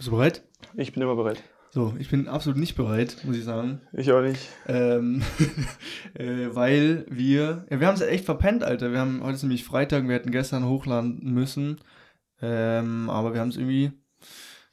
Bist 0.00 0.08
du 0.08 0.12
bereit? 0.12 0.42
Ich 0.76 0.94
bin 0.94 1.02
immer 1.02 1.14
bereit. 1.14 1.42
So, 1.72 1.92
ich 1.98 2.08
bin 2.08 2.26
absolut 2.26 2.58
nicht 2.58 2.74
bereit, 2.74 3.18
muss 3.24 3.36
ich 3.36 3.44
sagen. 3.44 3.82
Ich 3.92 4.10
auch 4.10 4.22
nicht. 4.22 4.48
Ähm, 4.66 5.20
äh, 6.14 6.46
weil 6.54 7.04
wir, 7.10 7.66
ja, 7.68 7.80
wir 7.80 7.86
haben 7.86 7.96
es 7.96 8.00
echt 8.00 8.24
verpennt, 8.24 8.64
Alter. 8.64 8.92
Wir 8.92 8.98
haben, 8.98 9.22
heute 9.22 9.34
ist 9.34 9.42
nämlich 9.42 9.62
Freitag, 9.62 10.08
wir 10.08 10.14
hätten 10.14 10.30
gestern 10.30 10.64
hochladen 10.66 11.20
müssen. 11.34 11.80
Ähm, 12.40 13.10
aber 13.10 13.34
wir 13.34 13.42
haben 13.42 13.50
es 13.50 13.58
irgendwie, 13.58 13.92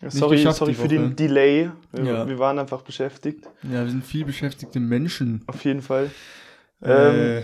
sorry 0.08 0.38
geschafft 0.38 0.60
sorry 0.60 0.72
die 0.72 0.78
für 0.78 0.88
den 0.88 1.18
Delay. 1.18 1.72
Wir, 1.92 2.04
Ja. 2.06 2.26
wir 2.26 2.40
waren 2.40 2.58
einfach 2.58 2.84
beschäftigt. 2.84 3.50
ja, 3.64 3.84
wir 3.84 3.90
sind 3.92 4.06
viel 4.06 4.24
beschäftigte 4.24 4.80
Menschen. 4.80 5.44
Auf 5.48 5.66
jeden 5.66 5.82
Fall. 5.82 6.10
Ähm, 6.82 7.44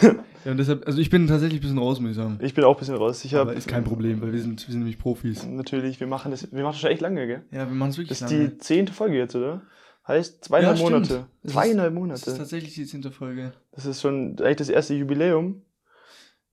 Äh, 0.00 0.14
ja, 0.48 0.52
und 0.52 0.56
deshalb, 0.56 0.86
also 0.86 0.98
ich 0.98 1.10
bin 1.10 1.26
tatsächlich 1.26 1.58
ein 1.60 1.62
bisschen 1.62 1.78
raus, 1.78 2.00
muss 2.00 2.12
ich 2.12 2.16
sagen. 2.16 2.38
ich 2.40 2.54
bin 2.54 2.64
auch 2.64 2.74
ein 2.74 2.78
bisschen 2.78 2.94
raus. 2.94 3.22
Ich 3.26 3.34
Aber 3.36 3.50
habe 3.50 3.58
ist 3.58 3.68
kein 3.68 3.84
Problem, 3.84 4.22
weil 4.22 4.32
wir 4.32 4.40
sind, 4.40 4.66
wir 4.66 4.72
sind 4.72 4.80
nämlich 4.80 4.98
Profis. 4.98 5.44
natürlich, 5.46 6.00
wir 6.00 6.06
machen 6.06 6.30
das, 6.30 6.50
wir 6.50 6.62
machen 6.62 6.72
das 6.72 6.80
schon 6.80 6.90
echt 6.90 7.02
lange, 7.02 7.26
gell? 7.26 7.42
Ja, 7.50 7.68
wir 7.68 7.74
machen 7.74 7.90
es 7.90 7.98
wirklich 7.98 8.18
Das 8.18 8.30
ist 8.30 8.34
lange. 8.36 8.48
die 8.48 8.58
zehnte 8.58 8.94
Folge 8.94 9.18
jetzt, 9.18 9.36
oder? 9.36 9.60
Heißt 10.06 10.42
zweieinhalb 10.46 10.78
Ja. 10.78 10.82
Monate. 10.84 11.08
Das 11.42 11.50
ist- 11.50 11.52
Zweieinhalb 11.52 11.92
Das 11.92 11.92
ist 11.92 12.26
Monate. 12.26 12.38
tatsächlich 12.38 12.72
die 12.74 12.86
zehnte 12.86 13.10
Folge. 13.10 13.52
Das 13.72 13.84
ist 13.84 14.00
schon 14.00 14.36
eigentlich 14.40 14.56
das 14.56 14.70
erste 14.70 14.94
Jubiläum. 14.94 15.60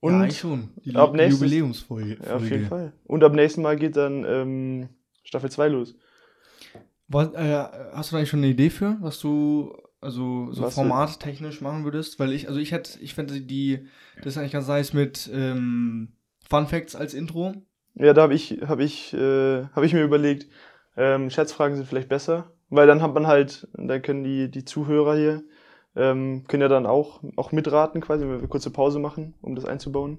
Und 0.00 0.12
ja, 0.12 0.20
eigentlich 0.20 0.38
schon. 0.40 0.68
Die 0.84 0.94
ab 0.94 1.14
nächstes- 1.14 1.40
Jubiläumsfolge. 1.40 2.18
ja, 2.22 2.36
auf 2.36 2.42
jeden. 2.50 2.66
Fall. 2.66 2.92
Und 3.04 3.24
ab 3.24 3.32
nächsten 3.32 3.62
Mal 3.62 3.76
geht 3.76 3.96
dann 3.96 4.26
ähm, 4.28 4.88
Staffel 5.24 5.50
2 5.50 5.68
los. 5.68 5.94
Was, 7.08 7.32
äh, 7.34 7.64
hast 7.94 8.10
du 8.10 8.14
da 8.14 8.18
eigentlich 8.18 8.28
schon 8.28 8.40
eine 8.40 8.48
Idee 8.48 8.68
für, 8.68 8.96
was 9.00 9.18
du 9.20 9.74
also 10.00 10.52
so 10.52 10.62
Was 10.62 10.74
formattechnisch 10.74 11.60
machen 11.60 11.84
würdest? 11.84 12.18
Weil 12.18 12.32
ich, 12.32 12.48
also 12.48 12.60
ich 12.60 12.72
hätte, 12.72 13.00
ich 13.00 13.14
fände 13.14 13.40
die, 13.40 13.86
das 14.18 14.26
ist 14.34 14.38
eigentlich 14.38 14.52
ganz 14.52 14.68
nice 14.68 14.92
mit 14.92 15.30
ähm, 15.32 16.12
Fun 16.48 16.66
Facts 16.66 16.94
als 16.94 17.14
Intro. 17.14 17.54
Ja, 17.94 18.12
da 18.12 18.22
habe 18.22 18.34
ich, 18.34 18.60
hab 18.66 18.78
ich, 18.80 19.14
äh, 19.14 19.64
hab 19.64 19.82
ich 19.82 19.94
mir 19.94 20.04
überlegt, 20.04 20.48
ähm, 20.96 21.30
Schätzfragen 21.30 21.76
sind 21.76 21.86
vielleicht 21.86 22.08
besser, 22.08 22.52
weil 22.68 22.86
dann 22.86 23.02
hat 23.02 23.14
man 23.14 23.26
halt, 23.26 23.68
dann 23.74 24.02
können 24.02 24.22
die, 24.22 24.50
die 24.50 24.64
Zuhörer 24.64 25.16
hier, 25.16 25.44
ähm, 25.94 26.44
können 26.46 26.62
ja 26.62 26.68
dann 26.68 26.86
auch, 26.86 27.22
auch 27.36 27.52
mitraten 27.52 28.00
quasi, 28.00 28.22
wenn 28.22 28.32
wir 28.32 28.38
eine 28.38 28.48
kurze 28.48 28.70
Pause 28.70 28.98
machen, 28.98 29.34
um 29.40 29.54
das 29.54 29.64
einzubauen. 29.64 30.18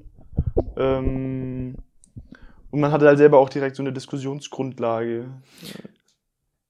Ähm, 0.76 1.76
und 2.72 2.80
man 2.80 2.92
hat 2.92 3.02
halt 3.02 3.18
selber 3.18 3.38
auch 3.38 3.50
direkt 3.50 3.76
so 3.76 3.84
eine 3.84 3.94
Diskussionsgrundlage. 3.94 5.26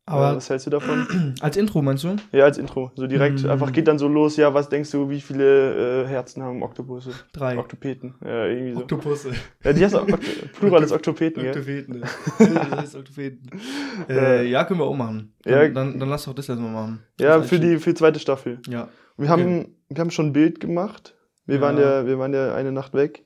Aber 0.09 0.37
was 0.37 0.49
hältst 0.49 0.65
du 0.65 0.69
davon? 0.69 1.35
als 1.41 1.57
Intro 1.57 1.81
meinst 1.81 2.05
du? 2.05 2.15
ja, 2.31 2.45
als 2.45 2.57
Intro. 2.57 2.91
So 2.95 3.07
direkt, 3.07 3.43
Mm. 3.43 3.49
einfach 3.49 3.73
geht 3.73 3.87
dann 3.89 3.99
so 3.99 4.07
los, 4.07 4.37
ja, 4.37 4.53
was 4.53 4.69
denkst 4.69 4.89
du, 4.91 5.09
wie 5.09 5.19
viele 5.19 6.03
äh, 6.05 6.07
Herzen 6.07 6.41
haben 6.41 6.63
Oktopusse? 6.63 7.11
Drei. 7.33 7.57
Oktopeten. 7.57 8.15
Ja, 8.23 8.45
irgendwie 8.45 8.73
so. 8.73 8.79
Oktopusse. 8.79 9.31
ja, 9.65 9.73
die 9.73 9.83
heißt 9.83 9.95
auch 9.95 10.07
Okt 10.07 10.23
Plural 10.59 10.81
ist 10.83 10.93
Oktopeten? 10.93 11.45
Oktopeten. 11.45 12.01
das 12.39 12.71
heißt 12.71 12.95
Oktopeten. 12.95 13.49
äh, 14.09 14.45
ja, 14.49 14.63
können 14.63 14.79
wir 14.79 14.85
auch 14.85 14.95
machen. 14.95 15.33
Dann, 15.43 15.53
Ja. 15.53 15.67
dann, 15.69 15.99
dann 15.99 16.09
lass 16.09 16.23
doch 16.23 16.33
das 16.33 16.47
erstmal 16.47 16.71
machen. 16.71 17.03
Ja, 17.19 17.37
Das 17.37 17.47
für 17.49 17.55
Einstieg. 17.55 17.71
die, 17.73 17.77
für 17.79 17.89
die 17.89 17.95
zweite 17.95 18.19
Staffel. 18.19 18.59
Ja. 18.69 18.87
Wir 19.17 19.29
haben, 19.29 19.75
wir 19.89 19.99
haben 19.99 20.11
schon 20.11 20.27
ein 20.27 20.33
Bild 20.33 20.59
gemacht. 20.59 21.15
Wir, 21.45 21.55
Ja. 21.55 21.61
waren 21.61 21.77
ja, 21.77 22.05
wir 22.05 22.17
waren 22.19 22.33
ja 22.33 22.53
eine 22.55 22.71
Nacht 22.71 22.93
weg. 22.93 23.25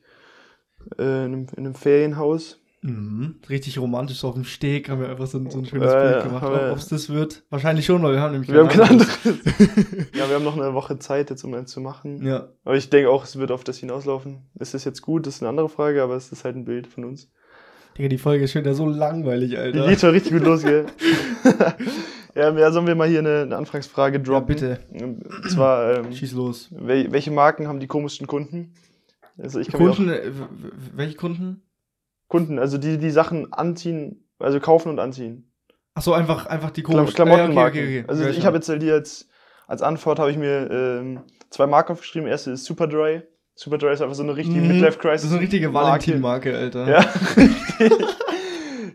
Äh, 0.98 1.04
in, 1.04 1.10
einem, 1.34 1.48
in 1.56 1.66
einem 1.66 1.76
Ferienhaus. 1.76 2.61
Mhm. 2.84 3.36
Richtig 3.48 3.78
romantisch 3.78 4.18
so 4.20 4.30
auf 4.30 4.34
dem 4.34 4.44
Steg 4.44 4.90
haben 4.90 5.02
wir 5.02 5.10
einfach 5.10 5.28
so 5.28 5.38
ein, 5.38 5.50
so 5.52 5.60
ein 5.60 5.66
schönes 5.66 5.94
Äh, 5.94 6.00
Bild 6.14 6.24
gemacht. 6.24 6.44
wir- 6.50 6.72
Ob 6.72 6.78
es 6.78 6.88
das 6.88 7.10
wird? 7.10 7.44
Wahrscheinlich 7.52 7.86
schon, 7.86 8.02
weil 8.02 8.14
wir 8.14 8.22
haben 8.22 8.32
nämlich 8.32 8.52
Wir 8.52 8.60
haben 8.60 8.70
kein 8.70 8.82
anderes. 8.82 9.20
ja, 10.16 10.28
wir 10.28 10.36
haben 10.36 10.44
noch 10.44 10.58
eine 10.58 10.74
Woche 10.74 10.98
Zeit 10.98 11.30
jetzt, 11.30 11.44
um 11.44 11.54
eins 11.54 11.70
zu 11.72 11.80
machen. 11.80 12.26
Ja. 12.26 12.50
Aber 12.66 12.76
ich 12.76 12.90
denke 12.90 13.10
auch, 13.12 13.24
es 13.24 13.38
wird 13.38 13.52
auf 13.52 13.64
das 13.64 13.78
hinauslaufen. 13.78 14.50
Ist 14.60 14.74
das 14.74 14.84
jetzt 14.84 15.02
gut? 15.04 15.28
Das 15.28 15.36
ist 15.36 15.42
eine 15.44 15.50
andere 15.50 15.70
Frage, 15.70 16.02
aber 16.02 16.16
es 16.16 16.32
ist 16.32 16.44
halt 16.44 16.56
ein 16.56 16.66
Bild 16.66 16.88
von 16.88 17.06
uns. 17.06 17.30
Digga, 17.98 18.08
die 18.08 18.18
Folge 18.18 18.46
ist 18.46 18.54
schon 18.54 18.62
wieder 18.64 18.74
so 18.74 18.88
langweilig, 18.88 19.52
Die 19.52 19.58
Alter. 19.58 19.88
geht 19.88 20.00
schon 20.00 20.10
richtig 20.12 20.32
gut 20.32 20.44
los, 20.44 20.64
gell? 20.64 20.86
ja, 22.36 22.58
ja, 22.58 22.72
sollen 22.72 22.88
wir 22.88 22.96
mal 22.96 23.08
hier 23.08 23.20
eine, 23.20 23.42
eine 23.42 23.58
Anfangsfrage 23.58 24.18
ja, 24.18 24.24
droppen? 24.24 24.48
bitte. 24.48 24.80
Und 24.92 25.24
zwar, 25.52 25.98
ähm, 25.98 26.14
Schieß 26.14 26.32
los. 26.34 26.70
wel, 26.72 27.12
welche 27.12 27.32
Marken 27.32 27.68
haben 27.68 27.80
die 27.80 27.88
komischsten 27.88 28.28
Kunden? 28.28 28.74
Also 29.38 29.60
ich 29.60 29.68
kann 29.70 29.80
Kunden, 29.82 30.10
äh, 30.10 30.32
welche 30.96 31.16
Kunden? 31.16 31.62
Kunden, 32.32 32.60
also 32.60 32.78
die 32.78 32.98
die 32.98 33.12
Sachen 33.12 33.52
anziehen, 33.52 34.24
also 34.40 34.62
kaufen 34.62 34.88
und 34.90 35.00
anziehen. 35.00 35.52
Achso, 35.96 36.14
einfach, 36.14 36.46
einfach 36.46 36.72
die 36.72 36.82
Klam 36.82 37.06
Klamottenmarken. 37.08 38.06
Also 38.08 38.24
Ja, 38.24 38.30
ich 38.30 38.46
habe 38.46 38.56
jetzt 38.56 38.70
halt 38.70 38.82
hier 38.82 38.94
als, 38.94 39.28
als 39.68 39.82
Antwort 39.82 40.18
habe 40.18 40.32
ich 40.32 40.38
mir 40.38 40.72
ähm, 40.72 41.20
zwei 41.50 41.68
Marken 41.68 41.92
aufgeschrieben. 41.92 42.30
Erste 42.30 42.52
ist 42.52 42.64
Superdry. 42.64 43.24
Superdry 43.56 43.92
ist 43.92 44.02
einfach 44.02 44.16
so 44.16 44.24
eine 44.24 44.38
richtige 44.38 44.62
Mhm, 44.62 44.70
Midlife 44.70 44.94
Das 44.94 45.00
Crisis. 45.00 45.24
ist 45.26 45.32
eine 45.34 45.42
richtige 45.42 45.68
Marke. 45.70 45.90
Valentin-Marke, 46.08 46.58
Alter. 46.58 46.88
Ja, 46.90 47.00
richtig. 47.36 48.08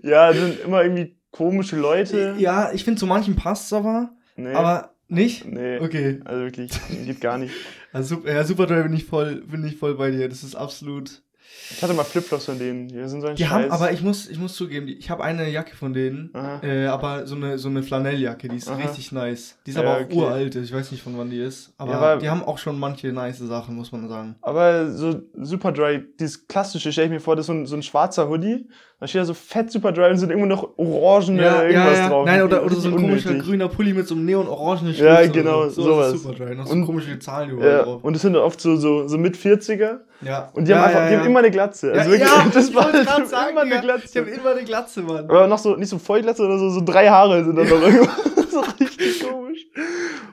ja, 0.02 0.28
das 0.32 0.38
sind 0.38 0.60
immer 0.64 0.82
irgendwie 0.82 1.18
komische 1.30 1.76
Leute. 1.76 2.34
Ja, 2.38 2.72
ich 2.72 2.84
finde, 2.84 2.98
zu 2.98 3.06
manchen 3.06 3.36
passt 3.36 3.66
es 3.66 3.72
aber, 3.74 4.08
Nee, 4.36 4.54
aber 4.54 4.94
nicht? 5.08 5.44
nee. 5.44 5.78
Okay. 5.78 6.20
Also 6.24 6.44
wirklich, 6.44 6.70
geht 7.04 7.20
gar 7.20 7.36
nicht. 7.36 7.52
Also, 7.92 8.22
ja, 8.26 8.44
Superdrive 8.44 8.82
bin 8.84 8.92
ich 8.94 9.04
voll, 9.06 9.42
bin 9.46 9.64
ich 9.66 9.76
voll 9.78 9.94
bei 9.94 10.10
dir. 10.10 10.28
Das 10.28 10.42
ist 10.42 10.54
absolut. 10.54 11.22
Ich 11.70 11.82
hatte 11.82 11.94
mal 11.94 12.04
Flipflops 12.04 12.44
von 12.44 12.58
denen. 12.58 12.86
Die 12.88 13.08
sind 13.08 13.20
so 13.20 13.26
ein 13.26 13.34
Die 13.36 13.42
Scheiß. 13.42 13.50
haben, 13.52 13.70
aber 13.72 13.90
ich 13.92 14.00
muss, 14.02 14.28
ich 14.28 14.38
muss 14.38 14.54
zugeben, 14.54 14.86
ich 14.88 15.10
habe 15.10 15.24
eine 15.24 15.48
Jacke 15.50 15.74
von 15.74 15.92
denen, 15.92 16.30
äh, 16.62 16.86
aber 16.86 17.26
so 17.26 17.34
eine, 17.34 17.58
so 17.58 17.68
eine 17.68 17.82
Flanelljacke, 17.82 18.48
die 18.48 18.56
ist 18.56 18.68
Aha. 18.68 18.76
richtig 18.76 19.10
nice. 19.12 19.58
Die 19.66 19.70
ist 19.70 19.76
Ja, 19.76 19.82
aber 19.82 19.96
auch 19.96 20.00
okay. 20.04 20.14
uralt, 20.14 20.54
ich 20.54 20.72
weiß 20.72 20.92
nicht 20.92 21.02
von 21.02 21.18
wann 21.18 21.28
die 21.30 21.40
ist. 21.40 21.72
Aber, 21.76 21.90
Ja, 21.92 21.98
aber- 21.98 22.20
die 22.20 22.28
haben 22.30 22.44
auch 22.44 22.58
schon 22.58 22.78
manche 22.78 23.12
nice 23.12 23.38
Sachen, 23.38 23.74
muss 23.74 23.90
man 23.90 24.08
sagen. 24.08 24.36
Aber 24.42 24.90
so 24.92 25.20
Superdry, 25.34 26.04
dieses 26.20 26.46
klassische, 26.46 26.92
stelle 26.92 27.06
ich 27.06 27.12
mir 27.12 27.20
vor, 27.20 27.34
das 27.36 27.44
ist 27.44 27.48
so 27.48 27.52
ein, 27.52 27.66
so 27.66 27.74
ein 27.76 27.82
schwarzer 27.82 28.28
Hoodie. 28.28 28.68
Da 28.98 29.06
steht 29.06 29.20
da 29.20 29.24
so 29.26 29.34
fett 29.34 29.70
Superdry 29.70 30.08
und 30.10 30.16
sind 30.16 30.30
irgendwo 30.30 30.46
noch 30.48 30.78
orangene 30.78 31.42
irgendwas 31.64 32.08
drauf. 32.08 32.24
Nein, 32.24 32.42
oder, 32.42 32.64
oder 32.64 32.74
so 32.76 32.88
ein 32.88 32.94
Richtig 32.94 33.08
komischer 33.08 33.28
unnötig. 33.28 33.46
grüner 33.48 33.68
Pulli 33.68 33.92
mit 33.92 34.08
so 34.08 34.14
einem 34.14 34.24
neon-orangenen 34.24 34.94
Schrift. 34.94 35.04
Ja, 35.06 35.26
genau, 35.26 35.68
so. 35.68 35.82
sowas. 35.82 36.12
Superdry. 36.12 36.54
Noch 36.54 36.66
so 36.66 36.72
Und- 36.72 36.86
komische 36.86 37.18
Zahlen 37.18 37.50
überall 37.50 37.70
Ja, 37.70 37.82
drauf. 37.82 38.02
und 38.02 38.16
es 38.16 38.22
sind 38.22 38.32
dann 38.32 38.42
oft 38.42 38.58
so, 38.58 38.76
so, 38.76 39.06
so 39.06 39.18
mit 39.18 39.36
40er 39.36 39.98
Ja. 40.22 40.50
und 40.54 40.66
die 40.66 40.72
haben 40.74 40.80
ja, 40.80 40.86
einfach, 40.86 41.00
ja, 41.00 41.06
die 41.08 41.12
ja. 41.12 41.18
haben 41.20 41.26
immer 41.26 41.40
eine 41.40 41.50
Glatze. 41.50 41.92
Also 41.92 42.04
ja, 42.04 42.10
wirklich, 42.20 42.30
ja, 42.30 42.46
das 42.54 42.68
ich 42.70 42.74
war 42.74 42.84
wollte 42.84 42.96
das 42.98 43.06
gerade 43.06 43.22
haben 43.22 43.28
sagen, 43.28 43.50
immer 43.50 43.60
eine 43.60 43.80
Glatze. 43.82 44.06
Ich 44.08 44.16
habe 44.16 44.30
immer 44.30 44.50
eine 44.52 44.64
Glatze, 44.64 45.02
Mann. 45.02 45.24
Aber 45.26 45.46
noch 45.46 45.58
so, 45.58 45.76
nicht 45.76 45.90
so 45.90 45.98
Vollglatze 45.98 46.42
oder 46.42 46.58
so, 46.58 46.70
so 46.70 46.80
drei 46.82 47.08
Haare 47.10 47.44
sind 47.44 47.54
dann 47.56 47.68
noch 47.68 47.82
irgendwo. 47.82 48.04
so 48.50 48.60
richtig 48.80 49.22
komisch. 49.28 49.66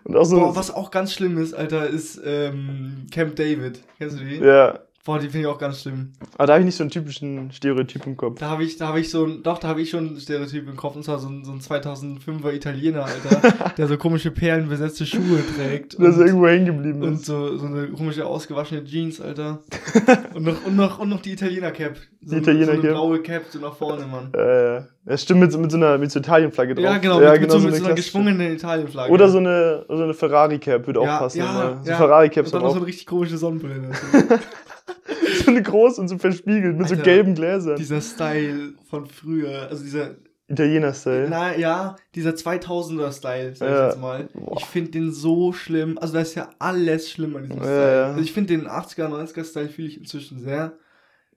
Und 0.05 0.15
auch 0.15 0.23
so, 0.23 0.39
Boah, 0.39 0.55
was 0.55 0.73
auch 0.73 0.89
ganz 0.89 1.11
schlimm 1.11 1.37
ist, 1.37 1.53
Alter, 1.53 1.87
ist 1.87 2.21
ähm, 2.25 3.07
Camp 3.11 3.35
David. 3.35 3.81
Kennst 3.97 4.17
du 4.19 4.23
die? 4.23 4.37
ja. 4.37 4.79
Boah, 5.05 5.19
die 5.19 5.27
finde 5.27 5.39
ich 5.41 5.47
auch 5.47 5.57
ganz 5.57 5.81
schlimm. 5.81 6.13
Aber 6.37 6.47
da 6.47 6.53
habe 6.53 6.61
ich 6.61 6.65
nicht 6.67 6.77
so 6.77 6.83
einen 6.83 6.89
typischen 6.89 7.51
Stereotyp 7.51 8.07
im 8.07 8.15
Kopf. 8.15 8.39
Da 8.39 8.49
habe 8.49 8.63
ich, 8.63 8.77
da 8.77 8.87
habe 8.87 9.01
ich 9.01 9.09
so 9.11 9.25
ein, 9.25 9.43
doch, 9.43 9.57
da 9.59 9.67
habe 9.67 9.81
ich 9.81 9.89
schon 9.89 10.15
ein 10.15 10.17
Stereotyp 10.17 10.65
im 10.69 10.77
Kopf, 10.77 10.95
und 10.95 11.03
zwar 11.03 11.19
so 11.19 11.27
ein, 11.27 11.43
so 11.43 11.51
ein 11.51 11.59
2005er 11.59 12.53
Italiener, 12.53 13.03
Alter, 13.05 13.73
der 13.77 13.87
so 13.89 13.97
komische 13.97 14.31
perlenbesetzte 14.31 15.05
Schuhe 15.05 15.43
trägt. 15.57 15.99
Der 15.99 16.07
ist 16.07 16.15
und, 16.17 16.25
irgendwo 16.25 16.47
hängen 16.47 16.67
geblieben 16.67 17.03
und 17.03 17.15
ist. 17.15 17.25
so, 17.25 17.57
so 17.57 17.65
eine 17.65 17.87
komische 17.89 18.25
ausgewaschene 18.25 18.85
Jeans, 18.85 19.19
Alter. 19.19 19.59
und, 20.35 20.43
noch, 20.43 20.65
und, 20.65 20.75
noch, 20.77 20.99
und 20.99 21.09
noch 21.09 21.21
die 21.21 21.33
Italiener-Cap. 21.33 21.97
So, 22.21 22.35
Die 22.35 22.41
Italiener 22.41 22.65
so 22.67 22.71
eine 22.71 22.81
blaue 22.81 23.19
Cap, 23.21 23.43
so 23.49 23.59
nach 23.59 23.75
vorne, 23.75 24.05
Mann. 24.05 24.31
Äh, 24.33 24.83
ja, 25.05 25.17
stimmt, 25.17 25.41
mit, 25.41 25.51
so- 25.51 25.59
mit 25.59 25.69
so 25.69 25.75
einer 25.75 25.97
mit 25.97 26.11
so 26.11 26.19
Italienflagge 26.19 26.75
drauf. 26.75 26.85
Ja, 26.85 26.97
genau, 26.97 27.19
mit, 27.19 27.41
mit, 27.41 27.51
so, 27.51 27.59
mit 27.59 27.63
so 27.63 27.67
einer 27.67 27.69
klassische. 27.87 27.95
geschwungenen 27.95 28.53
Italienflagge. 28.55 29.11
Oder 29.11 29.27
so 29.27 29.39
eine, 29.39 29.83
so 29.89 30.01
eine 30.01 30.13
Ferrari-Cap 30.13 30.87
würde 30.87 31.01
auch 31.01 31.05
ja, 31.05 31.17
passen. 31.17 31.39
Ja, 31.39 31.51
immer. 31.71 31.83
So 31.83 31.89
ja. 31.91 31.97
Ferrari-Caps 31.97 32.47
Und 32.47 32.53
dann 32.53 32.61
noch 32.61 32.69
auch. 32.69 32.73
so 32.75 32.79
eine 32.79 32.87
richtig 32.87 33.05
komische 33.05 33.37
Sonnenbrille. 33.37 33.91
so 35.45 35.51
eine 35.51 35.61
groß 35.63 35.99
und 35.99 36.07
so 36.07 36.17
verspiegelt 36.17 36.77
mit 36.77 36.87
so 36.87 36.93
Alter, 36.95 37.03
gelben 37.05 37.35
Gläsern. 37.35 37.75
dieser 37.77 38.01
Style 38.01 38.73
von 38.89 39.05
früher, 39.07 39.67
also 39.69 39.83
dieser, 39.83 40.15
Italiener-Style. 40.49 41.27
na 41.29 41.55
ja, 41.55 41.95
dieser 42.15 42.31
2000er-Style, 42.31 43.55
sag 43.55 43.67
ich 43.69 43.73
Ja. 43.75 43.87
jetzt 43.87 43.99
mal. 43.99 44.27
Boah. 44.33 44.57
Ich 44.59 44.65
finde 44.65 44.91
den 44.91 45.11
so 45.11 45.53
schlimm. 45.53 45.97
Also 45.97 46.13
da 46.15 46.19
ist 46.21 46.35
ja 46.35 46.49
alles 46.59 47.09
schlimm 47.09 47.35
an 47.37 47.43
diesem 47.43 47.57
Ja, 47.59 47.63
Style. 47.63 47.91
ja. 47.95 48.05
Also 48.07 48.19
ich 48.19 48.33
finde 48.33 48.57
den 48.57 48.67
80er, 48.67 49.07
90er-Style 49.07 49.69
fühle 49.69 49.87
ich 49.87 49.97
inzwischen 49.97 50.39
sehr. 50.39 50.73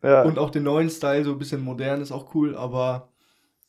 Ja. 0.03 0.23
Und 0.23 0.39
auch 0.39 0.51
den 0.51 0.65
neuen 0.65 0.91
Style, 0.91 1.25
so 1.25 1.33
ein 1.33 1.39
bisschen 1.39 1.63
modern, 1.63 2.01
ist 2.03 2.13
auch 2.13 2.35
cool, 2.35 2.57
aber 2.57 3.09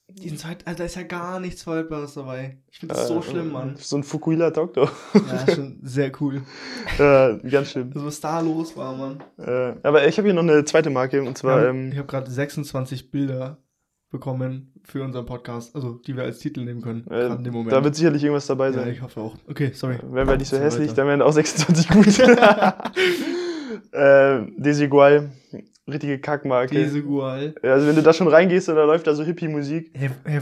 diesen 0.09 0.37
Zeit, 0.37 0.65
also 0.65 0.77
da 0.79 0.83
ist 0.85 0.95
ja 0.95 1.03
gar 1.03 1.39
nichts 1.39 1.63
Verhaltbares 1.63 2.13
dabei. 2.13 2.57
Ich 2.71 2.79
finde 2.79 2.95
das 2.95 3.07
so 3.07 3.19
Äh, 3.19 3.23
schlimm, 3.23 3.51
Mann. 3.51 3.75
So 3.77 3.97
ein 3.97 4.03
Fukuhila 4.03 4.51
Doktor. 4.51 4.89
Ja, 5.13 5.53
schon 5.53 5.79
sehr 5.83 6.11
cool. 6.21 6.41
ja, 6.97 7.33
ganz 7.37 7.71
schlimm. 7.71 7.91
Also 7.93 8.07
was 8.07 8.19
da 8.21 8.39
los 8.39 8.75
war, 8.77 8.95
Mann. 8.95 9.23
Äh, 9.37 9.75
aber 9.83 10.07
ich 10.07 10.17
habe 10.17 10.27
hier 10.27 10.33
noch 10.33 10.43
eine 10.43 10.63
zweite 10.65 10.89
Marke 10.89 11.21
und 11.21 11.37
zwar, 11.37 11.61
Ja, 11.63 11.69
ähm, 11.69 11.91
ich 11.91 11.97
habe 11.97 12.07
gerade 12.07 12.31
26 12.31 13.11
Bilder 13.11 13.57
bekommen 14.09 14.73
für 14.85 15.03
unseren 15.03 15.25
Podcast, 15.25 15.75
also 15.75 15.95
die 16.07 16.15
wir 16.15 16.23
als 16.23 16.39
Titel 16.39 16.63
nehmen 16.63 16.81
können, 16.81 17.05
äh, 17.11 17.25
in 17.27 17.43
dem 17.43 17.53
Moment. 17.53 17.73
da 17.73 17.83
wird 17.83 17.93
sicherlich 17.95 18.23
irgendwas 18.23 18.47
dabei 18.47 18.67
ja, 18.67 18.73
sein. 18.73 18.89
ich 18.89 19.01
hoffe 19.01 19.19
auch. 19.19 19.35
Okay, 19.49 19.71
sorry. 19.73 19.97
Wären 20.01 20.27
wir 20.29 20.37
nicht 20.37 20.47
so 20.49 20.57
hässlich, 20.57 20.91
weiter. 20.91 20.95
dann 20.95 21.07
wären 21.09 21.21
auch 21.21 21.33
26 21.33 21.89
gut. 21.89 22.19
äh, 23.91 24.45
Desigual. 24.57 25.31
Richtige 25.87 26.19
Kackmarke. 26.19 26.75
Desigual. 26.75 27.55
Ja, 27.63 27.73
also 27.73 27.87
wenn 27.87 27.95
du 27.95 28.01
da 28.01 28.11
schon 28.13 28.27
reingehst 28.27 28.67
und 28.69 28.75
da 28.75 28.83
läuft 28.83 29.07
da 29.07 29.13
so 29.15 29.23
Hippie-Musik. 29.23 29.91
Hey, 29.93 30.09
hey, 30.25 30.41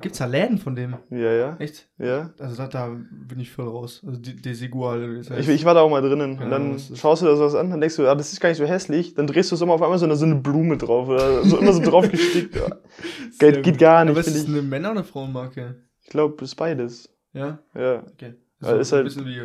gibt's 0.00 0.18
da 0.18 0.26
Läden 0.26 0.58
von 0.58 0.74
dem? 0.76 0.96
Ja, 1.10 1.32
ja. 1.32 1.56
Echt? 1.58 1.88
Ja. 1.98 2.30
Also 2.38 2.56
da, 2.56 2.68
da 2.68 2.88
bin 3.10 3.40
ich 3.40 3.50
voll 3.50 3.66
raus. 3.68 4.02
Also 4.06 4.20
Desigual. 4.20 5.16
das 5.18 5.30
heißt. 5.30 5.40
Ich, 5.40 5.48
ich 5.48 5.64
war 5.64 5.74
da 5.74 5.80
auch 5.80 5.90
mal 5.90 6.00
drinnen. 6.02 6.36
Ja, 6.36 6.44
und 6.44 6.50
dann 6.50 6.72
das 6.74 6.98
schaust 6.98 7.22
du 7.22 7.26
da 7.26 7.34
sowas 7.36 7.54
an, 7.54 7.70
dann 7.70 7.80
denkst 7.80 7.96
du, 7.96 8.06
ah, 8.08 8.14
das 8.14 8.32
ist 8.32 8.40
gar 8.40 8.48
nicht 8.50 8.58
so 8.58 8.66
hässlich. 8.66 9.14
Dann 9.14 9.26
drehst 9.26 9.50
du 9.50 9.54
es 9.56 9.60
immer 9.60 9.72
auf 9.74 9.82
einmal 9.82 9.98
so 9.98 10.04
eine, 10.06 10.16
so 10.16 10.24
eine 10.26 10.36
Blume 10.36 10.76
drauf 10.76 11.08
oder 11.08 11.42
so 11.44 11.58
immer 11.58 11.72
so 11.72 11.82
drauf 11.82 12.08
gestickt. 12.10 12.58
Geht, 13.38 13.62
geht 13.62 13.78
gar 13.78 14.04
nicht, 14.04 14.12
Aber 14.12 14.20
ist 14.20 14.28
es 14.28 14.42
ich. 14.44 14.48
eine 14.48 14.62
Männer- 14.62 14.90
oder 14.92 15.04
Frauenmarke? 15.04 15.76
Ich 16.02 16.08
glaube, 16.08 16.36
es 16.44 16.50
ist 16.50 16.54
beides. 16.56 17.08
Ja? 17.32 17.58
Ja. 17.74 18.02
Okay. 18.12 18.34
Ja, 18.62 18.72
ist 18.76 18.88
so 18.88 18.96
ein 18.96 18.98
halt- 18.98 19.04
bisschen 19.14 19.26
wie 19.26 19.40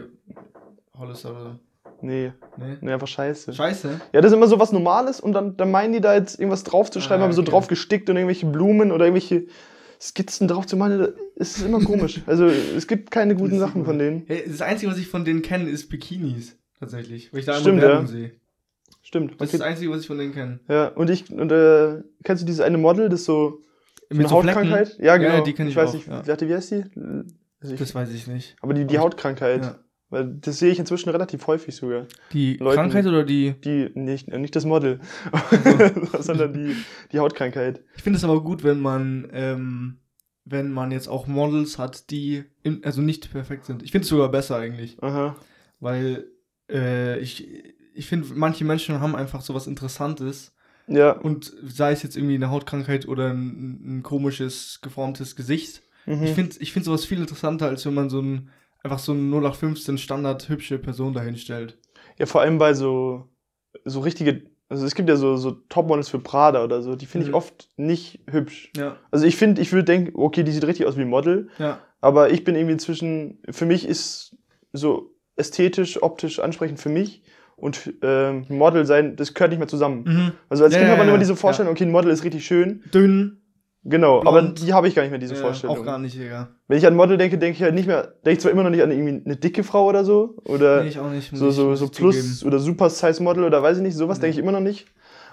Hollister 0.97 1.31
oder. 1.31 1.59
Nee, 2.03 2.33
Nee? 2.57 2.77
nee, 2.81 2.91
einfach 2.91 3.07
scheiße. 3.07 3.53
Scheiße. 3.53 4.01
Ja, 4.11 4.21
das 4.21 4.31
ist 4.31 4.35
immer 4.37 4.47
so 4.47 4.59
was 4.59 4.71
Normales 4.71 5.19
und 5.19 5.33
dann, 5.33 5.55
dann 5.57 5.71
meinen 5.71 5.93
die 5.93 6.01
da 6.01 6.13
jetzt 6.13 6.37
irgendwas 6.39 6.63
draufzuschreiben, 6.63 7.21
Ah, 7.21 7.25
aber 7.25 7.33
so 7.33 7.41
drauf 7.41 7.67
gestickt 7.67 8.09
und 8.09 8.17
irgendwelche 8.17 8.45
Blumen 8.45 8.91
oder 8.91 9.05
irgendwelche 9.05 9.45
Skizzen 10.01 10.47
drauf 10.49 10.67
zu 10.67 10.75
malen. 10.75 11.13
Es 11.37 11.57
ist 11.57 11.65
immer 11.65 11.79
komisch. 11.79 12.21
Also 12.27 12.45
es 12.47 12.87
gibt 12.87 13.09
keine 13.09 13.35
guten 13.35 13.51
Das 13.51 13.59
Sachen 13.61 13.81
gut. 13.81 13.85
von 13.87 13.99
denen. 13.99 14.23
Hey, 14.27 14.43
das 14.45 14.61
Einzige, 14.61 14.91
was 14.91 14.97
ich 14.97 15.07
von 15.07 15.23
denen 15.23 15.41
kenne, 15.41 15.69
ist 15.69 15.87
Bikinis. 15.89 16.57
Tatsächlich. 16.79 17.31
Weil 17.31 17.39
ich 17.39 17.45
da 17.45 17.53
Stimmt, 17.53 17.81
ja. 17.81 18.05
sehe. 18.05 18.31
Stimmt. 19.01 19.39
Das 19.39 19.53
ist 19.53 19.59
das 19.59 19.61
Einzige, 19.67 19.89
was 19.91 20.01
ich 20.01 20.07
von 20.07 20.17
denen 20.17 20.33
kenne. 20.33 20.59
Ja, 20.67 20.87
und 20.89 21.09
ich, 21.09 21.31
und 21.31 21.51
äh, 21.51 22.01
kennst 22.23 22.43
du 22.43 22.45
dieses 22.45 22.59
eine 22.61 22.77
Model, 22.77 23.07
das 23.09 23.23
so 23.23 23.61
Mit 24.09 24.27
so? 24.27 24.35
Hautkrankheit? 24.35 24.97
Ja, 24.99 25.15
genau. 25.17 25.35
Ja, 25.35 25.41
die 25.41 25.53
kenn 25.53 25.67
ich 25.69 25.75
weiß 25.77 25.91
auch, 25.91 25.93
nicht, 25.93 26.07
ja. 26.07 26.27
warte, 26.27 26.49
wie 26.49 26.53
heißt 26.53 26.71
die? 26.71 26.83
Also 27.61 27.73
ich, 27.75 27.79
Das 27.79 27.95
weiß 27.95 28.11
ich 28.13 28.27
nicht. 28.27 28.57
aber 28.61 28.73
die, 28.73 28.85
die 28.85 28.99
Hautkrankheit. 28.99 29.63
Ja. 29.63 29.79
Weil 30.13 30.35
das 30.41 30.59
sehe 30.59 30.71
ich 30.71 30.77
inzwischen 30.77 31.09
relativ 31.09 31.47
häufig 31.47 31.75
sogar. 31.75 32.05
Die 32.33 32.57
Leuten- 32.57 32.75
Krankheit 32.75 33.07
oder 33.07 33.23
die. 33.23 33.55
Die, 33.63 33.89
nicht, 33.95 34.29
äh, 34.29 34.37
nicht 34.37 34.55
das 34.55 34.63
Model, 34.63 34.99
sondern 36.19 36.53
die, 36.53 36.75
die 37.11 37.19
Hautkrankheit. 37.19 37.83
Ich 37.95 38.03
finde 38.03 38.17
es 38.17 38.23
aber 38.23 38.43
gut, 38.43 38.63
wenn 38.63 38.79
man, 38.79 39.27
ähm, 39.33 39.97
wenn 40.45 40.71
man 40.71 40.91
jetzt 40.91 41.07
auch 41.07 41.25
Models 41.25 41.79
hat, 41.79 42.11
die 42.11 42.43
in, 42.61 42.83
also 42.83 43.01
nicht 43.01 43.31
perfekt 43.31 43.65
sind. 43.65 43.81
Ich 43.81 43.91
finde 43.91 44.03
es 44.03 44.09
sogar 44.09 44.29
besser 44.29 44.57
eigentlich. 44.57 45.01
Aha. 45.01 45.35
Weil 45.79 46.25
äh, 46.69 47.17
ich, 47.19 47.47
ich 47.95 48.05
finde, 48.07 48.27
manche 48.35 48.65
Menschen 48.65 48.99
haben 48.99 49.15
einfach 49.15 49.41
so 49.41 49.53
was 49.55 49.65
Interessantes. 49.65 50.53
Ja. 50.85 51.13
Und 51.13 51.53
sei 51.63 51.91
es 51.91 52.03
jetzt 52.03 52.17
irgendwie 52.17 52.35
eine 52.35 52.51
Hautkrankheit 52.51 53.07
oder 53.07 53.29
ein, 53.31 53.97
ein 53.99 54.03
komisches, 54.03 54.79
geformtes 54.83 55.35
Gesicht. 55.35 55.81
Mhm. 56.05 56.23
Ich 56.23 56.31
finde 56.33 56.55
ich 56.59 56.71
find 56.73 56.85
sowas 56.85 57.05
viel 57.05 57.19
interessanter, 57.19 57.67
als 57.67 57.85
wenn 57.85 57.93
man 57.95 58.09
so 58.09 58.21
ein, 58.21 58.49
einfach 58.83 58.99
so 58.99 59.13
eine 59.13 59.21
0815 59.21 59.97
Standard 59.97 60.47
hübsche 60.49 60.77
Person 60.77 61.13
dahinstellt. 61.13 61.77
Ja, 62.19 62.25
vor 62.25 62.41
allem 62.41 62.57
bei 62.57 62.73
so, 62.73 63.29
so 63.85 64.01
richtige, 64.01 64.43
also 64.69 64.85
es 64.85 64.93
gibt 64.93 65.09
ja 65.09 65.15
so, 65.15 65.37
so 65.37 65.51
Topmodels 65.51 66.09
für 66.09 66.19
Prada 66.19 66.63
oder 66.63 66.81
so, 66.81 66.95
die 66.95 67.05
finde 67.05 67.25
ich 67.25 67.31
Mhm. 67.31 67.35
oft 67.37 67.69
nicht 67.77 68.19
hübsch. 68.29 68.71
Ja, 68.77 68.97
Also 69.11 69.25
ich 69.25 69.35
finde, 69.37 69.61
ich 69.61 69.71
würde 69.71 69.85
denken, 69.85 70.11
okay, 70.15 70.43
die 70.43 70.51
sieht 70.51 70.67
richtig 70.67 70.85
aus 70.85 70.97
wie 70.97 71.01
ein 71.01 71.09
Model, 71.09 71.49
ja. 71.57 71.79
aber 72.01 72.31
ich 72.31 72.43
bin 72.43 72.55
irgendwie 72.55 72.73
inzwischen, 72.73 73.39
für 73.49 73.65
mich 73.65 73.87
ist 73.87 74.35
so 74.73 75.15
ästhetisch, 75.35 76.01
optisch 76.03 76.39
ansprechend 76.39 76.79
für 76.79 76.89
mich 76.89 77.23
und 77.55 77.93
ähm, 78.01 78.45
Model 78.49 78.85
sein, 78.85 79.15
das 79.15 79.33
gehört 79.33 79.51
nicht 79.51 79.59
mehr 79.59 79.67
zusammen. 79.67 80.03
Mhm. 80.05 80.31
Also 80.49 80.63
als 80.65 80.73
Ja, 80.73 80.79
Kind 80.79 80.91
hat 80.91 80.97
man 80.97 81.07
immer 81.07 81.17
diese 81.17 81.35
Vorstellung, 81.35 81.71
okay, 81.71 81.85
ein 81.85 81.91
Model 81.91 82.11
ist 82.11 82.23
richtig 82.23 82.45
schön, 82.45 82.83
Dünn. 82.93 83.39
Genau, 83.83 84.21
Blond. 84.21 84.27
aber 84.27 84.41
die 84.53 84.73
habe 84.73 84.87
ich 84.87 84.95
gar 84.95 85.01
nicht 85.03 85.11
mehr, 85.11 85.19
diese 85.19 85.35
Ja, 85.35 85.41
Vorstellung. 85.41 85.77
auch 85.77 85.83
gar 85.85 85.99
nicht, 85.99 86.15
Digga. 86.17 86.49
Wenn 86.67 86.77
ich 86.77 86.85
an 86.87 86.95
Model 86.95 87.17
denke, 87.17 87.37
denke 87.37 87.57
ich 87.57 87.63
halt 87.63 87.73
nicht 87.75 87.87
mehr, 87.87 88.03
denke 88.25 88.31
ich 88.31 88.39
zwar 88.39 88.51
immer 88.51 88.63
noch 88.63 88.69
nicht 88.69 88.81
an 88.83 88.91
irgendwie 88.91 89.21
eine 89.25 89.35
dicke 89.35 89.63
Frau 89.63 89.85
oder 89.85 90.03
so, 90.05 90.35
oder 90.45 90.81
Nee, 90.83 90.89
ich 90.89 90.99
auch 90.99 91.09
nicht. 91.09 91.31
so, 91.35 91.51
so, 91.51 91.75
so 91.75 91.87
Plus- 91.89 92.39
zugeben. 92.39 92.47
oder 92.47 92.59
Super-Size-Model 92.59 93.43
oder 93.43 93.61
weiß 93.63 93.77
ich 93.77 93.83
nicht, 93.83 93.95
sowas 93.95 94.17
Nee. 94.17 94.23
denke 94.23 94.33
ich 94.37 94.43
immer 94.43 94.51
noch 94.51 94.59
nicht. 94.61 94.85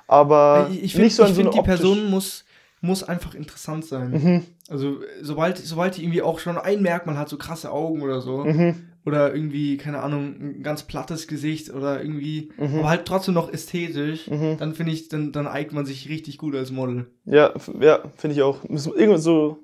Aber 0.08 0.69
ich 0.70 0.82
ich 0.85 0.93
finde, 0.93 1.05
nicht 1.06 1.17
so 1.17 1.23
an 1.23 1.29
ich 1.31 1.35
so 1.37 1.43
find, 1.43 1.55
eine 1.55 1.55
die 1.55 1.61
optisch- 1.70 1.81
Person 1.81 2.11
muss, 2.11 2.44
muss 2.81 3.02
einfach 3.05 3.35
interessant 3.35 3.85
sein. 3.85 4.11
Mhm, 4.11 4.44
Also, 4.69 4.96
sobald, 5.20 5.58
sobald 5.58 5.96
die 5.96 6.03
irgendwie 6.05 6.23
auch 6.23 6.38
schon 6.38 6.56
ein 6.58 6.81
Merkmal 6.82 7.17
hat, 7.19 7.29
so 7.29 7.37
krasse 7.37 7.70
Augen 7.70 8.03
oder 8.03 8.20
so, 8.20 8.44
mhm, 8.44 8.89
oder 9.05 9.35
irgendwie, 9.35 9.76
keine 9.76 10.02
Ahnung, 10.02 10.37
ein 10.41 10.62
ganz 10.62 10.82
plattes 10.82 11.26
Gesicht 11.26 11.73
oder 11.73 12.02
irgendwie, 12.02 12.52
mhm, 12.58 12.81
aber 12.81 12.88
halt 12.88 13.06
trotzdem 13.06 13.35
noch 13.35 13.52
ästhetisch, 13.52 14.29
mhm. 14.29 14.56
dann 14.58 14.75
finde 14.75 14.93
ich, 14.93 15.08
dann, 15.08 15.32
dann 15.32 15.47
eignet 15.47 15.73
man 15.73 15.87
sich 15.87 16.08
richtig 16.08 16.38
gut 16.38 16.55
als 16.55 16.70
Model. 16.70 17.06
Ja, 17.25 17.55
ja 17.81 18.02
finde 18.17 18.37
ich 18.37 18.43
auch. 18.43 18.69
Muss 18.69 18.87
irgendwo 18.87 19.17
so 19.17 19.58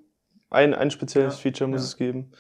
ein, 0.50 0.75
ein 0.75 0.91
spezielles 0.91 1.35
Ja, 1.35 1.41
Feature 1.41 1.69
muss 1.69 1.83
ja. 1.83 1.87
es 1.87 1.97
geben. 1.97 2.31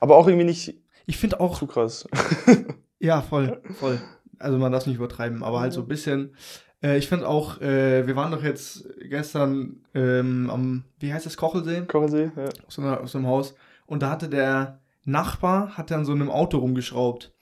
Aber 0.00 0.16
auch 0.16 0.28
irgendwie 0.28 0.46
nicht 0.46 0.74
Ich 1.06 1.16
finde 1.16 1.40
auch, 1.40 1.58
zu 1.58 1.66
krass. 1.66 2.06
ja, 2.98 3.22
voll, 3.22 3.60
voll. 3.78 4.00
Also 4.38 4.58
man 4.58 4.70
darf 4.70 4.82
es 4.82 4.86
nicht 4.86 4.96
übertreiben, 4.96 5.42
aber 5.42 5.60
halt 5.60 5.72
so 5.72 5.80
ein 5.80 5.88
bisschen. 5.88 6.36
Äh, 6.82 6.98
ich 6.98 7.08
finde 7.08 7.28
auch, 7.28 7.60
äh, 7.60 8.06
wir 8.06 8.16
waren 8.16 8.30
doch 8.30 8.42
jetzt 8.42 8.86
gestern 9.08 9.80
ähm, 9.94 10.50
am, 10.50 10.84
wie 11.00 11.12
heißt 11.12 11.26
das, 11.26 11.36
Kochelsee? 11.36 11.82
Kochelsee, 11.86 12.30
ja. 12.36 12.44
aus 12.44 12.74
so, 12.74 12.82
einer, 12.82 13.00
aus 13.00 13.12
so 13.12 13.18
einem 13.18 13.26
Haus. 13.26 13.54
Und 13.86 14.02
da 14.02 14.10
hatte 14.10 14.28
der 14.28 14.80
Nachbar, 15.06 15.76
hat 15.78 15.90
an 15.92 16.04
so 16.04 16.12
einem 16.12 16.30
Auto 16.30 16.58
rumgeschraubt. 16.58 17.32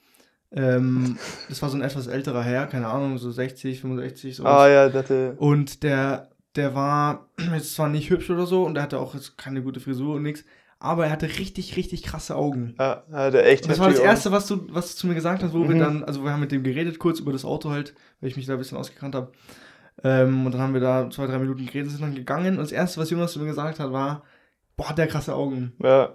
Ähm, 0.51 1.17
das 1.49 1.61
war 1.61 1.69
so 1.69 1.77
ein 1.77 1.81
etwas 1.81 2.07
älterer 2.07 2.41
Herr, 2.43 2.67
keine 2.67 2.87
Ahnung, 2.87 3.17
so 3.17 3.29
60, 3.31 3.81
65, 3.81 4.37
sowas. 4.37 4.51
Ah 4.51 4.69
ja, 4.69 4.89
der 4.89 5.01
hatte. 5.01 5.35
Und 5.37 5.83
der, 5.83 6.29
der 6.55 6.73
war 6.75 7.27
jetzt 7.53 7.75
zwar 7.75 7.89
nicht 7.89 8.09
hübsch 8.09 8.29
oder 8.29 8.45
so 8.45 8.63
und 8.65 8.75
der 8.75 8.83
hatte 8.83 8.99
auch 8.99 9.13
jetzt 9.13 9.37
keine 9.37 9.61
gute 9.61 9.79
Frisur 9.81 10.15
und 10.15 10.21
nichts, 10.23 10.45
aber 10.79 11.05
er 11.05 11.11
hatte 11.11 11.27
richtig, 11.27 11.75
richtig 11.77 12.03
krasse 12.03 12.35
Augen. 12.35 12.75
Ja, 12.79 13.03
hatte 13.11 13.43
echt 13.43 13.63
Und 13.63 13.71
das 13.71 13.79
war 13.79 13.89
das 13.89 13.99
Erste, 13.99 14.31
was 14.31 14.45
du, 14.47 14.67
was 14.69 14.91
du 14.93 14.97
zu 14.99 15.07
mir 15.07 15.15
gesagt 15.15 15.41
hast, 15.43 15.53
wo 15.53 15.67
wir 15.67 15.75
Mhm. 15.75 15.79
dann, 15.79 16.03
also 16.03 16.23
wir 16.23 16.31
haben 16.31 16.41
mit 16.41 16.51
dem 16.51 16.63
geredet, 16.63 16.99
kurz 16.99 17.19
über 17.19 17.31
das 17.31 17.43
Auto 17.45 17.71
halt, 17.71 17.95
weil 18.21 18.29
ich 18.29 18.37
mich 18.37 18.45
da 18.45 18.53
ein 18.53 18.59
bisschen 18.59 18.77
ausgekannt 18.77 19.15
habe. 19.15 19.31
Ähm, 20.03 20.45
und 20.45 20.51
dann 20.51 20.61
haben 20.61 20.73
wir 20.73 20.81
da 20.81 21.09
zwei, 21.09 21.25
drei 21.25 21.39
Minuten 21.39 21.65
geredet, 21.65 21.89
sind 21.89 22.01
dann 22.01 22.13
gegangen. 22.15 22.55
Und 22.57 22.63
das 22.63 22.71
Erste, 22.73 22.99
was 22.99 23.09
Jonas 23.09 23.31
zu 23.31 23.39
mir 23.39 23.45
gesagt 23.45 23.79
hat, 23.79 23.91
war, 23.93 24.23
boah, 24.75 24.89
hat 24.89 24.97
der 24.97 25.07
krasse. 25.07 25.33
Augen. 25.33 25.73
Ja, 25.81 26.09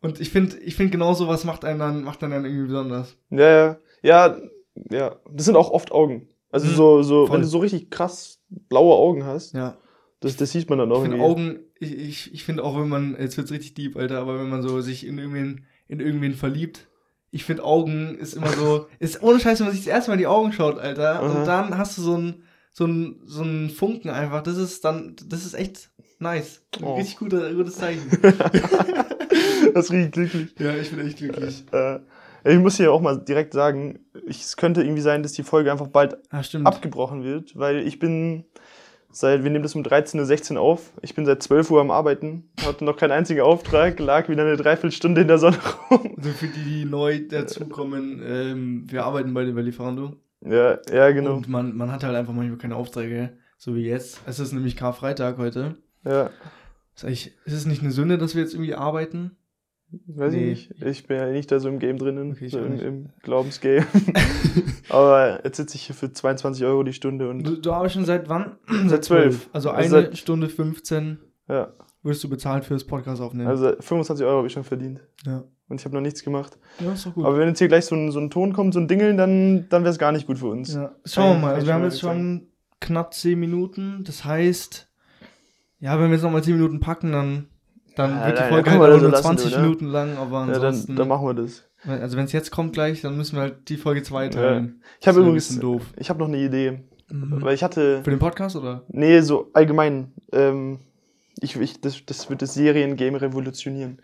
Und 0.00 0.20
ich 0.20 0.30
finde, 0.30 0.56
ich 0.58 0.74
finde 0.76 0.92
genau 0.92 1.14
sowas 1.14 1.44
macht 1.44 1.64
einen 1.64 1.78
dann, 1.78 2.04
macht 2.04 2.22
einen 2.22 2.32
dann 2.32 2.44
irgendwie 2.44 2.66
besonders. 2.66 3.16
ja, 3.30 3.48
ja. 3.48 3.76
Ja, 4.02 4.36
ja. 4.90 5.16
Das 5.32 5.46
sind 5.46 5.56
auch 5.56 5.70
oft 5.70 5.90
Augen. 5.92 6.28
Also 6.50 6.66
Mhm, 6.68 6.74
so, 6.74 7.02
so, 7.02 7.26
voll. 7.26 7.34
wenn 7.36 7.42
du 7.42 7.48
so 7.48 7.58
richtig 7.58 7.90
krass 7.90 8.40
blaue 8.68 8.94
Augen 8.94 9.24
hast, 9.24 9.52
Ja. 9.54 9.76
das, 10.20 10.36
das 10.36 10.52
sieht 10.52 10.68
man 10.70 10.78
dann 10.78 10.92
auch 10.92 11.02
Ich 11.02 11.08
finde. 11.10 11.24
Augen, 11.24 11.58
ich, 11.80 11.96
ich, 11.96 12.34
ich 12.34 12.44
finde 12.44 12.62
auch, 12.62 12.78
wenn 12.78 12.88
man, 12.88 13.16
jetzt 13.18 13.36
wird's 13.36 13.50
richtig 13.50 13.74
deep, 13.74 13.96
Alter, 13.96 14.18
aber 14.20 14.38
wenn 14.38 14.48
man 14.48 14.62
so 14.62 14.80
sich 14.80 15.06
in 15.06 15.18
irgendwen, 15.18 15.64
in 15.88 16.00
irgendwen 16.00 16.34
verliebt, 16.34 16.86
ich 17.32 17.44
finde 17.44 17.64
Augen 17.64 18.16
ist 18.16 18.34
immer 18.34 18.50
so, 18.52 18.86
ist 19.00 19.22
ohne 19.22 19.40
Scheiß, 19.40 19.58
wenn 19.58 19.66
man 19.66 19.74
sich 19.74 19.84
das 19.84 19.92
erste 19.92 20.10
Mal 20.10 20.14
in 20.14 20.20
die 20.20 20.26
Augen 20.28 20.52
schaut, 20.52 20.78
Alter, 20.78 21.20
Aha. 21.20 21.26
und 21.40 21.46
dann 21.46 21.76
hast 21.76 21.98
du 21.98 22.02
so 22.02 22.16
ein, 22.16 22.42
so 22.72 22.84
ein, 22.86 23.20
so 23.24 23.42
ein 23.42 23.70
Funken 23.70 24.10
einfach, 24.10 24.42
das 24.42 24.56
ist 24.56 24.84
dann, 24.84 25.16
das 25.26 25.44
ist 25.44 25.54
echt 25.54 25.90
nice. 26.20 26.62
Ein 26.78 26.84
Oh. 26.84 26.94
Richtig 26.96 27.16
guter, 27.18 27.52
gutes 27.54 27.74
Zeichen. 27.76 28.02
das 29.76 29.90
riecht 29.90 30.12
glücklich. 30.12 30.54
ja, 30.58 30.74
ich 30.76 30.90
bin 30.90 31.06
echt 31.06 31.18
glücklich. 31.18 31.64
Äh, 31.72 31.98
ich 32.44 32.58
muss 32.58 32.76
hier 32.76 32.92
auch 32.92 33.00
mal 33.00 33.18
direkt 33.18 33.52
sagen, 33.52 33.98
ich, 34.26 34.40
es 34.40 34.56
könnte 34.56 34.82
irgendwie 34.82 35.02
sein, 35.02 35.22
dass 35.22 35.32
die 35.32 35.42
Folge 35.42 35.72
einfach 35.72 35.88
bald 35.88 36.16
stimmt. 36.42 36.66
abgebrochen 36.66 37.24
wird, 37.24 37.56
weil 37.58 37.78
ich 37.78 37.98
bin 37.98 38.44
seit, 39.10 39.42
wir 39.42 39.50
nehmen 39.50 39.62
das 39.62 39.74
um 39.74 39.82
13.16 39.82 40.54
Uhr 40.54 40.60
auf, 40.60 40.92
ich 41.02 41.14
bin 41.14 41.26
seit 41.26 41.42
12 41.42 41.70
Uhr 41.70 41.80
am 41.80 41.90
Arbeiten, 41.90 42.48
hatte 42.64 42.84
noch 42.84 42.96
keinen 42.96 43.12
einzigen 43.12 43.40
Auftrag, 43.40 43.98
lag 43.98 44.28
wieder 44.28 44.42
eine 44.44 44.56
Dreiviertelstunde 44.56 45.22
in 45.22 45.28
der 45.28 45.38
Sonne 45.38 45.58
rum. 45.90 46.14
Also 46.16 46.30
für 46.30 46.46
die, 46.48 46.62
die 46.62 46.84
neu 46.84 47.20
dazukommen, 47.26 48.22
ähm, 48.24 48.84
wir 48.90 49.04
arbeiten 49.04 49.34
beide 49.34 49.52
bei 49.52 49.62
Lieferando. 49.62 50.16
Ja, 50.44 50.78
ja, 50.92 51.10
genau. 51.10 51.34
Und 51.36 51.48
man, 51.48 51.76
man 51.76 51.90
hat 51.90 52.04
halt 52.04 52.14
einfach 52.14 52.32
manchmal 52.34 52.58
keine 52.58 52.76
Aufträge, 52.76 53.32
so 53.56 53.74
wie 53.74 53.86
jetzt. 53.86 54.20
Es 54.26 54.38
ist 54.38 54.52
nämlich 54.52 54.76
Karfreitag 54.76 55.38
heute. 55.38 55.76
Ja, 56.04 56.30
Ist, 56.94 57.04
ist 57.04 57.32
es 57.52 57.66
nicht 57.66 57.82
eine 57.82 57.90
Sünde, 57.90 58.18
dass 58.18 58.34
wir 58.36 58.42
jetzt 58.42 58.54
irgendwie 58.54 58.74
arbeiten? 58.74 59.36
Weiß 60.08 60.32
Nee. 60.34 60.52
ich 60.52 60.70
nicht. 60.70 60.82
Ich 60.82 61.06
bin 61.06 61.16
ja 61.16 61.26
nicht 61.30 61.50
da 61.52 61.58
so 61.60 61.68
im 61.68 61.78
Game 61.78 61.98
drinnen, 61.98 62.32
Okay, 62.32 62.48
so 62.48 62.58
im, 62.58 62.78
im 62.80 63.08
Glaubensgame. 63.22 63.86
Aber 64.88 65.40
jetzt 65.44 65.56
sitze 65.56 65.76
ich 65.76 65.82
hier 65.82 65.94
für 65.94 66.12
22 66.12 66.64
Euro 66.64 66.82
die 66.82 66.92
Stunde 66.92 67.28
und 67.28 67.42
Du, 67.46 67.56
du 67.56 67.72
arbeitest 67.72 67.94
schon 67.94 68.04
seit 68.04 68.28
wann? 68.28 68.56
Seit 68.86 69.04
12. 69.04 69.50
Also 69.52 69.70
Also 69.70 69.70
eine 69.70 69.88
seit- 70.06 70.18
Stunde 70.18 70.48
15 70.48 71.18
ja, 71.48 71.72
wirst 72.02 72.22
du 72.24 72.28
bezahlt 72.28 72.64
fürs 72.64 72.84
Podcast 72.84 73.20
aufnehmen. 73.22 73.48
also 73.48 73.72
25 73.80 74.24
Euro 74.26 74.38
habe 74.38 74.46
ich 74.46 74.52
schon 74.52 74.64
verdient. 74.64 75.00
ja. 75.26 75.44
Und 75.68 75.80
ich 75.80 75.84
habe 75.84 75.96
noch 75.96 76.00
nichts 76.02 76.22
gemacht. 76.22 76.56
ja, 76.78 76.92
ist 76.92 77.06
doch 77.06 77.14
gut. 77.14 77.24
Aber 77.24 77.38
wenn 77.38 77.48
jetzt 77.48 77.58
hier 77.58 77.66
gleich 77.66 77.86
so 77.86 77.96
ein, 77.96 78.12
so 78.12 78.20
ein 78.20 78.30
Ton 78.30 78.52
kommt, 78.52 78.72
so 78.72 78.78
ein 78.78 78.86
Dingeln, 78.86 79.16
dann, 79.16 79.66
dann 79.68 79.82
wäre 79.82 79.90
es 79.90 79.98
gar 79.98 80.12
nicht 80.12 80.28
gut 80.28 80.38
für 80.38 80.46
uns. 80.46 80.72
ja. 80.74 80.94
Schauen 81.04 81.38
wir 81.38 81.40
mal. 81.48 81.54
Also 81.54 81.66
wir 81.66 81.74
haben 81.74 81.82
jetzt 81.82 81.98
schon 81.98 82.46
knapp 82.80 83.12
10 83.12 83.36
Minuten. 83.36 84.04
Das 84.04 84.24
heißt, 84.24 84.88
ja, 85.80 85.98
wenn 85.98 86.06
wir 86.06 86.12
jetzt 86.14 86.22
nochmal 86.22 86.44
10 86.44 86.54
Minuten 86.54 86.78
packen, 86.78 87.10
dann, 87.10 87.48
dann 87.96 88.10
Ja, 88.12 88.26
wird 88.26 88.38
die 88.38 88.42
Folge 88.44 88.70
halt 88.70 88.80
nur 88.90 89.00
so 89.00 89.08
lassen, 89.08 89.22
20 89.22 89.52
oder? 89.52 89.62
Minuten 89.62 89.86
lang. 89.86 90.16
Aber 90.16 90.46
Ja, 90.46 90.52
ansonsten, 90.54 90.86
dann, 90.88 90.96
dann 90.96 91.08
machen 91.08 91.26
wir 91.26 91.34
das. 91.34 91.64
also 91.86 92.16
wenn 92.16 92.24
es 92.26 92.32
jetzt 92.32 92.50
kommt 92.50 92.72
gleich, 92.72 93.00
dann 93.02 93.16
müssen 93.16 93.36
wir 93.36 93.42
halt 93.42 93.68
die 93.68 93.76
Folge 93.76 94.02
2 94.02 94.28
teilen. 94.28 94.82
Ich 95.00 95.08
habe 95.08 95.20
übrigens, 95.20 95.48
bisschen 95.48 95.60
doof. 95.62 95.82
ich 95.96 96.08
habe 96.10 96.18
noch 96.20 96.28
eine 96.28 96.38
Idee. 96.38 96.84
Mhm. 97.10 97.42
Weil 97.42 97.54
ich 97.54 97.62
hatte, 97.62 98.02
Für 98.02 98.10
den 98.10 98.18
Podcast 98.18 98.56
oder? 98.56 98.82
nee, 98.88 99.20
so 99.20 99.50
allgemein, 99.52 100.12
ähm, 100.32 100.80
ich, 101.40 101.54
ich, 101.60 101.80
das, 101.80 102.04
das 102.04 102.28
wird 102.30 102.42
das 102.42 102.54
Seriengame 102.54 103.20
revolutionieren. 103.20 103.98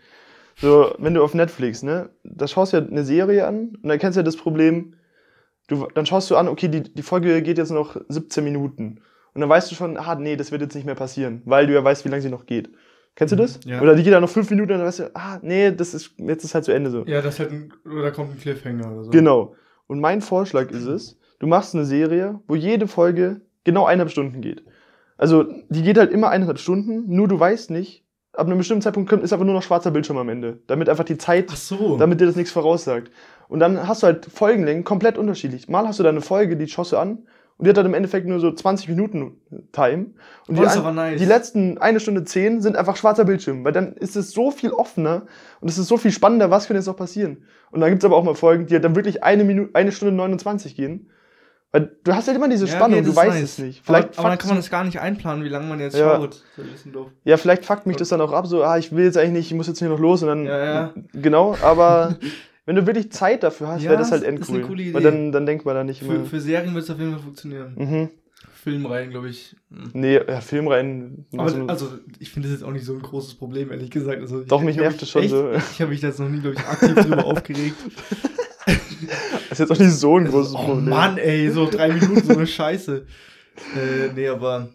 So, 0.55 0.93
wenn 0.99 1.13
du 1.13 1.23
auf 1.23 1.33
Netflix, 1.33 1.83
ne, 1.83 2.09
da 2.23 2.47
schaust 2.47 2.73
du 2.73 2.77
ja 2.77 2.85
eine 2.85 3.03
Serie 3.03 3.45
an 3.47 3.75
und 3.81 3.89
dann 3.89 3.99
kennst 3.99 4.15
du 4.15 4.19
ja 4.19 4.23
das 4.23 4.37
Problem, 4.37 4.93
du, 5.67 5.87
dann 5.95 6.05
schaust 6.05 6.29
du 6.31 6.35
an, 6.37 6.47
okay, 6.47 6.67
die, 6.69 6.81
die 6.83 7.01
Folge 7.01 7.41
geht 7.41 7.57
jetzt 7.57 7.71
noch 7.71 7.97
17 8.07 8.43
Minuten. 8.43 8.99
und 9.33 9.41
dann 9.41 9.49
weißt 9.49 9.69
du 9.71 9.75
schon, 9.75 9.97
ah, 9.97 10.15
nee, 10.15 10.35
das 10.37 10.51
wird 10.51 10.61
jetzt 10.61 10.75
nicht 10.75 10.85
mehr 10.85 10.95
passieren, 10.95 11.41
weil 11.45 11.67
du 11.67 11.73
ja 11.73 11.83
weißt, 11.83 12.05
wie 12.05 12.09
lange 12.09 12.21
sie 12.21 12.29
noch 12.29 12.45
geht. 12.45 12.69
Kennst 13.15 13.31
du 13.31 13.35
das? 13.35 13.63
Mhm, 13.65 13.71
Ja. 13.71 13.81
Oder 13.81 13.95
die 13.95 14.03
geht 14.03 14.13
dann 14.13 14.21
noch 14.21 14.29
fünf 14.29 14.49
Minuten 14.49 14.71
und 14.73 14.79
dann 14.79 14.87
weißt 14.87 14.99
du, 14.99 15.11
ah, 15.15 15.39
nee, 15.41 15.71
das 15.71 15.93
ist, 15.93 16.11
jetzt 16.17 16.43
ist 16.43 16.55
halt 16.55 16.65
zu 16.65 16.71
Ende 16.71 16.89
so. 16.89 17.03
Ja, 17.05 17.21
das 17.21 17.39
halt 17.39 17.51
ein, 17.51 17.73
oder 17.85 18.11
kommt 18.11 18.31
ein 18.31 18.39
Cliffhanger 18.39 18.91
oder 18.91 19.03
so. 19.05 19.09
Genau. 19.11 19.55
Und 19.87 19.99
mein 19.99 20.21
Vorschlag 20.21 20.71
ist 20.71 20.85
es, 20.85 21.17
du 21.39 21.47
machst 21.47 21.75
eine 21.75 21.85
Serie, 21.85 22.39
wo 22.47 22.55
jede 22.55 22.87
Folge 22.87 23.41
genau 23.63 23.85
eineinhalb 23.85 24.09
Stunden 24.11 24.41
geht. 24.41 24.63
Also, 25.17 25.45
die 25.69 25.83
geht 25.83 25.97
halt 25.97 26.11
immer 26.11 26.29
eineinhalb 26.29 26.57
Stunden, 26.59 27.03
nur 27.15 27.27
du 27.27 27.39
weißt 27.39 27.69
nicht, 27.69 28.03
ab 28.33 28.47
einem 28.47 28.57
bestimmten 28.57 28.81
Zeitpunkt 28.81 29.09
kommt- 29.09 29.23
ist 29.23 29.31
einfach 29.31 29.45
nur 29.45 29.53
noch 29.53 29.61
schwarzer 29.61 29.91
Bildschirm 29.91 30.17
am 30.17 30.27
Ende. 30.29 30.59
Damit 30.65 30.89
einfach 30.89 31.03
die 31.03 31.19
Zeit, 31.19 31.51
so. 31.51 31.97
damit 31.97 32.19
dir 32.19 32.25
das 32.25 32.35
nichts 32.35 32.51
voraussagt. 32.51 33.11
Und 33.47 33.59
dann 33.59 33.87
hast 33.87 34.01
du 34.01 34.07
halt 34.07 34.25
Folgenlängen 34.25 34.83
komplett 34.83 35.19
unterschiedlich. 35.19 35.69
Mal 35.69 35.87
hast 35.87 35.99
du 35.99 36.03
da 36.03 36.09
eine 36.09 36.21
Folge, 36.21 36.57
die 36.57 36.65
du 36.65 36.97
an 36.97 37.19
und 37.57 37.65
die 37.65 37.69
hat 37.69 37.77
dann 37.77 37.85
im 37.85 37.93
Endeffekt 37.93 38.27
nur 38.27 38.39
so 38.39 38.51
20 38.51 38.89
Minuten 38.89 39.37
Time. 39.71 40.07
Und 40.47 40.57
Oh, 40.57 40.61
die, 40.61 40.65
ist 40.65 40.73
ein- 40.73 40.79
aber 40.79 40.91
nice. 40.91 41.19
die 41.19 41.25
letzten 41.25 41.77
eine 41.77 41.99
Stunde 41.99 42.23
zehn 42.23 42.61
sind 42.61 42.75
einfach 42.75 42.95
schwarzer 42.97 43.25
Bildschirm, 43.25 43.63
weil 43.63 43.71
dann 43.71 43.93
ist 43.93 44.15
es 44.15 44.31
so 44.31 44.51
viel 44.51 44.71
offener 44.71 45.23
und 45.61 45.69
es 45.69 45.77
ist 45.77 45.87
so 45.87 45.97
viel 45.97 46.11
spannender, 46.11 46.49
was 46.51 46.67
könnte 46.67 46.79
jetzt 46.79 46.87
noch 46.87 46.95
passieren. 46.97 47.43
Und 47.71 47.81
dann 47.81 47.89
gibt's 47.89 48.05
aber 48.05 48.15
auch 48.17 48.23
mal 48.23 48.35
Folgen, 48.35 48.65
die 48.65 48.73
halt 48.73 48.83
dann 48.83 48.95
wirklich 48.95 49.23
eine 49.23 49.43
Minute, 49.43 49.75
eine 49.75 49.91
Stunde 49.91 50.13
29 50.15 50.75
gehen. 50.75 51.09
Weil 51.71 51.89
du 52.03 52.13
hast 52.13 52.27
halt 52.27 52.37
immer 52.37 52.47
diese 52.49 52.67
Ja, 52.67 52.71
Spannung, 52.75 52.99
okay, 52.99 53.07
du 53.09 53.15
weißt 53.15 53.29
nice. 53.33 53.43
es 53.43 53.57
nicht. 53.57 53.81
Vielleicht 53.83 54.09
aber, 54.09 54.19
aber 54.19 54.29
dann 54.29 54.37
kann 54.37 54.49
man 54.49 54.57
das 54.57 54.69
gar 54.69 54.83
nicht 54.83 54.99
einplanen, 54.99 55.43
wie 55.43 55.49
lange 55.49 55.65
man 55.65 55.79
jetzt 55.79 55.97
Ja. 55.97 56.17
schaut. 56.17 56.29
Das 56.29 56.37
ist 56.37 56.59
ein 56.59 56.71
bisschen 56.71 56.93
doof. 56.93 57.07
ja, 57.23 57.35
vielleicht 57.37 57.65
fuckt 57.65 57.87
mich 57.87 57.97
das 57.97 58.09
dann 58.09 58.21
auch 58.21 58.31
ab, 58.31 58.45
so, 58.45 58.63
ah, 58.63 58.77
ich 58.77 58.91
will 58.95 59.05
jetzt 59.05 59.17
eigentlich 59.17 59.31
nicht, 59.33 59.47
ich 59.51 59.57
muss 59.57 59.65
jetzt 59.67 59.79
hier 59.79 59.89
noch 59.89 59.97
los 59.99 60.21
und 60.21 60.27
dann, 60.27 60.45
Ja, 60.45 60.63
ja. 60.65 60.93
genau, 61.13 61.55
aber 61.63 62.15
wenn 62.65 62.75
du 62.75 62.85
wirklich 62.85 63.11
Zeit 63.11 63.43
dafür 63.43 63.67
hast, 63.69 63.83
Ja, 63.83 63.89
wäre 63.91 63.99
das 63.99 64.11
halt 64.11 64.23
ist- 64.23 64.27
ist 64.27 64.35
endcool. 64.35 64.55
eine 64.57 64.67
coole 64.67 64.79
Weil 64.93 65.01
Idee. 65.01 65.11
dann, 65.11 65.31
dann 65.31 65.45
denkt 65.45 65.65
man 65.65 65.75
da 65.75 65.83
nicht 65.83 66.01
immer. 66.01 66.13
Für, 66.15 66.25
für 66.25 66.39
Serien 66.41 66.73
wird 66.73 66.83
es 66.85 66.89
auf 66.89 66.99
jeden 66.99 67.11
Fall 67.11 67.21
funktionieren. 67.21 67.73
mhm. 67.77 68.09
Filmreihen, 68.63 69.09
glaube 69.09 69.27
ich. 69.29 69.57
hm. 69.69 69.89
Nee, 69.93 70.15
ja, 70.25 70.39
Filmreihen. 70.39 71.25
Aber 71.33 71.43
also, 71.43 71.65
also, 71.67 71.91
ich 72.19 72.29
finde 72.31 72.47
das 72.47 72.59
jetzt 72.59 72.65
auch 72.65 72.71
nicht 72.71 72.85
so 72.85 72.93
ein 72.93 73.01
großes 73.01 73.35
Problem, 73.35 73.71
ehrlich 73.71 73.91
gesagt. 73.91 74.21
Also, 74.21 74.41
ich, 74.41 74.47
Doch, 74.47 74.61
mich 74.61 74.75
ich 74.77 74.81
nervt 74.81 75.01
es 75.01 75.09
schon 75.09 75.23
echt, 75.23 75.31
so. 75.31 75.51
Ich 75.51 75.81
habe 75.81 75.91
mich 75.91 75.99
da 75.99 76.07
jetzt 76.07 76.19
noch 76.21 76.29
nie, 76.29 76.39
glaube 76.39 76.55
ich, 76.57 76.61
aktiv 76.65 76.95
drüber 76.95 77.25
aufgeregt. 77.25 77.75
ist 79.51 79.59
jetzt 79.59 79.69
auch 79.71 79.77
nicht 79.79 79.91
so 79.91 80.17
ein 80.17 80.25
großes 80.25 80.53
oh 80.55 80.63
Problem. 80.65 80.89
Mann, 80.89 81.17
ey, 81.17 81.49
so 81.51 81.69
drei 81.69 81.91
Minuten, 81.91 82.23
so 82.25 82.33
eine 82.33 82.47
Scheiße. 82.47 83.05
Äh, 83.75 84.13
nee, 84.15 84.27
aber 84.29 84.69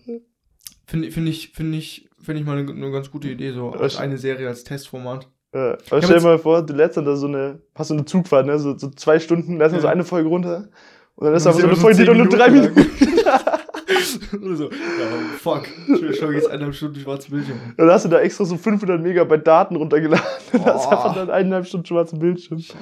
finde 0.87 1.11
find 1.11 1.29
ich, 1.29 1.51
finde 1.55 1.79
ich, 1.79 2.09
finde 2.21 2.41
ich 2.43 2.47
mal 2.47 2.59
eine, 2.59 2.71
eine 2.71 2.91
ganz 2.91 3.11
gute 3.11 3.29
Idee, 3.29 3.53
so 3.53 3.71
als 3.71 3.97
eine 3.97 4.19
Serie 4.19 4.49
als 4.49 4.65
Testformat. 4.65 5.29
Ja, 5.55 5.79
aber 5.91 6.03
stell 6.03 6.19
dir 6.19 6.25
mal 6.25 6.39
vor, 6.39 6.63
du 6.65 6.75
lädst 6.75 6.97
dann 6.97 7.05
da 7.07 7.17
so 7.17 7.27
eine, 7.27 7.61
hast 7.75 7.89
so 7.89 7.95
eine 7.95 8.05
Zugfahrt, 8.05 8.47
ne? 8.47 8.59
So, 8.59 8.77
so 8.77 8.91
zwei 8.91 9.19
Stunden, 9.19 9.57
lässt 9.59 9.73
dann 9.75 9.81
so 9.81 9.87
Ja. 9.87 9.93
eine 9.93 10.05
Folge 10.05 10.29
runter. 10.29 10.69
Und 11.15 11.25
dann 11.27 11.35
ist 11.35 11.47
aber 11.47 11.59
so 11.59 11.67
eine 11.67 11.77
Folge, 11.77 12.05
die 12.05 12.15
nur 12.15 12.31
so 12.31 12.37
drei 12.37 12.51
10 12.51 12.53
Minuten. 12.75 12.87
Oder 14.45 14.57
so, 14.57 14.65
ja, 14.71 15.07
fuck. 15.39 15.67
Ich 16.11 16.19
schaue 16.19 16.35
jetzt 16.35 16.49
eineinhalb 16.51 16.75
Stunden 16.75 17.01
schwarzen 17.01 17.31
Bildschirm. 17.33 17.59
Dann 17.77 17.91
hast 17.91 18.05
du 18.05 18.09
da 18.09 18.21
extra 18.21 18.45
so 18.45 18.57
500 18.57 19.01
Megabyte 19.01 19.47
Daten 19.47 19.77
runtergeladen. 19.77 20.25
Und 20.53 20.65
hast 20.67 20.87
Oh. 20.87 20.91
einfach 20.91 21.15
dann 21.15 21.31
eineinhalb 21.31 21.67
Stunden 21.67 21.87
schwarzen 21.87 22.19
Bildschirm. 22.19 22.59
Scheiße. 22.61 22.77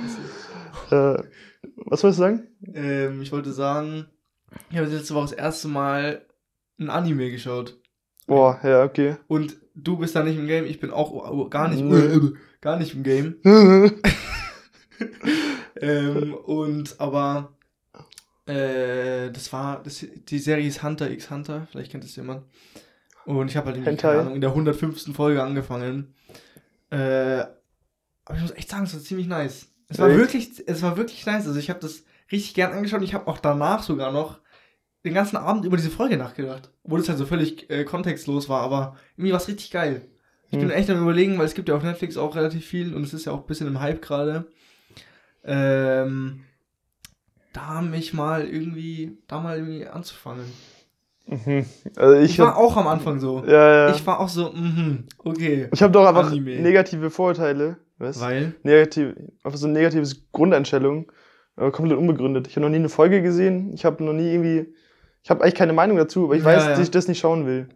Äh, 0.90 1.22
was 1.86 2.02
wolltest 2.02 2.18
du 2.18 2.22
sagen? 2.24 2.42
Ähm, 2.74 3.22
ich 3.22 3.32
wollte 3.32 3.52
sagen, 3.52 4.06
ich 4.70 4.76
habe 4.76 4.88
letzte 4.88 5.14
Woche 5.14 5.24
das 5.30 5.32
erste 5.32 5.68
Mal 5.68 6.22
ein 6.78 6.90
Anime 6.90 7.30
geschaut. 7.30 7.76
Boah, 8.26 8.58
ja, 8.64 8.82
okay. 8.84 9.16
Und 9.28 9.56
du 9.74 9.96
bist 9.98 10.16
da 10.16 10.22
nicht 10.22 10.36
im 10.38 10.46
Game, 10.46 10.64
ich 10.66 10.80
bin 10.80 10.90
auch 10.90 11.48
gar 11.48 11.68
nicht. 11.68 11.84
Gar 12.66 12.76
nicht 12.78 12.94
im 12.94 13.02
Game. 13.02 13.36
Ähm, 15.78 16.32
und 16.32 16.98
aber 17.00 17.52
äh, 18.46 19.30
das 19.30 19.52
war, 19.52 19.82
das, 19.82 20.06
die 20.26 20.38
Serie 20.38 20.66
ist 20.66 20.82
Hunter 20.82 21.10
x 21.10 21.30
Hunter, 21.30 21.68
vielleicht 21.70 21.92
kennt 21.92 22.02
das 22.02 22.16
jemand. 22.16 22.46
Und 23.26 23.50
ich 23.50 23.58
habe 23.58 23.70
halt 23.70 23.84
keine 23.84 24.20
Ahnung, 24.20 24.36
in 24.36 24.40
der 24.40 24.48
105. 24.48 25.14
Folge 25.14 25.42
angefangen. 25.42 26.14
Äh, 26.88 27.44
aber 28.24 28.36
ich 28.36 28.40
muss 28.40 28.52
echt 28.52 28.70
sagen, 28.70 28.84
es 28.84 28.94
war 28.94 29.02
ziemlich 29.02 29.26
nice. 29.26 29.66
Es 29.88 29.98
war 29.98 30.08
Echt? 30.08 30.18
wirklich, 30.18 30.64
es 30.66 30.80
war 30.80 30.96
wirklich 30.96 31.26
nice. 31.26 31.46
Also 31.46 31.58
ich 31.58 31.68
habe 31.68 31.80
das 31.80 32.04
richtig 32.32 32.54
gern 32.54 32.72
angeschaut. 32.72 33.02
Ich 33.02 33.12
habe 33.12 33.26
auch 33.26 33.38
danach 33.38 33.82
sogar 33.82 34.12
noch 34.12 34.40
den 35.04 35.12
ganzen 35.12 35.36
Abend 35.36 35.66
über 35.66 35.76
diese 35.76 35.90
Folge 35.90 36.16
nachgedacht. 36.16 36.70
Obwohl 36.84 37.00
es 37.00 37.08
halt 37.10 37.18
so 37.18 37.26
völlig 37.26 37.68
äh, 37.68 37.84
kontextlos 37.84 38.48
war, 38.48 38.62
aber 38.62 38.96
irgendwie 39.18 39.32
war 39.32 39.40
es 39.40 39.48
richtig 39.48 39.70
geil. 39.70 40.08
Ich 40.50 40.58
bin 40.58 40.68
Hm. 40.68 40.76
echt 40.76 40.90
am 40.90 41.02
überlegen, 41.02 41.38
weil 41.38 41.46
es 41.46 41.54
gibt 41.54 41.68
ja 41.68 41.74
auf 41.76 41.82
Netflix 41.82 42.16
auch 42.16 42.36
relativ 42.36 42.64
viel 42.64 42.94
und 42.94 43.02
es 43.02 43.12
ist 43.14 43.24
ja 43.24 43.32
auch 43.32 43.40
ein 43.40 43.46
bisschen 43.46 43.66
im 43.66 43.80
Hype 43.80 44.00
gerade. 44.00 44.46
Ähm, 45.44 46.40
da 47.52 47.80
mich 47.82 48.12
mal 48.12 48.46
irgendwie, 48.46 49.18
da 49.28 49.40
mal 49.40 49.58
irgendwie 49.58 49.86
anzufangen. 49.86 50.44
Mhm. 51.26 51.64
Also 51.96 52.16
Ich, 52.20 52.32
ich, 52.32 52.38
war 52.38 52.48
hab, 52.48 52.56
auch 52.58 52.76
am 52.76 52.86
Anfang 52.86 53.18
so. 53.18 53.44
ja, 53.46 53.88
ja. 53.88 53.94
Ich 53.94 54.06
war 54.06 54.20
auch 54.20 54.28
so, 54.28 54.52
mhm, 54.52 55.04
okay. 55.18 55.68
Ich 55.72 55.82
habe 55.82 55.92
doch 55.92 56.06
einfach 56.06 56.28
Anime. 56.28 56.60
negative 56.60 57.10
Vorurteile. 57.10 57.78
Was? 57.98 58.20
Weil, 58.20 58.54
Negativ, 58.62 59.14
einfach 59.42 59.58
so 59.58 59.66
eine 59.66 59.72
negative 59.78 60.06
Grundeinstellung. 60.32 61.10
Aber 61.56 61.72
komplett 61.72 61.98
unbegründet. 61.98 62.46
Ich 62.48 62.54
habe 62.56 62.66
noch 62.66 62.70
nie 62.70 62.76
eine 62.76 62.90
Folge 62.90 63.22
gesehen. 63.22 63.72
Ich 63.72 63.86
habe 63.86 64.04
noch 64.04 64.12
nie 64.12 64.30
irgendwie. 64.30 64.74
Ich 65.22 65.30
habe 65.30 65.42
eigentlich 65.42 65.54
keine 65.54 65.72
Meinung 65.72 65.96
dazu, 65.96 66.24
aber 66.24 66.34
ich 66.34 66.40
Ja, 66.42 66.46
weiß, 66.46 66.66
dass 66.66 66.78
ich 66.78 66.90
das 66.90 67.08
nicht 67.08 67.18
schauen 67.18 67.46
will. 67.46 67.68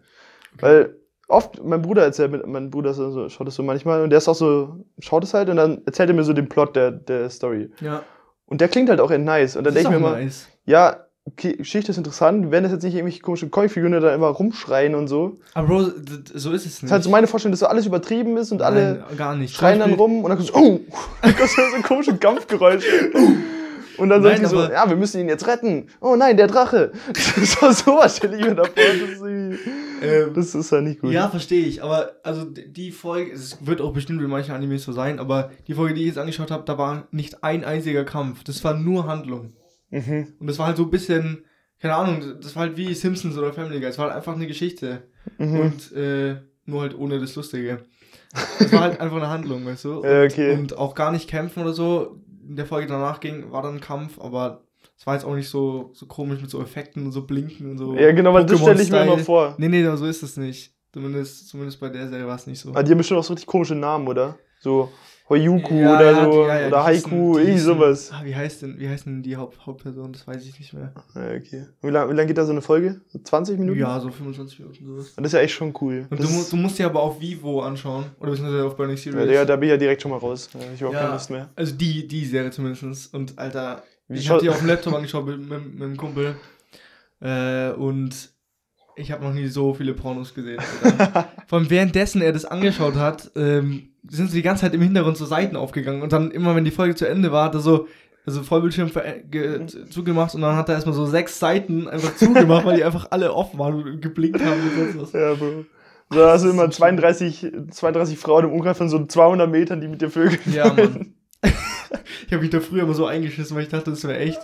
Weil 0.59 0.95
oft, 1.31 1.63
mein 1.65 1.83
Bruder 1.83 2.03
erzählt 2.03 2.33
mit, 2.33 2.47
mein 2.47 2.71
Bruder 2.71 2.93
so, 2.95 3.29
schaut 3.29 3.47
das 3.47 3.55
so 3.55 3.63
manchmal 3.63 4.03
und 4.03 4.11
der 4.11 4.19
ist 4.19 4.29
auch 4.29 4.35
so, 4.35 4.85
schaut 4.99 5.25
es 5.25 5.35
halt 5.35 5.49
und 5.49 5.57
dann 5.57 5.83
erzählt 5.87 6.09
er 6.11 6.15
mir 6.15 6.25
so 6.25 6.33
den 6.33 6.49
Plot 6.49 6.77
der, 6.77 6.91
der 6.91 7.31
Story. 7.31 7.71
ja, 7.81 8.03
Und 8.47 8.61
der 8.61 8.69
klingt 8.69 8.89
halt 8.91 9.01
auch 9.01 9.11
echt 9.11 9.21
nice. 9.23 9.57
Und 9.57 9.65
dann 9.65 9.75
das 9.75 9.83
denke 9.83 9.97
ich 9.97 10.01
mir 10.03 10.09
immer, 10.09 10.17
nice. 10.19 10.49
ja, 10.65 10.97
okay, 11.25 11.57
Geschichte 11.57 11.93
ist 11.93 11.99
interessant, 11.99 12.51
wenn 12.51 12.63
das 12.65 12.73
jetzt 12.73 12.83
nicht 12.83 12.95
irgendwelche 12.95 13.21
komischen 13.21 13.51
Comicfiguren 13.51 13.93
die 13.93 14.01
da 14.01 14.15
immer 14.15 14.29
rumschreien 14.29 14.95
und 14.95 15.07
so. 15.09 15.39
Aber 15.55 15.69
Bro, 15.69 15.83
so 16.35 16.51
ist 16.53 16.67
es 16.67 16.75
Das 16.75 16.83
nicht. 16.83 16.83
ist 16.85 16.93
halt 16.93 17.03
so 17.05 17.11
meine 17.11 17.27
Vorstellung, 17.27 17.53
dass 17.53 17.61
so 17.61 17.67
alles 17.67 17.87
übertrieben 17.87 18.37
ist 18.37 18.51
und 18.53 18.63
alle 18.63 19.05
Nein, 19.09 19.17
gar 19.17 19.37
nicht. 19.37 19.55
schreien 19.55 19.79
dann 19.79 19.93
rum 19.95 20.25
und 20.25 20.29
dann 20.31 20.39
kommt 20.39 20.49
so, 20.49 20.57
oh, 20.57 20.81
dann 21.23 21.37
kommt 21.37 21.51
so 21.51 21.63
so 21.77 21.83
komische 21.83 22.17
Kampfgeräusche. 22.17 22.87
Und 24.00 24.09
dann 24.09 24.23
Nein, 24.23 24.38
sagt 24.38 24.52
die 24.52 24.57
so, 24.57 24.73
ja, 24.73 24.88
wir 24.88 24.97
müssen 24.97 25.21
ihn 25.21 25.28
jetzt 25.28 25.47
retten. 25.47 25.87
Oh 26.00 26.16
nein, 26.16 26.37
der 26.37 26.47
Drache. 26.47 26.92
so 27.14 27.71
sowas 27.71 28.16
stelle 28.16 28.38
ich 28.38 28.45
mir 28.45 28.54
da 28.54 28.64
vor. 28.64 28.73
Das 28.75 29.28
Ähm, 30.02 30.35
das 30.35 30.54
ist 30.54 30.73
ja 30.73 30.80
nicht 30.80 31.00
gut. 31.00 31.12
Ja, 31.12 31.28
verstehe 31.28 31.66
ich. 31.66 31.83
Aber 31.83 32.12
also 32.23 32.45
die 32.45 32.90
Folge, 32.90 33.33
es 33.33 33.59
wird 33.64 33.80
auch 33.80 33.92
bestimmt 33.92 34.23
in 34.23 34.28
manchen 34.28 34.54
Animes 34.54 34.85
so 34.85 34.92
sein, 34.92 35.19
aber 35.19 35.50
die 35.66 35.75
Folge, 35.75 35.95
die 35.95 36.00
ich 36.00 36.07
jetzt 36.09 36.19
angeschaut 36.19 36.50
habe, 36.50 36.64
da 36.64 36.78
war 36.78 37.09
nicht 37.11 37.45
ein 37.45 37.64
einziger 37.64 38.04
Kampf. 38.04 38.42
Das 38.45 38.64
war 38.64 38.75
nur 38.75 39.07
Handlung. 39.07 39.52
Mhm. 39.90 40.35
Und 40.38 40.47
das 40.47 40.59
war 40.59 40.66
halt 40.66 40.76
so 40.78 40.85
ein 40.85 40.90
bisschen, 40.90 41.45
keine 41.80 41.95
Ahnung, 41.95 42.23
das 42.40 42.57
war 42.57 42.62
halt 42.62 42.76
wie 42.76 42.95
Simpsons 42.95 43.37
oder 43.37 43.52
Family 43.52 43.80
Guy. 43.80 43.88
Es 43.88 43.99
war 43.99 44.07
halt 44.07 44.16
einfach 44.16 44.35
eine 44.35 44.47
Geschichte. 44.47 45.02
Mhm. 45.38 45.61
Und 45.61 45.92
äh, 45.92 46.37
nur 46.64 46.83
halt 46.83 46.97
ohne 46.97 47.19
das 47.19 47.35
Lustige. 47.35 47.80
Es 48.59 48.73
war 48.73 48.80
halt 48.80 49.00
einfach 49.00 49.16
eine 49.16 49.28
Handlung, 49.28 49.66
weißt 49.66 49.85
du? 49.85 49.99
Und, 49.99 50.04
Ja, 50.04 50.23
okay. 50.23 50.54
und 50.54 50.78
auch 50.78 50.95
gar 50.95 51.12
nicht 51.12 51.28
kämpfen 51.28 51.62
oder 51.62 51.73
so. 51.73 52.21
In 52.50 52.57
der 52.57 52.66
Folge 52.66 52.88
danach 52.88 53.21
ging, 53.21 53.52
war 53.52 53.62
dann 53.62 53.76
ein 53.76 53.80
Kampf, 53.80 54.21
aber 54.21 54.64
es 54.99 55.07
war 55.07 55.14
jetzt 55.14 55.25
auch 55.25 55.37
nicht 55.37 55.49
so, 55.49 55.90
so 55.92 56.07
komisch 56.07 56.40
mit 56.40 56.50
so 56.50 56.61
Effekten 56.61 57.07
und 57.07 57.12
so 57.12 57.25
Blinken 57.25 57.71
und 57.71 57.78
so. 57.78 57.95
ja, 57.95 58.11
genau, 58.11 58.35
weil 58.35 58.45
das 58.45 58.59
stelle 58.59 58.83
ich 58.83 58.90
mir 58.90 59.04
immer 59.04 59.19
vor. 59.19 59.54
Nee, 59.57 59.69
nee, 59.69 59.85
so 59.95 60.04
ist 60.04 60.25
es 60.25 60.37
nicht. 60.37 60.75
Zumindest, 60.92 61.49
zumindest 61.49 61.78
bei 61.78 61.88
der 61.88 62.09
Serie 62.09 62.26
war 62.26 62.35
es 62.35 62.49
nicht 62.49 62.59
so. 62.59 62.71
Aber 62.71 62.83
die 62.83 62.90
haben 62.90 62.99
bestimmt 62.99 63.21
auch 63.21 63.25
so 63.25 63.35
richtig 63.35 63.47
komische 63.47 63.76
Namen, 63.76 64.09
oder? 64.09 64.37
So 64.59 64.90
Hoyuku 65.31 65.75
Ja, 65.75 65.95
oder 65.97 66.11
ja, 66.13 66.25
so. 66.25 66.47
ja, 66.47 66.61
ja, 66.61 66.67
oder 66.67 66.85
Haiku, 66.85 67.39
irgendwie 67.39 67.59
sowas. 67.59 68.11
Ah, 68.13 68.23
wie 68.25 68.35
heißt 68.35 68.63
denn, 68.63 68.79
wie 68.81 68.89
heißt 68.89 69.07
denn 69.07 69.23
die 69.23 69.37
Haupt, 69.37 69.65
Hauptperson? 69.65 70.13
Das 70.13 70.27
weiß 70.27 70.45
ich 70.45 70.59
nicht 70.59 70.73
mehr. 70.75 70.93
Ja, 71.15 71.23
okay. 71.37 71.67
Wie 71.81 71.89
lange 71.91 72.13
lang 72.13 72.27
geht 72.27 72.37
da 72.37 72.45
so 72.45 72.51
eine 72.51 72.61
Folge? 72.63 73.01
So 73.09 73.21
20 73.21 73.59
Minuten? 73.59 73.79
Ja, 73.79 73.99
so 74.01 74.11
25 74.11 74.59
Minuten 74.59 74.85
sowas. 74.85 75.13
Das 75.17 75.27
ist 75.27 75.33
ja 75.33 75.39
echt 75.41 75.55
schon 75.55 75.73
cool. 75.81 76.07
Und 76.11 76.19
das 76.21 76.27
du, 76.29 76.33
mu- 76.35 76.41
ist- 76.41 76.53
du 76.53 76.57
musst 76.57 76.79
dir 76.79 76.87
aber 76.87 77.01
auf 77.01 77.21
Vivo 77.21 77.63
anschauen. 77.63 78.07
Oder 78.19 78.33
beziehungsweise 78.33 78.65
auf 78.67 78.77
Burning 78.77 78.97
ja, 78.97 79.03
Series. 79.03 79.29
Digga, 79.29 79.45
da 79.45 79.57
bin 79.57 79.69
ich 79.69 79.71
ja 79.71 79.77
direkt 79.77 80.03
schon 80.03 80.11
mal 80.11 80.19
raus. 80.19 80.51
Ja, 80.53 80.61
ich 80.75 80.83
habe 80.83 80.91
auch 80.91 80.95
Ja. 80.95 81.01
keine 81.03 81.13
Lust 81.15 81.31
mehr. 81.31 81.49
Also 81.55 81.75
die, 81.77 82.09
die 82.09 82.25
Serie 82.27 82.51
zumindest. 82.51 83.15
Und 83.15 83.39
Alter, 83.39 83.85
ich 84.09 84.25
schau- 84.25 84.35
habe 84.35 84.43
die 84.43 84.51
auf 84.51 84.59
dem 84.59 84.67
Laptop 84.67 84.95
angeschaut 84.95 85.25
mit, 85.27 85.39
mit, 85.49 85.75
mit 85.75 85.83
einem 85.83 85.97
Kumpel. 85.97 86.35
Äh, 87.21 87.71
und 87.73 88.31
ich 89.00 89.11
habe 89.12 89.25
noch 89.25 89.33
nie 89.33 89.47
so 89.49 89.75
viele 89.75 89.95
Pornos 89.95 90.35
gesehen. 90.35 90.61
Allem 91.50 91.71
währenddessen 91.71 92.23
er 92.23 92.33
das 92.33 92.45
angeschaut 92.45 92.95
hat, 92.97 93.30
ähm, 93.37 93.88
sind 94.09 94.28
so 94.28 94.35
die 94.35 94.42
ganze 94.42 94.62
Zeit 94.62 94.75
im 94.75 94.80
Hintergrund 94.83 95.16
so 95.16 95.25
Seiten 95.26 95.57
aufgegangen. 95.57 96.02
Und 96.02 96.12
dann 96.12 96.30
immer, 96.30 96.54
wenn 96.54 96.64
die 96.64 96.71
Folge 96.71 96.95
zu 96.95 97.09
Ende 97.09 97.33
war, 97.33 97.45
hat 97.47 97.54
er 97.54 97.61
so 97.61 97.87
also 98.26 98.42
Vollbildschirm 98.42 98.90
ge- 99.30 99.66
zugemacht 99.88 100.35
und 100.35 100.42
dann 100.42 100.54
hat 100.54 100.69
er 100.69 100.75
erstmal 100.75 100.95
so 100.95 101.07
sechs 101.07 101.38
Seiten 101.38 101.88
einfach 101.88 102.14
zugemacht, 102.16 102.66
weil 102.66 102.76
die 102.76 102.85
einfach 102.85 103.09
alle 103.11 103.33
offen 103.33 103.59
waren 103.59 103.83
und 103.83 104.02
geblinkt 104.02 104.45
haben 104.45 104.61
und 104.61 104.92
sonst 104.95 105.14
was. 105.14 105.21
Ja, 105.21 105.35
Bro. 105.35 105.64
Da 106.11 106.33
hast 106.33 106.45
du 106.45 106.50
immer 106.50 106.64
so 106.64 106.71
32, 106.71 107.50
32 107.71 108.19
Frauen 108.19 108.45
im 108.45 108.52
Umkreis 108.52 108.76
von 108.76 108.88
so 108.90 109.04
200 109.07 109.50
Metern, 109.50 109.80
die 109.80 109.88
mit 109.88 110.02
dir 110.02 110.11
vögeln. 110.11 110.38
Ja, 110.52 110.73
Mann. 110.73 111.14
ich 112.27 112.33
habe 112.33 112.43
mich 112.43 112.50
da 112.50 112.61
früher 112.61 112.83
immer 112.83 112.95
so 112.95 113.07
eingeschissen, 113.07 113.57
weil 113.57 113.65
ich 113.65 113.69
dachte, 113.69 113.91
das 113.91 114.03
wäre 114.05 114.19
echt. 114.19 114.41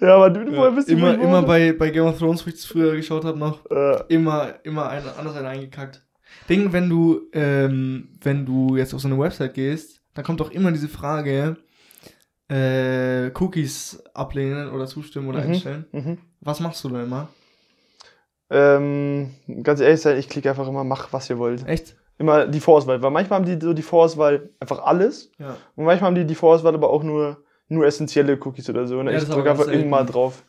Ja, 0.00 0.16
aber 0.16 0.30
du, 0.30 0.50
Ja, 0.50 0.56
woher 0.58 0.70
bist 0.72 0.88
du 0.88 0.92
immer, 0.92 1.14
immer 1.20 1.42
bei, 1.42 1.72
bei 1.72 1.90
Game 1.90 2.04
of 2.06 2.18
Thrones, 2.18 2.44
wo 2.44 2.48
ich 2.50 2.56
es 2.56 2.64
früher 2.64 2.94
geschaut 2.96 3.24
habe, 3.24 3.38
noch, 3.38 3.64
Äh, 3.70 4.02
immer, 4.08 4.54
immer 4.64 4.88
ein, 4.88 5.02
anders 5.18 5.36
einen 5.36 5.46
eingekackt. 5.46 6.02
Ding, 6.48 6.72
wenn 6.72 6.88
du, 6.88 7.22
ähm, 7.32 8.08
wenn 8.22 8.46
du 8.46 8.76
jetzt 8.76 8.94
auf 8.94 9.00
so 9.00 9.08
eine 9.08 9.18
Website 9.18 9.54
gehst, 9.54 10.00
dann 10.14 10.24
kommt 10.24 10.40
doch 10.40 10.50
immer 10.50 10.72
diese 10.72 10.88
Frage, 10.88 11.56
äh, 12.48 13.30
Cookies 13.38 14.02
ablehnen 14.14 14.70
oder 14.70 14.86
zustimmen 14.86 15.28
oder 15.28 15.40
Mhm. 15.42 15.50
einstellen. 15.50 15.84
mhm. 15.92 16.18
Was 16.40 16.60
machst 16.60 16.82
du 16.84 16.88
da 16.88 17.02
immer? 17.02 17.28
Ähm, 18.50 19.30
ganz 19.62 19.80
ehrlich 19.80 20.00
sein, 20.00 20.18
ich 20.18 20.28
klicke 20.28 20.50
einfach 20.50 20.68
immer, 20.68 20.84
mach 20.84 21.12
was 21.12 21.30
ihr 21.30 21.38
wollt. 21.38 21.66
Echt? 21.66 21.96
Immer 22.18 22.46
die 22.46 22.60
Vorauswahl, 22.60 23.02
weil 23.02 23.10
manchmal 23.10 23.40
haben 23.40 23.46
die 23.46 23.58
so 23.64 23.72
die 23.72 23.82
Vorauswahl 23.82 24.50
einfach 24.60 24.84
alles 24.84 25.30
Ja. 25.38 25.56
und 25.76 25.84
manchmal 25.86 26.08
haben 26.08 26.14
die 26.14 26.24
die 26.24 26.34
Vorauswahl 26.34 26.74
aber 26.74 26.90
auch 26.90 27.02
nur, 27.02 27.38
nur 27.68 27.84
essentielle 27.86 28.38
Cookies 28.44 28.68
oder 28.70 28.86
so. 28.86 28.98
Und 28.98 29.08
Ja, 29.08 29.16
ich 29.16 29.24
drücke 29.28 29.50
einfach 29.50 29.64
selten. 29.64 29.90
drauf. 30.06 30.42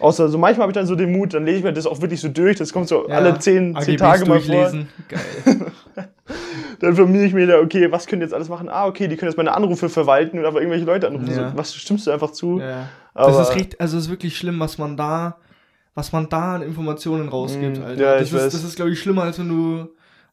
Außer 0.00 0.28
so 0.28 0.38
manchmal 0.38 0.62
habe 0.64 0.72
ich 0.72 0.74
dann 0.74 0.86
so 0.86 0.94
den 0.96 1.12
Mut, 1.12 1.32
dann 1.34 1.44
lese 1.46 1.58
ich 1.58 1.64
mir 1.64 1.72
das 1.72 1.86
auch 1.86 2.00
wirklich 2.00 2.20
so 2.20 2.28
durch, 2.28 2.56
das 2.58 2.72
kommt 2.72 2.88
so 2.88 3.08
Ja. 3.08 3.16
alle 3.16 3.38
zehn, 3.38 3.74
zehn 3.80 3.94
AGBs 3.94 4.00
Tage 4.00 4.26
mal 4.26 4.40
vor. 4.40 4.70
Geil. 5.08 5.72
Dann 6.80 6.94
formiere 6.94 7.24
ich 7.24 7.32
mir 7.32 7.46
da, 7.46 7.58
okay, 7.60 7.90
was 7.90 8.06
können 8.06 8.20
die 8.20 8.24
jetzt 8.26 8.34
alles 8.34 8.48
machen? 8.48 8.68
Ah, 8.68 8.86
okay, 8.86 9.08
die 9.08 9.16
können 9.16 9.30
jetzt 9.30 9.36
meine 9.36 9.52
Anrufe 9.54 9.88
verwalten 9.88 10.38
und 10.38 10.44
einfach 10.44 10.58
irgendwelche 10.60 10.84
Leute 10.84 11.08
anrufen. 11.08 11.30
Ja. 11.30 11.50
So, 11.50 11.56
was 11.56 11.74
stimmst 11.74 12.06
du 12.06 12.10
einfach 12.10 12.30
zu? 12.32 12.60
ja. 12.60 12.88
Das 13.14 13.36
ist 13.48 13.56
richtig, 13.56 13.80
also 13.80 13.96
es 13.98 14.04
ist 14.04 14.10
wirklich 14.10 14.36
schlimm, 14.36 14.60
was 14.60 14.78
man 14.78 14.96
da, 14.96 15.38
was 15.96 16.12
man 16.12 16.28
da 16.28 16.54
an 16.56 16.62
Informationen 16.62 17.28
rausgibt, 17.28 17.78
Mm, 17.78 17.82
Alter. 17.82 18.00
ja, 18.00 18.12
das, 18.18 18.28
ist, 18.28 18.34
weiß. 18.34 18.52
das 18.52 18.62
ist, 18.62 18.76
glaube 18.76 18.92
ich, 18.92 19.00
schlimmer, 19.00 19.22
als 19.24 19.40
wenn 19.40 19.48
du, 19.48 19.88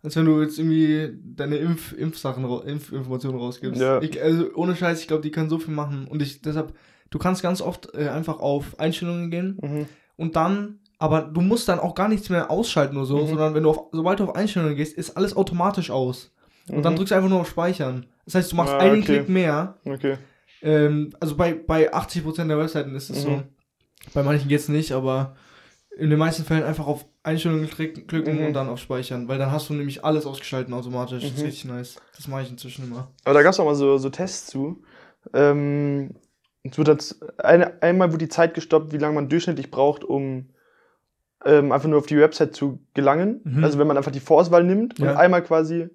als 0.06 0.16
wenn 0.16 0.26
du 0.26 0.42
jetzt 0.42 0.58
irgendwie 0.60 1.18
deine 1.36 1.58
Impf, 1.58 1.92
Impfsachen, 1.94 2.44
Impfinformationen 2.46 3.40
rausgibst. 3.40 3.82
Ja. 3.82 4.02
Ich, 4.02 4.22
also 4.22 4.46
ohne 4.56 4.76
Scheiß, 4.76 5.02
ich 5.02 5.08
glaube, 5.08 5.24
die 5.24 5.32
können 5.32 5.50
so 5.50 5.58
viel 5.60 5.74
machen. 5.74 6.08
Und 6.08 6.22
ich, 6.22 6.42
deshalb, 6.42 6.74
du 7.10 7.18
kannst 7.20 7.42
ganz 7.44 7.62
oft 7.62 7.94
äh, 7.96 8.08
einfach 8.08 8.40
auf 8.40 8.80
Einstellungen 8.80 9.30
gehen 9.32 9.58
Mhm. 9.62 9.86
und 10.16 10.36
dann, 10.36 10.80
aber 11.00 11.22
du 11.24 11.42
musst 11.42 11.68
dann 11.68 11.80
auch 11.80 11.96
gar 11.96 12.08
nichts 12.08 12.30
mehr 12.30 12.50
ausschalten 12.50 12.96
oder 12.96 13.06
so, 13.06 13.18
Mhm. 13.18 13.28
sondern 13.28 13.54
wenn 13.56 13.64
du 13.64 13.72
auf, 13.72 13.80
sobald 13.92 14.20
du 14.20 14.24
auf 14.26 14.36
Einstellungen 14.36 14.76
gehst, 14.78 14.98
ist 14.98 15.18
alles 15.18 15.36
automatisch 15.36 15.92
aus. 15.92 16.32
Und 16.70 16.84
dann 16.84 16.94
Mhm. 16.94 16.98
drückst 16.98 17.12
du 17.12 17.16
einfach 17.16 17.30
nur 17.30 17.42
auf 17.42 17.50
Speichern. 17.50 18.06
Das 18.26 18.36
heißt, 18.36 18.52
du 18.52 18.56
machst 18.56 18.74
Ah, 18.74 18.78
einen 18.80 19.02
okay. 19.04 19.18
Klick 19.18 19.30
mehr. 19.30 19.78
Okay. 19.86 20.18
Ähm, 20.62 21.12
also 21.20 21.36
bei, 21.36 21.54
bei 21.54 21.94
80% 21.94 22.48
der 22.48 22.58
Webseiten 22.58 22.96
ist 22.96 23.10
es 23.10 23.22
so. 23.24 23.30
Mhm. 23.32 23.44
Bei 24.14 24.24
manchen 24.24 24.48
geht's 24.48 24.68
nicht, 24.70 24.92
aber 24.94 25.36
in 25.98 26.10
den 26.10 26.20
meisten 26.20 26.44
Fällen 26.44 26.64
einfach 26.64 26.88
auf 26.88 27.06
Einstellungen 27.26 27.70
klicken, 27.70 28.40
Mhm. 28.40 28.46
und 28.48 28.54
dann 28.54 28.70
auf 28.70 28.80
Speichern, 28.80 29.28
weil 29.28 29.38
dann 29.40 29.52
hast 29.52 29.70
du 29.70 29.74
nämlich 29.74 30.04
alles 30.06 30.26
ausgeschalten 30.26 30.74
automatisch. 30.74 31.24
Das 31.24 31.32
ist 31.32 31.40
Mhm. 31.40 31.46
richtig 31.46 31.66
nice. 31.66 31.96
Das 32.16 32.28
mache 32.28 32.44
ich 32.44 32.52
inzwischen 32.52 32.86
immer. 32.86 33.12
Aber 33.24 33.34
da 33.34 33.42
gab 33.42 33.52
es 33.54 33.60
auch 33.60 33.66
mal 33.66 33.76
so, 33.76 33.98
so 33.98 34.10
Tests 34.10 34.48
zu. 34.48 34.84
Ähm, 35.34 36.12
es 36.64 36.78
wird 36.78 36.88
jetzt 36.88 37.24
eine, 37.40 37.82
einmal 37.82 38.10
wurde 38.10 38.26
die 38.26 38.30
Zeit 38.30 38.54
gestoppt, 38.54 38.92
wie 38.94 38.98
lange 38.98 39.16
man 39.16 39.30
durchschnittlich 39.30 39.72
braucht, 39.72 40.04
um 40.04 40.50
ähm, 41.46 41.72
einfach 41.72 41.88
nur 41.88 42.00
auf 42.00 42.08
die 42.08 42.18
Website 42.18 42.56
zu 42.56 42.80
gelangen. 42.94 43.42
Mhm. 43.44 43.64
Also 43.64 43.78
wenn 43.78 43.86
man 43.88 43.98
einfach 43.98 44.12
die 44.12 44.20
Vorauswahl 44.20 44.64
nimmt 44.64 44.98
Ja. 45.00 45.12
und 45.12 45.18
einmal 45.18 45.44
quasi, 45.44 45.90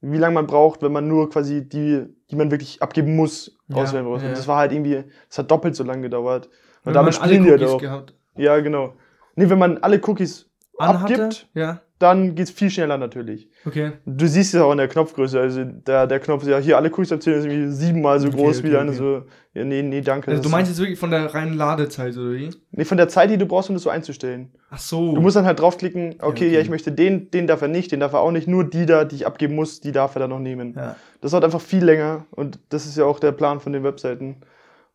wie 0.00 0.18
lange 0.18 0.34
man 0.34 0.46
braucht, 0.46 0.82
wenn 0.82 0.92
man 0.92 1.08
nur 1.08 1.28
quasi 1.30 1.68
die, 1.68 2.04
die 2.30 2.36
man 2.36 2.50
wirklich 2.52 2.80
abgeben 2.82 3.16
muss, 3.16 3.56
Ja, 3.68 3.76
auswählen 3.78 4.04
muss. 4.04 4.22
ja. 4.22 4.28
Und 4.28 4.36
das 4.36 4.46
war 4.46 4.58
halt 4.58 4.70
irgendwie, 4.72 5.02
das 5.28 5.38
hat 5.38 5.50
doppelt 5.50 5.74
so 5.74 5.82
lange 5.84 6.02
gedauert. 6.02 6.46
Und 6.46 6.52
Wenn 6.86 6.94
damit 6.94 7.14
man 7.14 7.22
alle 7.22 7.30
spielen 7.32 7.44
die 7.44 7.50
halt 7.50 7.60
Cookies 7.62 7.74
auch. 7.74 7.80
gehabt 7.80 8.14
Ja, 8.36 8.58
genau. 8.60 8.94
Nee, 9.34 9.48
wenn 9.50 9.58
man 9.58 9.78
alle 9.78 10.00
Cookies 10.06 10.50
anhatte. 10.78 11.24
abgibt, 11.24 11.48
Ja, 11.54 11.80
dann 11.98 12.34
geht's 12.34 12.50
viel 12.50 12.68
schneller 12.70 12.98
natürlich. 12.98 13.48
okay. 13.64 13.92
Du 14.06 14.26
siehst 14.26 14.54
es 14.54 14.60
auch 14.60 14.72
in 14.72 14.78
der 14.78 14.88
Knopfgröße. 14.88 15.38
Also 15.38 15.62
der, 15.64 16.06
der 16.08 16.18
Knopf 16.18 16.42
ist 16.42 16.48
ja 16.48 16.58
hier 16.58 16.76
alle 16.76 16.90
abzählen, 16.90 17.20
ist 17.20 17.28
irgendwie 17.46 17.70
siebenmal 17.70 18.18
so 18.18 18.28
Okay, 18.28 18.36
groß 18.36 18.58
okay, 18.58 18.70
wie 18.70 18.76
eine 18.76 18.90
okay. 18.90 18.98
so. 18.98 19.22
Ja, 19.54 19.64
nee, 19.64 19.82
nee, 19.82 20.00
danke. 20.00 20.30
Also 20.30 20.42
du 20.42 20.48
meinst 20.48 20.70
jetzt 20.70 20.80
wirklich 20.80 20.98
von 20.98 21.10
der 21.10 21.32
reinen 21.32 21.54
Ladezeit, 21.54 22.16
oder 22.16 22.32
wie? 22.32 22.50
Nee, 22.72 22.84
von 22.84 22.96
der 22.96 23.08
Zeit, 23.08 23.30
die 23.30 23.36
du 23.36 23.46
brauchst, 23.46 23.68
um 23.68 23.76
das 23.76 23.82
so 23.84 23.90
einzustellen. 23.90 24.50
Ach 24.70 24.78
so. 24.78 25.14
Du 25.14 25.20
musst 25.20 25.36
dann 25.36 25.44
halt 25.44 25.60
draufklicken, 25.60 26.14
okay, 26.14 26.24
okay. 26.24 26.48
ja, 26.54 26.60
ich 26.60 26.70
möchte 26.70 26.90
den, 26.90 27.30
den 27.30 27.46
darf 27.46 27.62
er 27.62 27.68
nicht, 27.68 27.92
den 27.92 28.00
darf 28.00 28.14
er 28.14 28.20
auch 28.20 28.32
nicht, 28.32 28.48
nur 28.48 28.64
die 28.68 28.86
da, 28.86 29.04
die 29.04 29.16
ich 29.16 29.26
abgeben 29.26 29.54
muss, 29.54 29.80
die 29.80 29.92
darf 29.92 30.16
er 30.16 30.20
dann 30.20 30.30
noch 30.30 30.40
nehmen. 30.40 30.74
Ja. 30.74 30.96
Das 31.20 31.30
dauert 31.30 31.44
einfach 31.44 31.60
viel 31.60 31.84
länger 31.84 32.26
und 32.30 32.58
das 32.70 32.86
ist 32.86 32.96
ja 32.96 33.04
auch 33.04 33.20
der 33.20 33.32
Plan 33.32 33.60
von 33.60 33.72
den 33.72 33.84
Webseiten. 33.84 34.38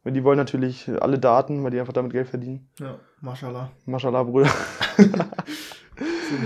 Weil 0.03 0.13
die 0.13 0.23
wollen 0.23 0.37
natürlich 0.37 0.89
alle 1.01 1.19
Daten, 1.19 1.63
weil 1.63 1.71
die 1.71 1.79
einfach 1.79 1.91
damit 1.93 2.13
Geld 2.13 2.27
verdienen. 2.29 2.69
Ja, 2.79 2.97
mashallah. 3.21 3.71
Mashallah, 3.85 4.23
Bruder. 4.23 4.49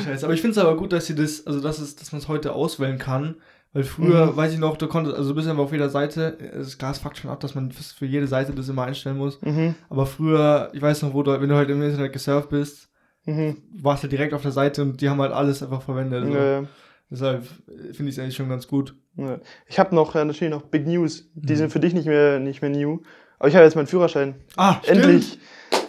Scheiße. 0.04 0.26
Aber 0.26 0.34
ich 0.34 0.42
finde 0.42 0.52
es 0.52 0.58
aber 0.58 0.78
gut, 0.78 0.94
dass 0.94 1.08
sie 1.08 1.16
das, 1.16 1.46
also 1.46 1.60
dass, 1.60 1.80
es, 1.80 1.96
dass 1.96 2.12
man 2.12 2.20
es 2.22 2.28
heute 2.28 2.54
auswählen 2.54 2.98
kann. 2.98 3.36
Weil 3.74 3.84
früher, 3.84 4.28
Mhm. 4.28 4.36
weiß 4.36 4.52
ich 4.54 4.60
noch, 4.60 4.76
du 4.76 4.88
konntest, 4.88 5.16
also 5.16 5.30
du 5.30 5.36
bist 5.36 5.48
einfach 5.48 5.64
auf 5.64 5.72
jeder 5.72 5.90
Seite, 5.90 6.38
das 6.54 6.78
Gas 6.78 7.00
fuckt 7.00 7.18
schon 7.18 7.32
ab, 7.32 7.40
dass 7.40 7.56
man 7.56 7.72
für 7.72 8.06
jede 8.06 8.28
Seite 8.28 8.52
das 8.54 8.68
immer 8.68 8.84
einstellen 8.84 9.18
muss. 9.18 9.42
Mhm, 9.42 9.76
Aber 9.90 10.06
früher, 10.06 10.70
ich 10.74 10.82
weiß 10.82 11.02
noch, 11.04 11.14
wo 11.14 11.24
du, 11.24 11.32
wenn 11.40 11.48
du 11.48 11.56
halt 11.56 11.70
im 11.70 11.82
Internet 11.82 12.12
gesurft 12.12 12.50
bist, 12.50 12.90
mhm. 13.26 13.58
warst 13.74 14.04
du 14.04 14.08
direkt 14.10 14.34
auf 14.34 14.42
der 14.42 14.52
Seite 14.52 14.82
und 14.82 15.00
die 15.00 15.10
haben 15.10 15.22
halt 15.22 15.32
alles 15.32 15.64
einfach 15.64 15.82
verwendet. 15.82 16.26
So. 16.28 16.34
Ja, 16.34 16.44
ja. 16.62 16.68
Deshalb 17.10 17.46
finde 17.94 18.10
ich 18.10 18.18
es 18.18 18.20
eigentlich 18.20 18.36
schon 18.36 18.50
ganz 18.50 18.68
gut. 18.68 18.96
Ja. 19.16 19.40
Ich 19.68 19.80
habe 19.80 19.96
noch 19.96 20.16
äh, 20.16 20.24
natürlich 20.26 20.52
noch 20.52 20.64
Big 20.64 20.86
News. 20.86 21.30
Die 21.34 21.54
Mhm. 21.54 21.58
sind 21.58 21.70
für 21.72 21.80
dich 21.80 21.94
nicht 21.94 22.08
mehr, 22.08 22.40
nicht 22.40 22.62
mehr 22.62 22.72
new. 22.72 23.00
Aber 23.40 23.48
ich 23.48 23.56
habe 23.56 23.64
jetzt 23.66 23.76
meinen 23.76 23.88
Führerschein. 23.88 24.36
Ah, 24.58 24.82
Endlich. 24.86 25.40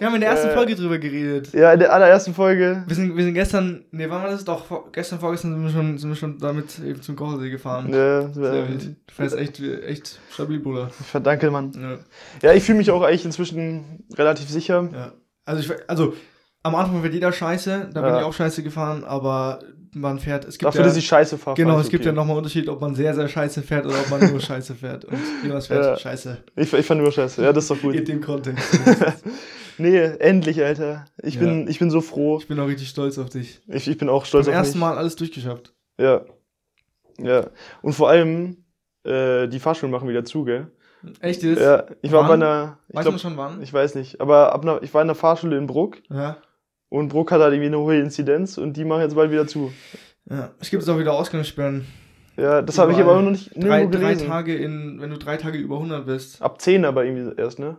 Wir 0.02 0.08
haben 0.08 0.16
in 0.16 0.20
der 0.22 0.30
ersten 0.30 0.48
Äh, 0.48 0.54
Folge 0.54 0.74
drüber 0.74 0.98
geredet. 0.98 1.52
Ja, 1.52 1.72
in 1.72 1.78
der 1.78 1.92
allerersten 1.92 2.34
Folge. 2.34 2.82
Wir 2.88 2.96
sind, 2.96 3.16
wir 3.16 3.22
sind 3.22 3.34
gestern, 3.34 3.84
nee, 3.92 4.06
wann 4.10 4.20
war 4.20 4.30
das? 4.30 4.44
Doch, 4.44 4.64
vor, 4.66 4.90
gestern, 4.90 5.20
vorgestern 5.20 5.52
sind 5.52 5.62
wir 5.62 5.70
schon, 5.70 5.96
sind 5.96 6.10
wir 6.10 6.16
schon 6.16 6.38
damit 6.40 6.80
eben 6.80 7.00
zum 7.02 7.14
Kochelsee 7.14 7.50
gefahren. 7.50 7.88
Ja, 7.92 8.22
Sehr 8.32 8.68
wild. 8.68 8.96
Du 9.06 9.14
fährst 9.14 9.36
echt, 9.36 9.60
echt 9.60 10.18
stabil, 10.32 10.58
Bruder. 10.58 10.90
verdanke, 10.90 11.52
Mann. 11.52 11.70
Ja. 12.42 12.48
Ja, 12.50 12.56
ich 12.56 12.64
fühle 12.64 12.78
mich 12.78 12.90
auch 12.90 13.02
eigentlich 13.02 13.24
inzwischen 13.24 14.04
relativ 14.18 14.48
sicher. 14.50 14.88
Ja. 14.92 15.12
Also, 15.44 15.62
ich, 15.72 15.78
also 15.88 16.14
am 16.64 16.74
Anfang 16.74 17.04
wird 17.04 17.14
jeder 17.14 17.30
scheiße, 17.32 17.90
da 17.94 18.00
bin 18.02 18.16
ich 18.16 18.22
auch 18.24 18.34
scheiße 18.34 18.64
gefahren, 18.64 19.04
aber 19.04 19.60
man 19.94 20.18
fährt, 20.18 20.46
es 20.46 20.54
gibt 20.58 20.64
Dafür, 20.66 20.80
ja, 20.80 20.86
dass 20.88 20.96
ich 20.96 21.06
scheiße 21.06 21.36
fahre. 21.38 21.54
genau, 21.54 21.78
es 21.78 21.86
ich 21.86 21.90
gibt 21.92 22.04
ja 22.04 22.10
okay. 22.10 22.16
nochmal 22.16 22.36
Unterschied, 22.38 22.68
ob 22.68 22.80
man 22.80 22.94
sehr, 22.96 23.14
sehr 23.14 23.28
scheiße 23.28 23.62
fährt 23.62 23.84
oder 23.86 24.00
ob 24.00 24.10
man 24.10 24.28
nur 24.30 24.40
scheiße 24.40 24.74
fährt. 24.74 25.04
Und 25.04 25.18
Jonas 25.44 25.66
fährt 25.68 25.84
Ja. 25.84 25.96
scheiße. 25.96 26.38
Ich, 26.56 26.72
ich 26.72 26.86
fahr 26.86 26.96
nur 26.96 27.12
scheiße. 27.12 27.42
Ja, 27.42 27.52
das 27.52 27.64
ist 27.64 27.70
doch 27.70 27.84
In 27.84 27.92
gut. 27.98 28.08
dem 28.08 28.20
Kontext. 28.20 28.64
Nee, 29.78 29.98
endlich, 29.98 30.62
Alter. 30.62 31.04
Ich, 31.22 31.34
Ja. 31.34 31.40
bin, 31.40 31.68
ich 31.68 31.78
bin 31.78 31.90
so 31.90 32.00
froh. 32.00 32.38
Ich 32.38 32.48
bin 32.48 32.58
auch 32.60 32.66
richtig 32.68 32.88
stolz 32.88 33.18
auf 33.18 33.30
dich. 33.30 33.60
Ich, 33.68 33.88
ich 33.88 33.98
bin 33.98 34.08
auch 34.08 34.24
stolz 34.24 34.46
Zum 34.46 34.52
auf 34.54 34.58
ersten 34.58 34.78
mich. 34.78 34.80
Mal 34.88 34.96
alles 34.96 35.16
durchgeschafft. 35.16 35.72
Ja. 35.98 36.22
Ja. 37.18 37.46
Und 37.82 37.92
vor 37.92 38.08
allem, 38.08 38.64
äh, 39.04 39.48
die 39.48 39.58
Fahrschulen 39.60 39.90
machen 39.92 40.08
wieder 40.08 40.24
zu, 40.24 40.44
gell? 40.44 40.68
Echt 41.20 41.42
jetzt? 41.42 41.60
Ja, 41.60 41.86
ich 42.00 42.12
war 42.12 42.28
Wann? 42.28 42.28
bei 42.40 42.46
einer, 42.46 42.78
ich 42.88 42.94
Weiß 42.94 43.04
glaub, 43.04 43.18
schon 43.18 43.36
wann? 43.36 43.60
ich 43.60 43.72
weiß 43.72 43.96
nicht, 43.96 44.20
aber 44.20 44.52
ab 44.52 44.62
einer, 44.62 44.82
ich 44.84 44.94
war 44.94 45.02
in 45.02 45.08
der 45.08 45.16
Fahrschule 45.16 45.58
in 45.58 45.66
Bruck 45.66 45.96
ja. 46.08 46.36
und 46.90 47.08
Bruck 47.08 47.32
hat 47.32 47.40
halt 47.40 47.52
irgendwie 47.52 47.66
eine 47.66 47.78
hohe 47.80 47.98
Inzidenz 47.98 48.56
und 48.56 48.76
die 48.76 48.84
machen 48.84 49.02
jetzt 49.02 49.16
bald 49.16 49.32
wieder 49.32 49.48
zu. 49.48 49.72
ja. 50.30 50.50
Es 50.60 50.70
gibt 50.70 50.80
jetzt 50.82 50.88
auch 50.88 50.98
wieder 51.00 51.12
Ausgangssperren. 51.14 51.86
Ja, 52.36 52.62
das 52.62 52.78
habe 52.78 52.92
ich 52.92 52.98
aber 52.98 53.20
noch 53.20 53.30
nicht 53.32 53.50
Drei, 53.56 53.84
drei. 53.86 54.14
Tage 54.14 54.54
in, 54.56 55.00
wenn 55.00 55.10
du 55.10 55.18
drei 55.18 55.36
Tage 55.36 55.58
über 55.58 55.74
100 55.76 56.06
bist. 56.06 56.40
Ab 56.40 56.62
10 56.62 56.84
aber 56.84 57.04
irgendwie 57.04 57.36
erst, 57.36 57.58
ne? 57.58 57.76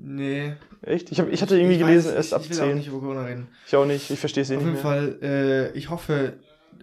Nee. 0.00 0.54
Echt? 0.82 1.10
Ich, 1.12 1.20
hab, 1.20 1.28
ich 1.30 1.42
hatte 1.42 1.56
irgendwie 1.56 1.74
ich 1.74 1.80
gelesen, 1.80 2.08
weiß, 2.10 2.14
erst 2.16 2.28
ich, 2.28 2.34
ab 2.34 2.42
ich 2.44 2.50
will 2.50 2.60
auch 2.60 2.66
10. 2.66 2.76
nicht 2.76 2.88
über 2.88 3.00
Corona 3.00 3.24
reden. 3.24 3.48
Ich 3.66 3.76
auch 3.76 3.84
nicht, 3.86 4.10
ich 4.10 4.18
verstehe 4.18 4.42
es 4.42 4.50
eh 4.50 4.56
Auf 4.56 4.62
nicht 4.62 4.74
jeden 4.74 4.82
mehr. 4.82 4.82
Fall, 4.82 5.18
äh, 5.22 5.72
ich 5.78 5.90
hoffe, 5.90 6.34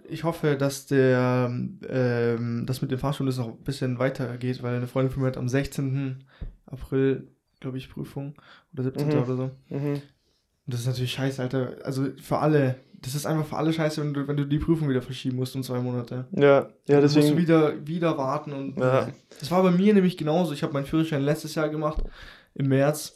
ich 0.08 0.24
hoffe, 0.24 0.56
dass 0.56 0.86
der, 0.86 1.50
ähm, 1.88 2.64
das 2.66 2.82
mit 2.82 2.90
den 2.90 2.98
Fahrschulen 2.98 3.34
noch 3.36 3.48
ein 3.48 3.64
bisschen 3.64 3.98
weitergeht, 3.98 4.62
weil 4.62 4.76
eine 4.76 4.86
Freundin 4.86 5.12
von 5.12 5.22
mir 5.22 5.28
hat 5.28 5.36
am 5.38 5.48
16. 5.48 6.24
April, 6.66 7.28
glaube 7.60 7.78
ich, 7.78 7.90
Prüfung 7.90 8.34
oder 8.72 8.84
17. 8.84 9.08
Mhm. 9.08 9.14
oder 9.22 9.36
so. 9.36 9.50
Mhm. 9.70 9.94
Und 9.94 10.02
das 10.74 10.80
ist 10.80 10.86
natürlich 10.86 11.12
scheiße, 11.12 11.42
Alter. 11.42 11.76
Also 11.84 12.06
für 12.20 12.38
alle. 12.38 12.76
Das 13.02 13.14
ist 13.14 13.26
einfach 13.26 13.46
für 13.46 13.56
alle 13.56 13.72
scheiße, 13.72 14.00
wenn 14.00 14.14
du, 14.14 14.26
wenn 14.26 14.36
du 14.36 14.46
die 14.46 14.58
Prüfung 14.58 14.88
wieder 14.88 15.02
verschieben 15.02 15.36
musst 15.36 15.54
um 15.54 15.62
zwei 15.62 15.78
Monate. 15.80 16.26
Ja, 16.32 16.42
ja, 16.42 16.68
Dann 16.86 17.02
musst 17.02 17.14
du 17.14 17.20
deswegen. 17.20 17.38
wieder, 17.38 17.86
wieder 17.86 18.18
warten 18.18 18.52
und. 18.52 18.78
Ja. 18.78 19.08
Das 19.38 19.50
war 19.50 19.62
bei 19.62 19.70
mir 19.70 19.94
nämlich 19.94 20.16
genauso. 20.16 20.52
Ich 20.54 20.62
habe 20.62 20.72
meinen 20.72 20.86
Führerschein 20.86 21.22
letztes 21.22 21.54
Jahr 21.54 21.68
gemacht, 21.68 22.02
im 22.56 22.68
März. 22.68 23.14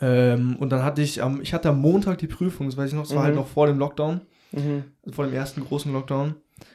Ähm, 0.00 0.56
und 0.60 0.70
dann 0.70 0.82
hatte 0.84 1.02
ich 1.02 1.22
am, 1.22 1.40
ich 1.40 1.52
hatte 1.54 1.70
am 1.70 1.80
Montag 1.80 2.18
die 2.18 2.26
Prüfung, 2.28 2.66
das 2.66 2.76
weiß 2.76 2.90
ich 2.90 2.94
noch, 2.94 3.02
das 3.02 3.14
war 3.14 3.22
Mhm. 3.22 3.26
halt 3.26 3.34
noch 3.36 3.48
vor 3.48 3.66
dem 3.66 3.78
Lockdown, 3.78 4.20
Mhm. 4.52 4.84
vor 5.10 5.24
dem 5.24 5.34
ersten 5.34 5.64
großen 5.64 5.92
Lockdown. 5.92 6.34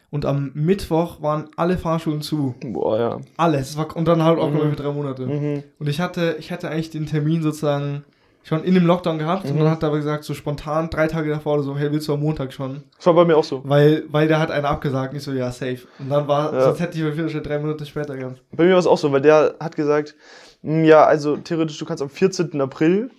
Und 0.10 0.26
am 0.26 0.52
Mittwoch 0.54 1.22
waren 1.22 1.50
alle 1.58 1.78
Fahrschulen 1.78 2.22
zu. 2.22 2.56
Boah, 2.62 3.00
ja. 3.00 3.20
Alles. 3.38 3.72
Es 3.72 3.78
war, 3.78 3.96
und 3.96 4.08
dann 4.08 4.24
halt 4.24 4.40
auch 4.40 4.52
Mhm. 4.52 4.70
für 4.72 4.76
drei 4.76 4.92
Monate. 4.92 5.26
Mhm. 5.26 5.64
Und 5.80 5.90
ich 5.90 6.00
hatte, 6.00 6.36
ich 6.40 6.52
hatte 6.52 6.70
eigentlich 6.70 6.90
den 6.92 7.06
Termin 7.06 7.42
sozusagen 7.42 8.04
schon 8.44 8.64
in 8.64 8.74
dem 8.74 8.86
Lockdown 8.86 9.18
gehabt 9.20 9.46
und 9.46 9.56
Mhm. 9.56 9.60
dann 9.60 9.70
hat 9.72 9.84
er 9.84 9.88
aber 9.88 9.98
gesagt, 9.98 10.24
so 10.26 10.34
spontan, 10.34 10.90
drei 10.90 11.08
Tage 11.08 11.30
davor 11.30 11.54
oder 11.56 11.64
so, 11.64 11.78
hey, 11.78 11.92
willst 11.92 12.08
du 12.10 12.14
am 12.14 12.20
Montag 12.20 12.52
schon? 12.54 12.84
Das 12.98 13.06
war 13.06 13.14
bei 13.14 13.24
mir 13.26 13.38
auch 13.38 13.44
so. 13.44 13.62
Weil, 13.64 14.04
weil 14.10 14.28
der 14.28 14.40
hat 14.40 14.52
einer 14.52 14.70
abgesagt, 14.70 15.14
nicht 15.14 15.24
so, 15.24 15.32
ja, 15.32 15.50
safe. 15.52 15.80
Und 16.00 16.10
dann 16.10 16.28
war, 16.28 16.54
Ja. 16.54 16.62
sonst 16.66 16.80
hätte 16.82 16.98
ich 16.98 17.04
mein 17.04 17.14
Führerschein 17.14 17.44
drei 17.44 17.60
Monate 17.60 17.86
später 17.86 18.16
gehabt. 18.18 18.42
Bei 18.52 18.66
mir 18.66 18.74
war 18.74 18.80
es 18.80 18.88
auch 18.88 18.98
so, 18.98 19.12
weil 19.12 19.22
der 19.22 19.56
hat 19.60 19.76
gesagt, 19.78 20.16
"Mm, 20.62 20.84
ja, 20.84 21.06
also 21.06 21.38
theoretisch, 21.38 21.78
du 21.78 21.86
kannst 21.86 22.04
am 22.04 22.10
14. 22.10 22.60
April. 22.62 23.10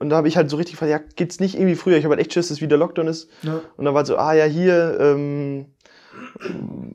Und 0.00 0.10
da 0.10 0.16
habe 0.16 0.26
ich 0.28 0.36
halt 0.36 0.50
so 0.50 0.56
richtig 0.56 0.72
gefragt, 0.74 0.90
ja, 0.90 0.98
geht's 1.16 1.38
nicht 1.38 1.54
irgendwie 1.54 1.76
früher? 1.76 1.96
Ich 1.96 2.04
habe 2.04 2.12
halt 2.14 2.20
echt 2.20 2.32
Schiss, 2.34 2.48
dass 2.48 2.60
wieder 2.60 2.76
Lockdown 2.76 3.06
ist. 3.06 3.30
Ja. 3.42 3.60
Und 3.76 3.84
dann 3.84 3.94
war 3.94 4.04
so, 4.04 4.16
ah 4.16 4.34
ja, 4.34 4.44
hier, 4.44 4.98
ähm, 5.00 5.66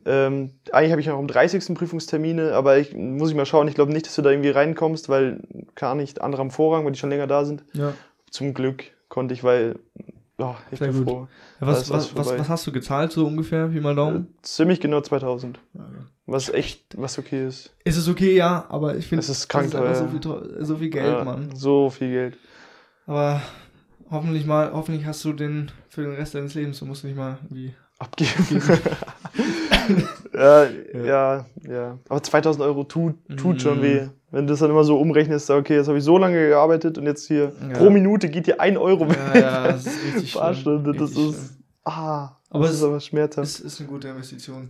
ähm, 0.06 0.52
eigentlich 0.72 0.92
habe 0.92 1.02
ich 1.02 1.08
noch 1.08 1.18
am 1.18 1.28
30. 1.28 1.74
Prüfungstermine, 1.76 2.54
aber 2.54 2.78
ich 2.78 2.96
muss 2.96 3.30
ich 3.30 3.36
mal 3.36 3.46
schauen, 3.46 3.68
ich 3.68 3.76
glaube 3.76 3.92
nicht, 3.94 4.06
dass 4.06 4.16
du 4.16 4.22
da 4.22 4.32
irgendwie 4.32 4.50
reinkommst, 4.50 5.10
weil 5.10 5.42
gar 5.76 5.96
nicht 5.96 6.22
andere 6.22 6.42
am 6.42 6.52
Vorrang, 6.52 6.86
weil 6.86 6.92
die 6.92 7.00
schon 7.00 7.10
länger 7.10 7.28
da 7.28 7.46
sind. 7.46 7.64
ja. 7.74 7.94
Zum 8.32 8.54
Glück 8.54 8.84
konnte 9.08 9.34
ich, 9.34 9.44
weil, 9.44 9.80
ja, 10.38 10.56
ich 10.70 10.78
Sehr 10.78 10.90
bin 10.90 10.98
gut. 10.98 11.08
froh. 11.10 11.28
Ja, 11.62 11.68
was, 11.68 11.82
ist 11.82 11.90
was, 11.90 12.16
was, 12.16 12.38
was 12.38 12.48
hast 12.48 12.68
du 12.68 12.72
gezahlt, 12.72 13.12
so 13.12 13.26
ungefähr? 13.26 13.74
Wie 13.74 13.80
mal 13.80 13.96
Daumen? 13.96 14.28
Äh, 14.38 14.42
ziemlich 14.44 14.80
genau 14.80 15.02
2000. 15.02 15.60
Ja. 15.74 15.82
Was 16.28 16.50
echt, 16.50 16.96
was 16.96 17.18
okay 17.18 17.48
ist. 17.48 17.76
Ist 17.86 17.98
es 17.98 18.08
okay, 18.08 18.36
ja, 18.36 18.66
aber 18.70 18.96
ich 18.98 19.08
finde, 19.08 19.22
Es 19.24 19.30
ist 19.30 19.48
krank 19.48 19.74
einfach 19.74 19.80
teuer. 19.80 19.96
so 19.96 20.08
viel, 20.08 20.66
so 20.66 20.76
viel 20.78 20.90
Geld, 20.92 21.26
Mann. 21.26 21.50
So 21.56 21.90
viel 21.90 22.12
Geld. 22.12 22.38
Aber 23.08 23.42
hoffentlich 24.12 24.46
mal, 24.46 24.72
hoffentlich 24.72 25.08
hast 25.08 25.26
du 25.26 25.34
den 25.34 25.72
für 25.88 26.04
den 26.04 26.14
Rest 26.14 26.36
deines 26.36 26.54
Lebens, 26.54 26.78
du 26.78 26.86
musst 26.86 27.04
nicht 27.04 27.18
mal 27.18 27.40
wie. 27.50 27.74
Abgeben. 28.00 28.62
ja, 30.34 30.64
ja, 31.04 31.46
ja. 31.68 31.98
Aber 32.08 32.24
2000 32.24 32.64
Euro 32.64 32.84
tut, 32.86 33.16
tut 33.38 33.62
schon 33.62 33.80
Mm. 33.80 33.84
weh. 33.84 34.08
Wenn 34.32 34.46
du 34.48 34.54
das 34.54 34.60
dann 34.60 34.70
immer 34.70 34.84
so 34.84 35.00
umrechnest, 35.00 35.50
okay, 35.50 35.76
jetzt 35.76 35.88
habe 35.88 35.98
ich 35.98 36.04
so 36.04 36.18
lange 36.18 36.48
gearbeitet 36.50 36.98
und 36.98 37.06
jetzt 37.06 37.28
hier 37.28 37.52
Ja. 37.62 37.78
pro 37.78 37.90
Minute 37.90 38.30
geht 38.30 38.46
hier 38.46 38.62
ein 38.62 38.78
Euro 38.78 39.08
Ja, 39.08 39.38
ja, 39.40 39.68
das 39.72 39.86
ist 39.88 40.04
richtig 40.06 40.32
schlimm. 40.32 40.42
Fahrstunde. 40.44 40.92
Das 40.94 41.10
Richtig 41.10 41.30
ist. 41.32 41.58
Ah, 41.84 42.38
Aber 42.50 42.64
das 42.64 42.72
es 42.72 42.78
ist 42.78 42.84
aber 42.84 43.00
schmerzhaft. 43.00 43.48
Das 43.48 43.60
ist 43.60 43.80
eine 43.80 43.90
gute 43.90 44.08
Investition. 44.10 44.70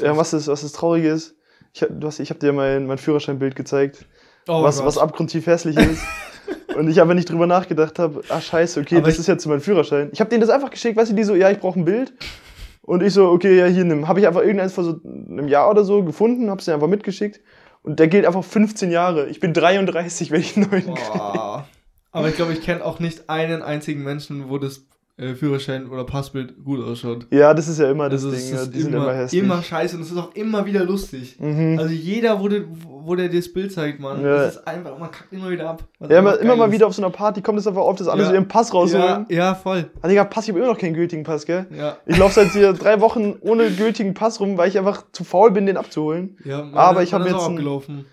Ja, 0.00 0.16
was 0.16 0.30
das, 0.30 0.46
was 0.46 0.60
das 0.62 0.72
Traurige 0.72 1.08
ist, 1.08 1.34
ich, 1.72 1.82
hab- 1.82 1.88
du 1.98 2.06
hast, 2.06 2.20
ich 2.20 2.30
habe 2.30 2.38
dir 2.38 2.52
mein, 2.52 2.86
mein 2.86 2.98
Führerscheinbild 2.98 3.56
gezeigt, 3.56 4.06
oh 4.46 4.62
was, 4.62 4.76
Gott. 4.76 4.86
was 4.86 4.98
abgrundtief 4.98 5.46
hässlich 5.46 5.76
ist. 5.76 6.02
Und 6.76 6.88
ich 6.88 7.00
aber 7.00 7.14
nicht 7.14 7.30
drüber 7.30 7.46
nachgedacht 7.46 7.98
habe, 7.98 8.22
ah 8.28 8.40
scheiße, 8.40 8.80
okay, 8.80 8.96
Aber 8.96 9.06
das 9.06 9.18
ist 9.18 9.26
jetzt 9.26 9.46
mein 9.46 9.60
Führerschein. 9.60 10.10
Ich 10.12 10.20
habe 10.20 10.30
denen 10.30 10.40
das 10.40 10.50
einfach 10.50 10.70
geschickt, 10.70 10.96
weißt 10.96 11.12
du, 11.12 11.14
die 11.14 11.24
so, 11.24 11.34
ja, 11.34 11.50
ich 11.50 11.58
brauche 11.58 11.78
ein 11.78 11.84
Bild. 11.84 12.12
Und 12.82 13.02
ich 13.02 13.14
so, 13.14 13.30
okay, 13.30 13.58
ja, 13.58 13.66
hier 13.66 13.84
nimm. 13.84 14.08
Habe 14.08 14.20
ich 14.20 14.26
einfach 14.26 14.42
irgendeins 14.42 14.74
vor 14.74 14.84
so 14.84 15.00
einem 15.02 15.48
Jahr 15.48 15.70
oder 15.70 15.84
so 15.84 16.02
gefunden, 16.02 16.50
habe 16.50 16.62
sie 16.62 16.72
einfach 16.72 16.88
mitgeschickt. 16.88 17.40
Und 17.82 17.98
der 17.98 18.08
gilt 18.08 18.26
einfach 18.26 18.44
15 18.44 18.90
Jahre. 18.90 19.26
Ich 19.28 19.40
bin 19.40 19.54
33, 19.54 20.30
wenn 20.30 20.40
ich 20.40 20.56
einen 20.56 20.70
neuen 20.70 20.94
krieg. 20.94 21.12
Boah. 21.12 21.66
Aber 22.12 22.28
ich 22.28 22.36
glaube, 22.36 22.52
ich 22.52 22.62
kenne 22.62 22.84
auch 22.84 23.00
nicht 23.00 23.28
einen 23.28 23.62
einzigen 23.62 24.02
Menschen, 24.02 24.48
wo 24.48 24.58
das 24.58 24.86
äh, 25.16 25.34
Führerschein 25.34 25.88
oder 25.88 26.02
Passbild 26.04 26.64
gut 26.64 26.84
ausschaut. 26.84 27.26
Ja, 27.30 27.54
das 27.54 27.68
ist 27.68 27.78
ja 27.78 27.88
immer 27.90 28.08
das, 28.08 28.24
Also 28.24 28.36
Ding. 28.36 28.50
ja, 28.52 28.62
ist 28.62 28.74
die 28.74 28.80
sind 28.80 28.92
immer, 28.94 29.04
immer 29.04 29.14
hässlich. 29.14 29.42
immer 29.42 29.62
scheiße 29.62 29.96
und 29.96 30.02
es 30.02 30.10
ist 30.10 30.16
auch 30.18 30.34
immer 30.34 30.66
wieder 30.66 30.84
lustig. 30.84 31.36
mhm. 31.38 31.78
Also 31.78 31.92
jeder, 31.94 32.40
wo, 32.40 32.48
der, 32.48 32.62
wo 32.84 33.14
der 33.14 33.28
dir 33.28 33.38
das 33.38 33.52
Bild 33.52 33.70
zeigt, 33.72 34.00
Mann, 34.00 34.22
Ja. 34.22 34.38
das 34.38 34.56
ist 34.56 34.66
einfach, 34.66 34.98
man 34.98 35.10
kackt 35.12 35.32
immer 35.32 35.50
wieder 35.50 35.70
ab. 35.70 35.84
Ja, 36.00 36.18
immer, 36.18 36.38
immer 36.40 36.56
mal 36.56 36.66
ist. 36.66 36.72
wieder 36.72 36.86
auf 36.88 36.94
so 36.94 37.02
einer 37.02 37.10
Party 37.12 37.42
kommt 37.42 37.60
es 37.60 37.66
einfach 37.68 37.82
auf, 37.82 37.94
dass 37.96 38.08
alle 38.08 38.22
Ja. 38.22 38.28
so 38.28 38.34
ihren 38.34 38.48
Pass 38.48 38.74
rausholen. 38.74 39.26
Ja, 39.28 39.36
ja, 39.36 39.54
voll. 39.54 39.88
Ah, 40.02 40.08
Digga, 40.08 40.24
Pass, 40.24 40.44
ich 40.44 40.50
habe 40.50 40.58
immer 40.58 40.68
noch 40.72 40.78
keinen 40.78 40.94
gültigen 40.94 41.22
Pass, 41.22 41.46
gell? 41.46 41.66
Ja, 41.76 41.96
Ich 42.06 42.16
laufe 42.18 42.34
seit 42.34 42.50
hier 42.52 42.72
drei 42.72 43.00
Wochen 43.00 43.36
ohne 43.40 43.70
gültigen 43.70 44.14
Pass 44.14 44.40
rum, 44.40 44.58
weil 44.58 44.68
ich 44.68 44.78
einfach 44.78 45.04
zu 45.12 45.22
faul 45.22 45.52
bin, 45.52 45.66
den 45.66 45.76
abzuholen. 45.76 46.36
ja 46.44 46.62
meiner- 46.64 46.76
Aber 46.76 47.02
ich 47.04 47.14
hab 47.14 47.20
ist 47.22 47.28
jetzt 47.28 47.36
auch 47.36 47.50
abgelaufen. 47.50 48.06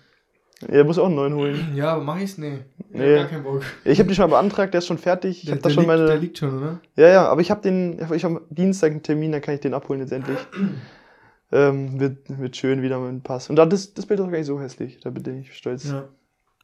Ja, 0.70 0.84
muss 0.84 0.98
auch 0.98 1.06
einen 1.06 1.14
neuen 1.16 1.34
holen. 1.34 1.72
Ja, 1.74 1.92
aber 1.94 2.04
mach 2.04 2.18
ich's? 2.20 2.38
Nee. 2.38 2.58
Ich 2.90 2.98
Nee. 2.98 3.14
hab 3.14 3.22
gar 3.22 3.30
keinen 3.30 3.42
Bock. 3.44 3.62
Ich 3.84 3.98
habe 3.98 4.08
den 4.08 4.14
schon 4.14 4.28
mal 4.30 4.36
beantragt, 4.36 4.74
der 4.74 4.78
ist 4.78 4.86
schon 4.86 4.98
fertig. 4.98 5.38
Ich 5.38 5.44
Der, 5.46 5.52
habe 5.54 5.62
da 5.62 5.68
der, 5.70 5.74
schon 5.74 5.84
liegt, 5.84 5.98
der 5.98 6.06
meine. 6.08 6.20
liegt 6.20 6.38
schon, 6.38 6.58
oder? 6.58 6.80
Ja, 6.96 7.08
ja, 7.08 7.28
aber 7.28 7.40
ich 7.40 7.50
habe 7.50 7.62
den. 7.62 7.98
Ich 8.14 8.24
habe 8.24 8.42
Dienstag 8.50 8.90
einen 8.92 9.02
Termin, 9.02 9.32
dann 9.32 9.40
kann 9.40 9.54
ich 9.54 9.60
den 9.60 9.74
abholen 9.74 10.00
jetzt 10.00 10.12
endlich. 10.12 10.38
ähm, 11.52 11.98
wird, 12.00 12.18
wird 12.38 12.56
schön 12.56 12.82
wieder 12.82 12.98
mit 12.98 13.08
dem 13.10 13.22
Pass. 13.22 13.48
Und 13.50 13.56
da, 13.56 13.66
das, 13.66 13.94
das 13.94 14.06
Bild 14.06 14.20
ist 14.20 14.26
auch 14.26 14.30
gar 14.30 14.38
nicht 14.38 14.46
so 14.46 14.60
hässlich. 14.60 15.00
Da 15.00 15.10
bin 15.10 15.40
ich 15.40 15.54
stolz. 15.56 15.90
Ja. 15.90 16.04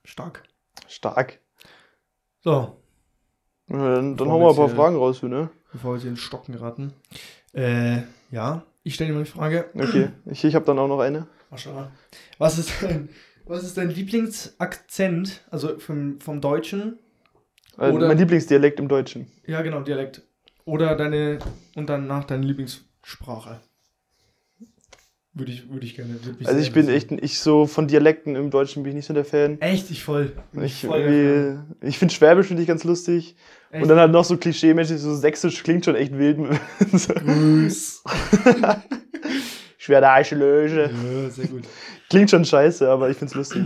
Stark. 0.05 0.43
Stark. 0.87 1.39
So, 2.41 2.77
Ja, 3.69 3.95
dann 3.97 4.17
dann 4.17 4.29
hauen 4.31 4.41
wir 4.41 4.49
ein 4.51 4.57
paar 4.57 4.67
hier- 4.69 4.77
Fragen 4.77 4.97
raus, 4.97 5.23
ne? 5.23 5.51
bevor 5.73 5.95
wir 5.95 6.01
hier 6.01 6.09
in 6.09 6.15
den 6.15 6.21
Stocken 6.21 6.53
geraten. 6.53 6.93
Äh, 7.53 8.03
ja, 8.31 8.63
ich 8.85 8.95
stelle 8.95 9.11
dir 9.11 9.17
mal 9.19 9.25
die 9.25 9.31
Frage. 9.31 9.67
Okay. 9.75 10.11
Ich, 10.27 10.45
ich 10.45 10.55
habe 10.55 10.65
dann 10.65 10.79
auch 10.79 10.89
noch 10.89 11.01
eine. 11.01 11.27
Was 12.39 12.59
ist 12.59 12.71
dein, 12.83 13.09
was 13.49 13.65
ist 13.65 13.77
dein 13.77 13.91
Lieblingsakzent, 13.91 15.43
also 15.51 15.79
vom, 15.79 16.21
vom 16.21 16.41
Deutschen? 16.41 16.99
Äh, 17.79 17.91
Oder- 17.91 18.09
mein 18.09 18.19
Lieblingsdialekt 18.19 18.79
im 18.79 18.89
Deutschen. 18.89 19.27
Ja, 19.47 19.63
genau, 19.63 19.81
Dialekt. 19.81 20.23
Oder 20.65 20.97
deine, 20.97 21.39
und 21.75 21.89
danach 21.89 22.25
deine 22.25 22.45
Lieblingssprache. 22.45 23.61
Würde 25.33 25.53
ich, 25.53 25.71
würde 25.71 25.87
ich 25.87 25.95
gerne. 25.95 26.19
würde 26.25 26.49
Also 26.49 26.61
ich 26.61 26.73
bin 26.73 26.89
echt, 26.89 27.13
ich 27.13 27.39
so 27.39 27.67
von 27.67 27.87
Dialekten 27.87 28.35
im 28.35 28.51
Deutschen 28.51 28.83
bin 28.83 28.91
ich 28.91 28.97
nicht 28.97 29.07
so 29.07 29.15
der 29.15 29.25
Fan. 29.25 29.61
Echt, 29.61 29.91
ich 29.91 30.03
voll. 30.03 30.33
Ich, 30.61 30.81
voll 30.85 31.65
ich 31.81 31.99
finde 31.99 32.13
Schwäbisch 32.13 32.49
finde 32.49 32.63
ich 32.63 32.69
ganz 32.69 32.83
lustig. 32.83 33.37
Echt? 33.71 33.83
Und 33.83 33.89
dann 33.89 33.99
halt 33.99 34.11
noch 34.11 34.25
so 34.25 34.37
klischee-mäßig, 34.37 34.99
so 34.99 35.15
sächsisch 35.15 35.63
klingt 35.63 35.85
schon 35.85 35.95
echt 35.95 36.19
wild. 36.19 36.39
Grüß. 36.81 38.03
Schwer 39.89 40.03
der 40.03 40.37
Löge. 40.39 40.91
Ja, 40.93 41.31
sehr 41.31 41.47
gut. 41.47 41.63
Klingt 42.11 42.29
schon 42.29 42.45
scheiße, 42.45 42.87
aber 42.91 43.09
ich 43.09 43.17
find's 43.17 43.35
lustig. 43.35 43.63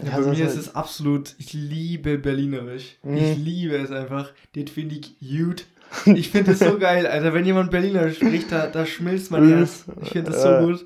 Ja, 0.00 0.06
Ja, 0.06 0.16
bei 0.16 0.22
so 0.22 0.30
mir 0.30 0.46
ist 0.46 0.56
es 0.56 0.74
absolut, 0.74 1.34
ich 1.36 1.52
liebe 1.52 2.16
Berlinerisch. 2.16 2.96
Mhm. 3.02 3.16
Ich 3.18 3.36
liebe 3.36 3.76
es 3.76 3.90
einfach. 3.90 4.32
Das 4.56 4.70
finde 4.70 4.94
ich 4.94 5.20
gut. 5.20 5.66
Ich 6.06 6.30
finde 6.30 6.52
es 6.52 6.60
so 6.60 6.78
geil, 6.78 7.06
Alter. 7.06 7.34
Wenn 7.34 7.44
jemand 7.44 7.70
Berlinerisch 7.70 8.16
spricht, 8.16 8.50
da, 8.50 8.68
da 8.68 8.86
schmilzt 8.86 9.30
mein 9.30 9.44
Mhm. 9.44 9.56
Herz. 9.58 9.84
Ich 10.00 10.08
finde 10.12 10.30
das 10.30 10.42
so 10.42 10.48
gut. 10.66 10.84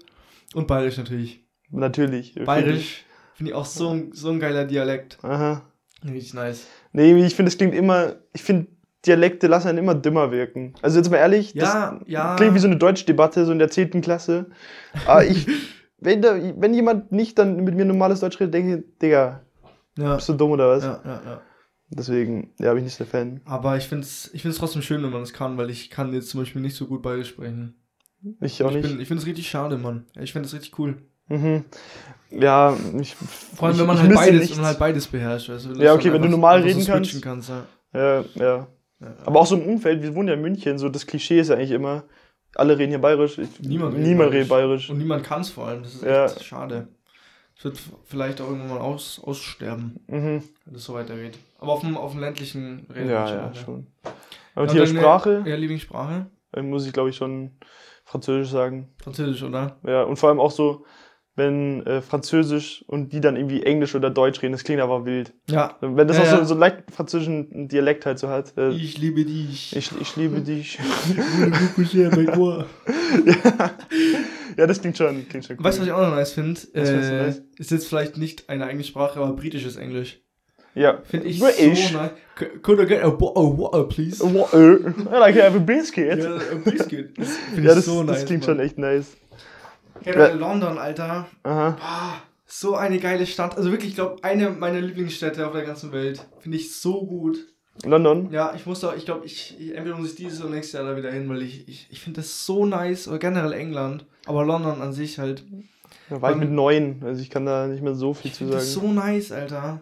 Und 0.55 0.67
Bayerisch 0.67 0.97
natürlich. 0.99 1.41
Natürlich. 1.71 2.35
Bayerisch 2.45 3.05
finde 3.35 3.53
ich 3.53 3.55
auch 3.57 3.65
so, 3.65 3.91
ein- 3.91 4.11
so 4.13 4.31
ein 4.31 4.41
geiler 4.41 4.65
Dialekt. 4.65 5.19
Aha. 5.23 5.63
Richtig 6.05 6.35
nice. 6.35 6.67
Nee, 6.93 7.25
ich 7.25 7.35
finde, 7.37 7.49
es 7.51 7.57
klingt 7.57 7.75
immer, 7.77 8.17
ich 8.33 8.43
finde, 8.43 8.67
Dialekte 9.07 9.47
lassen 9.47 9.69
einen 9.69 9.79
immer 9.79 9.95
dümmer 9.95 10.31
wirken. 10.33 10.75
Also 10.83 10.99
jetzt 10.99 11.11
mal 11.11 11.19
ehrlich, 11.19 11.55
Ja, 11.55 11.93
das 11.99 12.09
ja. 12.09 12.37
klingt 12.37 12.55
wie 12.55 12.59
so 12.59 12.67
eine 12.67 12.77
Deutschdebatte, 12.77 13.45
so 13.47 13.53
in 13.53 13.59
der 13.59 13.71
10. 13.71 14.01
Klasse. 14.01 14.47
Aber 15.07 15.25
ich, 15.25 15.47
wenn, 15.99 16.21
da, 16.23 16.37
wenn 16.57 16.75
jemand 16.75 17.13
nicht 17.13 17.39
dann 17.39 17.63
mit 17.65 17.75
mir 17.77 17.85
normales 17.85 18.21
Deutsch 18.21 18.41
redet, 18.41 18.55
denke 18.55 18.77
ich, 18.79 18.99
Digga, 19.01 19.43
Ja. 19.97 20.17
bist 20.17 20.29
du 20.29 20.33
dumm 20.35 20.51
oder 20.51 20.69
was? 20.71 20.83
Ja, 20.85 21.01
ja, 21.05 21.23
ja. 21.25 21.41
Deswegen, 21.91 22.53
ja, 22.59 22.71
bin 22.75 22.79
ich 22.79 22.85
nicht 22.85 22.99
der 22.99 23.07
Fan. 23.07 23.41
Aber 23.47 23.77
ich 23.77 23.85
finde 23.89 24.03
es 24.05 24.31
ich 24.35 24.43
find's 24.43 24.59
trotzdem 24.59 24.83
schön, 24.83 25.03
wenn 25.03 25.11
man 25.11 25.23
es 25.23 25.33
kann, 25.33 25.57
weil 25.57 25.71
ich 25.71 25.89
kann 25.91 26.13
jetzt 26.13 26.29
zum 26.29 26.41
Beispiel 26.41 26.61
nicht 26.61 26.77
so 26.77 26.87
gut 26.87 27.01
Bayerisch 27.03 27.31
sprechen. 27.31 27.77
Ich 28.41 28.63
auch 28.63 28.69
ich 28.71 28.77
nicht. 28.77 28.83
bin- 28.89 29.01
ich 29.01 29.09
finde 29.09 29.23
es 29.23 29.27
richtig 29.27 29.49
schade, 29.49 29.79
Mann. 29.79 30.05
Ich 30.21 30.33
finde 30.33 30.47
es 30.49 30.53
richtig 30.55 30.79
cool. 30.79 30.97
Mhm. 31.29 31.65
Ja, 32.31 32.77
ich, 33.01 33.15
Vor 33.55 33.69
allem, 33.69 33.79
wenn 33.79 33.87
man 33.87 33.99
halt 34.03 34.15
beides, 34.15 34.51
wenn 34.51 34.57
man 34.57 34.67
halt 34.67 34.79
beides 34.79 35.07
beherrscht. 35.07 35.49
Du, 35.49 35.81
Ja, 35.83 35.95
okay, 35.95 36.13
wenn 36.13 36.21
du 36.21 36.29
normal 36.29 36.61
reden 36.63 36.81
so 36.81 36.93
switchen 36.93 37.21
kannst. 37.21 37.49
ja. 37.49 37.65
Ja, 37.95 38.25
ja. 38.35 38.69
Ja. 39.01 39.15
Aber 39.27 39.41
auch 39.41 39.47
so 39.47 39.57
im 39.57 39.67
Umfeld, 39.67 40.03
wir 40.03 40.15
wohnen 40.15 40.29
ja 40.29 40.35
in 40.35 40.41
München, 40.43 40.79
so 40.79 40.89
das 40.89 41.07
Klischee 41.07 41.39
ist 41.41 41.49
ja 41.49 41.55
eigentlich 41.57 41.71
immer, 41.71 42.05
alle 42.55 42.77
reden 42.79 42.91
hier 42.91 43.01
bayerisch. 43.01 43.39
Ich, 43.39 43.61
Niemand 43.61 43.95
redet 43.95 44.07
niemand 44.07 44.31
Bayerisch. 44.31 44.35
redet 44.37 44.49
bayerisch. 44.49 44.91
Und 44.91 44.99
niemand 44.99 45.25
kann 45.25 45.41
es 45.43 45.51
vor 45.51 45.67
allem. 45.69 45.83
Das 45.83 45.95
ist 45.95 46.03
Ja. 46.03 46.25
echt 46.27 46.45
schade. 46.45 46.89
Es 47.57 47.65
wird 47.65 47.79
vielleicht 48.05 48.41
auch 48.41 48.47
irgendwann 48.49 48.69
mal 48.71 48.79
aus, 48.81 49.21
aussterben, 49.23 50.01
Mhm. 50.07 50.43
wenn 50.65 50.75
es 50.75 50.85
so 50.85 50.95
weitergeht. 50.95 51.39
Aber 51.59 51.73
auf 51.73 51.81
dem, 51.81 51.97
auf 51.97 52.13
dem 52.13 52.21
ländlichen 52.21 52.87
redet 52.93 53.11
Ja, 53.11 53.29
ja, 53.29 53.47
noch, 53.49 53.55
schon. 53.55 53.87
Ja, 54.05 54.11
Und 54.55 54.63
und 54.63 54.71
hier 54.73 54.85
deine- 54.85 54.99
Sprache, 54.99 55.43
Ja, 55.47 55.57
Lieblingssprache? 55.57 56.27
muss 56.63 56.87
ich 56.87 56.93
glaube 56.93 57.11
ich 57.11 57.17
schon 57.17 57.53
Französisch 58.05 58.51
sagen. 58.51 58.89
Französisch, 59.03 59.43
oder? 59.43 59.77
Ja, 59.87 60.03
und 60.05 60.17
vor 60.17 60.29
allem 60.31 60.41
auch 60.41 60.51
so, 60.51 60.85
wenn 61.39 61.87
äh, 61.87 62.03
Französisch 62.03 62.85
und 62.87 63.13
die 63.13 63.21
dann 63.21 63.37
irgendwie 63.37 63.63
Englisch 63.63 63.95
oder 63.95 64.11
Deutsch 64.11 64.43
reden, 64.43 64.53
das 64.53 64.65
klingt 64.65 64.81
aber 64.83 65.07
wild. 65.07 65.33
Ja. 65.49 65.77
Wenn 65.81 66.07
das 66.07 66.19
Ja, 66.19 66.23
auch 66.25 66.27
ja. 66.27 66.39
so, 66.39 66.45
so 66.45 66.55
leicht 66.55 66.83
französischen 66.93 67.69
Dialekt 67.69 68.05
halt 68.05 68.19
so 68.19 68.29
hat. 68.29 68.53
Äh, 68.59 68.71
Ich 68.71 68.99
liebe 68.99 69.25
dich. 69.25 69.75
ich, 69.75 69.91
ich 70.01 70.17
liebe 70.17 70.41
dich. 70.41 70.79
weißt 71.77 71.97
ja, 74.57 74.67
das 74.67 74.81
klingt 74.81 74.97
schon, 74.99 75.29
klingt 75.29 75.47
schon 75.47 75.57
du, 75.57 75.65
was 75.65 75.79
ich 75.79 75.93
auch 75.93 76.01
noch 76.01 76.11
nice 76.15 76.33
finde? 76.33 76.61
Äh, 76.75 77.23
nice? 77.27 77.43
ist 77.59 77.71
jetzt 77.71 77.87
vielleicht 77.89 78.19
nicht 78.19 78.49
eine 78.49 78.67
eigene 78.67 78.85
Sprache, 78.85 79.19
aber 79.21 79.33
britisches 79.35 79.77
Englisch. 79.77 80.21
Ja. 80.75 80.99
Finde 81.05 81.27
ich 81.27 81.41
British. 81.41 81.89
so 81.89 81.99
nice. 81.99 82.11
Could 82.63 82.79
I 82.79 82.87
get 82.87 83.03
a, 83.03 83.09
a 83.09 83.11
water, 83.13 83.85
please? 83.85 84.23
What, 84.23 84.53
äh, 84.55 84.75
I 85.11 85.19
like 85.19 85.35
to 85.37 85.43
have 85.43 85.57
a 85.57 85.61
biscuit. 85.61 86.19
Ja, 86.19 86.37
a 86.37 86.55
biscuit. 86.65 87.11
Das 87.19 87.29
Ja, 87.57 87.75
das, 87.75 87.85
so 87.87 88.03
nice. 88.03 88.17
das 88.19 88.27
klingt 88.27 88.47
Mann. 88.47 88.57
schon 88.57 88.65
echt 88.65 88.79
nice. 88.79 89.17
Generell 90.03 90.37
London, 90.39 90.79
Alter. 90.79 91.27
Aha. 91.43 91.77
Ah, 91.81 92.13
so 92.47 92.75
eine 92.77 92.99
geile 92.99 93.27
Stadt. 93.27 93.57
Also 93.57 93.71
wirklich, 93.71 93.91
ich 93.91 93.95
glaube, 93.97 94.23
eine 94.23 94.51
meiner 94.51 94.81
Lieblingsstädte 94.81 95.47
auf 95.47 95.53
der 95.53 95.65
ganzen 95.65 95.93
Welt. 95.93 96.27
Finde 96.41 96.57
ich 96.57 96.75
so 96.77 97.07
gut. 97.07 97.39
London. 97.85 98.31
Ja, 98.33 98.55
ich 98.57 98.67
muss 98.67 98.81
da, 98.81 98.95
ich 98.97 99.05
glaube, 99.05 99.25
ich, 99.25 99.57
ich 99.61 99.75
entweder 99.77 99.97
muss 99.97 100.11
ich 100.11 100.17
dieses 100.17 100.41
oder 100.41 100.51
nächstes 100.51 100.73
Jahr 100.73 100.85
da 100.91 100.97
wieder 100.97 101.13
hin, 101.13 101.29
weil 101.29 101.43
ich, 101.43 101.69
ich, 101.69 101.87
ich 101.91 102.01
finde 102.01 102.21
das 102.21 102.45
so 102.45 102.67
nice. 102.67 103.07
Oder 103.07 103.19
generell 103.19 103.53
England. 103.53 104.05
Aber 104.27 104.45
London 104.45 104.81
an 104.83 104.93
sich 104.93 105.19
halt. 105.19 105.45
Da 106.11 106.21
war 106.21 106.31
ich 106.31 106.35
Ähm, 106.35 106.41
mit 106.41 106.51
neun, 106.51 107.03
also 107.05 107.21
ich 107.23 107.31
kann 107.31 107.47
da 107.47 107.67
nicht 107.67 107.83
mehr 107.83 107.95
so 107.95 108.15
viel 108.15 108.33
zu 108.33 108.45
sagen. 108.45 108.57
das 108.57 108.73
so 108.73 108.91
nice, 108.91 109.31
Alter. 109.31 109.81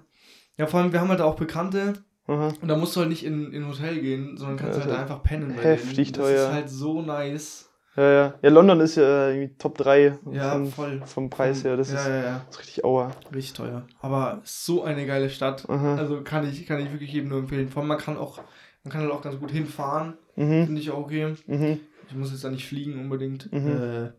Ja, 0.59 0.67
vor 0.67 0.81
allem, 0.81 0.93
wir 0.93 1.01
haben 1.01 1.09
halt 1.09 1.21
auch 1.21 1.37
Bekannte. 1.37 1.95
Aha. 2.27 2.53
Und 2.61 2.67
da 2.69 2.77
musst 2.77 2.97
du 2.97 3.01
halt 3.01 3.09
nicht 3.11 3.25
in 3.25 3.53
in 3.53 3.63
ein 3.63 3.69
Hotel 3.69 4.01
gehen, 4.01 4.37
sondern 4.37 4.57
kannst 4.57 4.79
Ja, 4.79 4.85
halt 4.85 4.95
ist 4.95 5.01
einfach 5.01 5.23
pennen. 5.23 5.51
heftig 5.53 6.13
denen. 6.13 6.25
teuer. 6.25 6.35
Das 6.35 6.49
ist 6.49 6.53
halt 6.53 6.69
so 6.71 7.01
nice. 7.03 7.66
Ja, 7.97 8.13
ja. 8.13 8.35
Ja, 8.43 8.51
London 8.51 8.81
ist 8.81 8.97
ja 8.97 9.29
irgendwie 9.31 9.57
Top 9.57 9.79
3 9.79 10.19
Ja, 10.31 10.53
vom, 10.53 10.71
voll. 10.71 11.03
vom 11.07 11.31
Preis 11.31 11.65
her. 11.65 11.77
Das 11.77 11.91
ja, 11.93 11.99
ist, 11.99 12.07
ja, 12.09 12.23
ja. 12.23 12.47
ist 12.51 12.59
richtig 12.61 12.85
Aua. 12.85 13.11
Richtig 13.35 13.55
teuer. 13.55 13.87
Aber 14.01 14.41
so 14.45 14.85
eine 14.85 15.07
geile 15.07 15.31
Stadt. 15.31 15.69
Aha. 15.69 15.97
Also 15.97 16.23
kann 16.23 16.47
ich, 16.49 16.67
kann 16.67 16.81
ich 16.81 16.93
wirklich 16.93 17.13
jedem 17.13 17.31
nur 17.31 17.39
empfehlen. 17.39 17.69
Vor 17.69 17.81
allem, 17.83 17.89
man 17.89 17.99
kann 17.99 18.19
auch, 18.19 18.39
man 18.85 18.93
kann 18.93 19.01
halt 19.03 19.13
auch 19.13 19.23
ganz 19.23 19.39
gut 19.41 19.51
hinfahren. 19.51 20.19
Mhm. 20.37 20.67
Finde 20.67 20.81
ich 20.81 20.91
auch 20.91 20.99
okay. 20.99 21.35
Mhm. 21.47 21.81
Ich 22.09 22.15
muss 22.15 22.31
jetzt 22.31 22.45
da 22.45 22.51
nicht 22.51 22.69
fliegen 22.69 23.01
unbedingt. 23.01 23.51
Mhm. 23.53 23.69
Äh, 23.69 24.13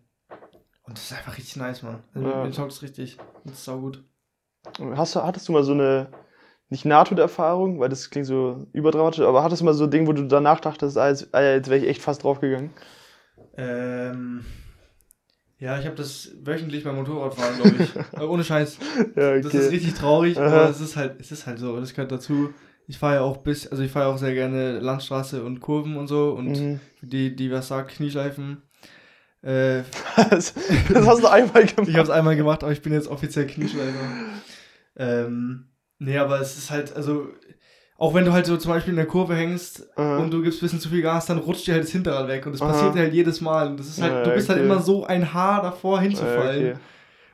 und 0.83 0.97
das 0.97 1.03
ist 1.11 1.13
einfach 1.17 1.37
richtig 1.37 1.57
nice, 1.57 1.83
Mann. 1.83 2.03
Also 2.13 2.27
Ja. 2.27 2.43
mir 2.43 2.51
taugt 2.51 2.71
es 2.71 2.81
richtig. 2.81 3.17
Das 3.43 3.53
ist 3.53 3.65
sau 3.65 3.79
gut. 3.79 4.03
Hast 4.95 5.15
du, 5.15 5.23
hattest 5.23 5.47
du 5.47 5.51
mal 5.53 5.63
so 5.63 5.73
eine, 5.73 6.07
nicht 6.69 6.83
Nahtoderfahrung, 6.83 7.79
weil 7.79 7.89
das 7.89 8.09
klingt 8.09 8.25
so 8.27 8.65
überdramatisch, 8.73 9.21
aber 9.21 9.43
hattest 9.43 9.61
du 9.61 9.65
mal 9.65 9.73
so 9.73 9.85
ein 9.85 9.91
Ding, 9.91 10.07
wo 10.07 10.13
du 10.13 10.23
danach 10.23 10.59
dachtest, 10.59 10.97
ah, 10.97 11.07
jetzt, 11.09 11.33
ah, 11.33 11.41
jetzt 11.41 11.69
wäre 11.69 11.79
ich 11.79 11.87
echt 11.87 12.01
fast 12.01 12.23
draufgegangen? 12.23 12.71
Ähm, 13.57 14.45
ja, 15.59 15.79
ich 15.79 15.85
habe 15.85 15.95
das 15.95 16.31
wöchentlich 16.43 16.83
beim 16.83 16.95
Motorradfahren, 16.95 17.57
glaube 17.57 17.83
ich. 17.83 17.95
Äh, 18.19 18.23
Ohne 18.23 18.43
Scheiß. 18.43 18.77
Ja, 19.15 19.39
Das 19.39 19.53
ist 19.53 19.71
richtig 19.71 19.95
traurig, 19.95 20.37
Aha. 20.37 20.45
aber 20.45 20.69
es 20.69 20.79
ist 20.79 20.95
halt, 20.95 21.19
es 21.19 21.31
ist 21.31 21.47
halt 21.47 21.57
so. 21.59 21.79
Das 21.79 21.93
gehört 21.93 22.11
dazu. 22.11 22.53
Ich 22.87 22.99
fahre 22.99 23.15
ja 23.15 23.21
auch 23.21 23.37
bis, 23.37 23.67
also 23.67 23.83
ich 23.83 23.91
fahre 23.91 24.07
ja 24.07 24.13
auch 24.13 24.17
sehr 24.17 24.33
gerne 24.33 24.79
Landstraße 24.79 25.43
und 25.43 25.59
Kurven 25.59 25.97
und 25.97 26.07
so 26.07 26.31
und 26.31 26.51
Mhm. 26.51 26.79
die, 27.01 27.35
die 27.35 27.51
was 27.51 27.67
sagt, 27.67 27.91
Knieschleifen. 27.91 28.61
Äh, 29.41 29.81
Das, 30.29 30.53
das 30.93 31.05
hast 31.07 31.23
du 31.23 31.27
einmal 31.27 31.65
gemacht. 31.65 31.87
ich 31.89 31.95
habe 31.95 32.03
es 32.03 32.09
einmal 32.09 32.35
gemacht, 32.35 32.63
aber 32.63 32.71
ich 32.71 32.81
bin 32.81 32.93
jetzt 32.93 33.07
offiziell 33.07 33.47
Knieschleifer. 33.47 33.97
Ähm, 34.95 35.65
nee, 35.99 36.17
aber 36.17 36.39
es 36.39 36.57
ist 36.57 36.69
halt, 36.71 36.95
also, 36.95 37.27
auch 37.97 38.13
wenn 38.13 38.25
du 38.25 38.31
halt 38.33 38.45
so 38.45 38.57
zum 38.57 38.71
Beispiel 38.71 38.91
in 38.91 38.97
der 38.97 39.07
Kurve 39.07 39.35
hängst 39.35 39.87
Aha. 39.97 40.17
und 40.17 40.31
du 40.31 40.41
gibst 40.41 40.59
ein 40.59 40.65
bisschen 40.65 40.79
zu 40.79 40.89
viel 40.89 41.01
Gas, 41.01 41.25
dann 41.25 41.39
rutscht 41.39 41.65
dir 41.67 41.73
halt 41.73 41.83
das 41.83 41.91
Hinterrad 41.91 42.27
weg 42.27 42.45
und 42.45 42.51
das 42.53 42.61
Aha. 42.61 42.71
passiert 42.71 42.95
dir 42.95 42.99
halt 42.99 43.13
jedes 43.13 43.41
Mal. 43.41 43.67
Und 43.67 43.79
das 43.79 43.87
ist 43.87 44.01
halt, 44.01 44.13
Ja, 44.13 44.23
du 44.23 44.31
bist 44.31 44.49
halt 44.49 44.59
okay. 44.59 44.67
immer 44.67 44.81
so 44.81 45.05
ein 45.05 45.33
Haar 45.33 45.61
davor 45.63 45.99
hinzufallen. 45.99 46.65
Ja, 46.65 46.71
okay. 46.73 46.79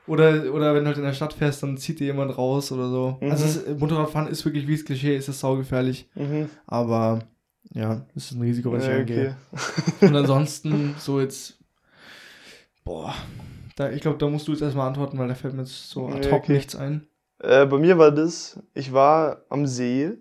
Oder, 0.06 0.54
oder 0.54 0.74
wenn 0.76 0.84
du 0.84 0.88
halt 0.88 0.98
in 0.98 1.04
der 1.04 1.14
Stadt 1.14 1.34
fährst, 1.34 1.64
dann 1.64 1.78
zieht 1.78 2.00
dir 2.00 2.08
jemand 2.08 2.38
raus 2.38 2.72
oder 2.72 2.90
so. 2.90 3.18
Mhm. 3.22 3.32
Also 3.32 3.46
es, 3.46 3.80
Motorradfahren 3.80 4.28
ist 4.28 4.44
wirklich 4.44 4.68
wie 4.68 4.76
das 4.76 4.84
Klischee, 4.86 5.16
ist 5.16 5.30
das 5.30 5.40
saugefährlich. 5.40 6.10
Mhm. 6.16 6.50
Aber 6.68 7.20
ja, 7.74 8.06
das 8.14 8.26
ist 8.26 8.32
ein 8.32 8.42
Risiko, 8.42 8.72
was 8.72 8.84
ich 8.84 8.90
Ja, 8.90 8.96
eingehe. 8.98 9.36
okay. 9.52 10.06
Und 10.08 10.16
ansonsten 10.16 10.96
so 10.98 11.22
jetzt, 11.22 11.58
boah, 12.84 13.14
da, 13.76 13.92
ich 13.92 14.02
glaube, 14.02 14.18
da 14.18 14.28
musst 14.28 14.48
du 14.48 14.52
jetzt 14.52 14.62
erstmal 14.62 14.88
antworten, 14.88 15.18
weil 15.18 15.28
da 15.28 15.36
fällt 15.36 15.54
mir 15.54 15.62
jetzt 15.62 15.90
so 15.90 16.08
ad 16.08 16.30
hoc 16.30 16.44
okay. 16.44 16.54
nichts 16.54 16.76
ein. 16.76 17.08
Äh, 17.40 17.66
bei 17.66 17.78
mir 17.78 17.98
war 17.98 18.12
das, 18.12 18.60
ich 18.74 18.94
war 18.94 19.44
am 19.50 19.66
See 19.66 20.12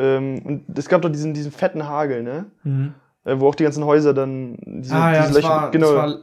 ähm, 0.00 0.40
und 0.44 0.78
es 0.78 0.88
gab 0.88 1.02
doch 1.02 1.10
diesen, 1.10 1.34
diesen 1.34 1.52
fetten 1.52 1.86
Hagel, 1.86 2.22
ne? 2.22 2.46
Äh, 3.24 3.38
wo 3.38 3.48
auch 3.48 3.54
die 3.54 3.64
ganzen 3.64 3.84
Häuser 3.84 4.14
dann 4.14 4.56
diese, 4.64 4.94
ah 4.94 5.12
ja, 5.12 5.26
diese 5.26 5.40
das 5.40 5.50
war, 5.50 5.70
genau, 5.70 5.92
das 5.92 5.96
war, 5.96 6.18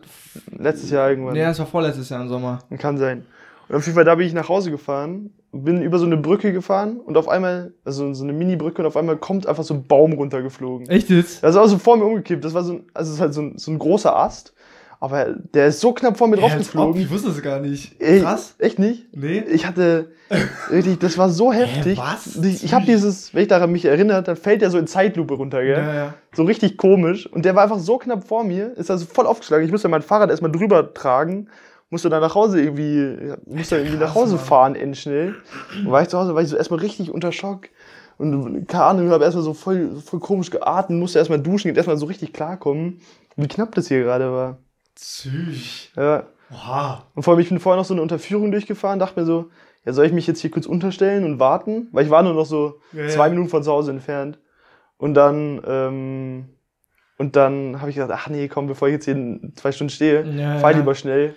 letztes 0.57 0.89
Jahr 0.89 1.09
irgendwann. 1.09 1.33
nee, 1.33 1.43
das 1.43 1.59
war 1.59 1.67
vorletztes 1.67 2.09
Jahr 2.09 2.21
im 2.21 2.27
Sommer. 2.27 2.59
Kann 2.79 2.97
sein. 2.97 3.25
Und 3.69 3.75
auf 3.75 3.85
jeden 3.85 3.95
Fall, 3.95 4.05
da 4.05 4.15
bin 4.15 4.25
ich 4.25 4.33
nach 4.33 4.49
Hause 4.49 4.71
gefahren, 4.71 5.31
bin 5.51 5.81
über 5.81 5.99
so 5.99 6.05
eine 6.05 6.17
Brücke 6.17 6.53
gefahren 6.53 6.97
und 6.99 7.17
auf 7.17 7.27
einmal, 7.27 7.73
also 7.85 8.13
so 8.13 8.23
eine 8.23 8.33
Mini-Brücke 8.33 8.81
und 8.81 8.87
auf 8.87 8.97
einmal 8.97 9.17
kommt 9.17 9.45
einfach 9.45 9.63
so 9.63 9.73
ein 9.73 9.85
Baum 9.85 10.13
runtergeflogen. 10.13 10.89
Echt 10.89 11.09
jetzt? 11.09 11.43
Das 11.43 11.55
war 11.55 11.67
so 11.67 11.77
vor 11.77 11.97
mir 11.97 12.05
umgekippt. 12.05 12.43
Das 12.43 12.53
war 12.53 12.63
so 12.63 12.73
ein, 12.73 12.83
also 12.93 13.09
es 13.09 13.15
ist 13.15 13.21
halt 13.21 13.33
so 13.33 13.41
ein, 13.41 13.57
so 13.57 13.71
ein 13.71 13.77
großer 13.77 14.15
Ast, 14.15 14.53
aber 14.99 15.35
der 15.53 15.67
ist 15.67 15.79
so 15.79 15.93
knapp 15.93 16.17
vor 16.17 16.27
mir 16.27 16.37
drauf 16.37 16.55
geflogen. 16.57 17.01
ich 17.01 17.09
wusste 17.09 17.29
es 17.29 17.41
gar 17.41 17.59
nicht. 17.59 17.95
Ey, 18.01 18.21
Krass. 18.21 18.55
Echt 18.57 18.79
nicht? 18.79 19.15
Nee. 19.15 19.43
Ich 19.51 19.67
hatte, 19.67 20.11
wirklich, 20.69 20.97
das 20.99 21.17
war 21.17 21.29
so 21.29 21.53
heftig. 21.53 21.97
was? 21.97 22.35
Ich, 22.37 22.63
ich 22.63 22.73
habe 22.73 22.85
dieses, 22.85 23.33
wenn 23.33 23.43
ich 23.43 23.47
daran 23.47 23.71
mich 23.71 23.85
erinnert, 23.85 24.27
dann 24.27 24.35
fällt 24.35 24.61
der 24.61 24.71
so 24.71 24.77
in 24.77 24.87
Zeitlupe 24.87 25.35
runter, 25.35 25.61
gell? 25.63 25.77
Ja, 25.77 25.93
ja. 25.93 26.13
So 26.33 26.43
richtig 26.43 26.77
komisch. 26.77 27.27
Und 27.27 27.45
der 27.45 27.55
war 27.55 27.63
einfach 27.63 27.79
so 27.79 27.97
knapp 27.97 28.27
vor 28.27 28.43
mir, 28.43 28.75
ist 28.77 28.89
also 28.89 29.05
voll 29.05 29.27
aufgeschlagen. 29.27 29.65
Ich 29.65 29.71
musste 29.71 29.87
mein 29.87 30.01
Fahrrad 30.01 30.29
erstmal 30.29 30.51
drüber 30.51 30.93
tragen, 30.93 31.47
musste 31.89 32.09
dann 32.09 32.21
nach 32.21 32.35
Hause 32.35 32.59
irgendwie, 32.61 33.33
musste 33.45 33.77
irgendwie 33.77 33.97
nach 33.97 34.15
Hause 34.15 34.37
fahren, 34.37 34.75
endschnell. 34.75 35.35
Und 35.77 35.91
war 35.91 36.01
ich 36.01 36.09
zu 36.09 36.17
Hause, 36.17 36.33
war 36.35 36.41
ich 36.41 36.49
so 36.49 36.57
erstmal 36.57 36.79
richtig 36.79 37.11
unter 37.11 37.31
Schock. 37.31 37.69
Und 38.17 38.67
keine 38.67 38.83
Ahnung, 38.83 39.05
ich 39.05 39.11
habe 39.11 39.23
erstmal 39.23 39.43
so 39.43 39.53
voll, 39.53 39.91
voll 40.03 40.19
komisch 40.19 40.49
geatmet, 40.49 40.99
musste 40.99 41.19
erstmal 41.19 41.39
duschen 41.39 41.73
erstmal 41.75 41.97
so 41.97 42.07
richtig 42.07 42.33
klarkommen, 42.33 42.99
wie 43.35 43.47
knapp 43.47 43.75
das 43.75 43.87
hier 43.89 44.01
gerade 44.01 44.31
war. 44.31 44.57
Züch. 44.97 45.91
Ja. 45.95 46.27
Oha. 46.51 47.03
Und 47.13 47.23
vor 47.23 47.33
allem, 47.33 47.41
ich 47.41 47.49
bin 47.49 47.59
vorher 47.59 47.77
noch 47.79 47.85
so 47.87 47.93
eine 47.93 48.01
Unterführung 48.01 48.51
durchgefahren, 48.51 48.99
dachte 48.99 49.19
mir 49.19 49.25
so, 49.25 49.49
ja, 49.85 49.93
soll 49.93 50.05
ich 50.05 50.11
mich 50.13 50.27
jetzt 50.27 50.39
hier 50.41 50.51
kurz 50.51 50.65
unterstellen 50.65 51.23
und 51.23 51.39
warten? 51.39 51.87
Weil 51.91 52.05
ich 52.05 52.11
war 52.11 52.23
nur 52.23 52.33
noch 52.33 52.45
so 52.45 52.79
Ja, 52.93 53.07
zwei 53.07 53.25
ja. 53.25 53.29
Minuten 53.29 53.49
von 53.49 53.63
zu 53.63 53.71
Hause 53.71 53.91
entfernt. 53.91 54.39
Und 54.97 55.13
dann, 55.13 55.61
ähm, 55.67 56.45
und 57.17 57.35
dann 57.35 57.79
habe 57.79 57.89
ich 57.89 57.95
gedacht, 57.95 58.11
ach 58.13 58.29
nee, 58.29 58.47
komm, 58.47 58.67
bevor 58.67 58.87
ich 58.87 58.93
jetzt 58.93 59.05
hier 59.05 59.39
zwei 59.55 59.71
Stunden 59.71 59.89
stehe, 59.91 60.23
Ja, 60.23 60.59
fahr 60.59 60.73
lieber 60.73 60.95
schnell. 60.95 61.35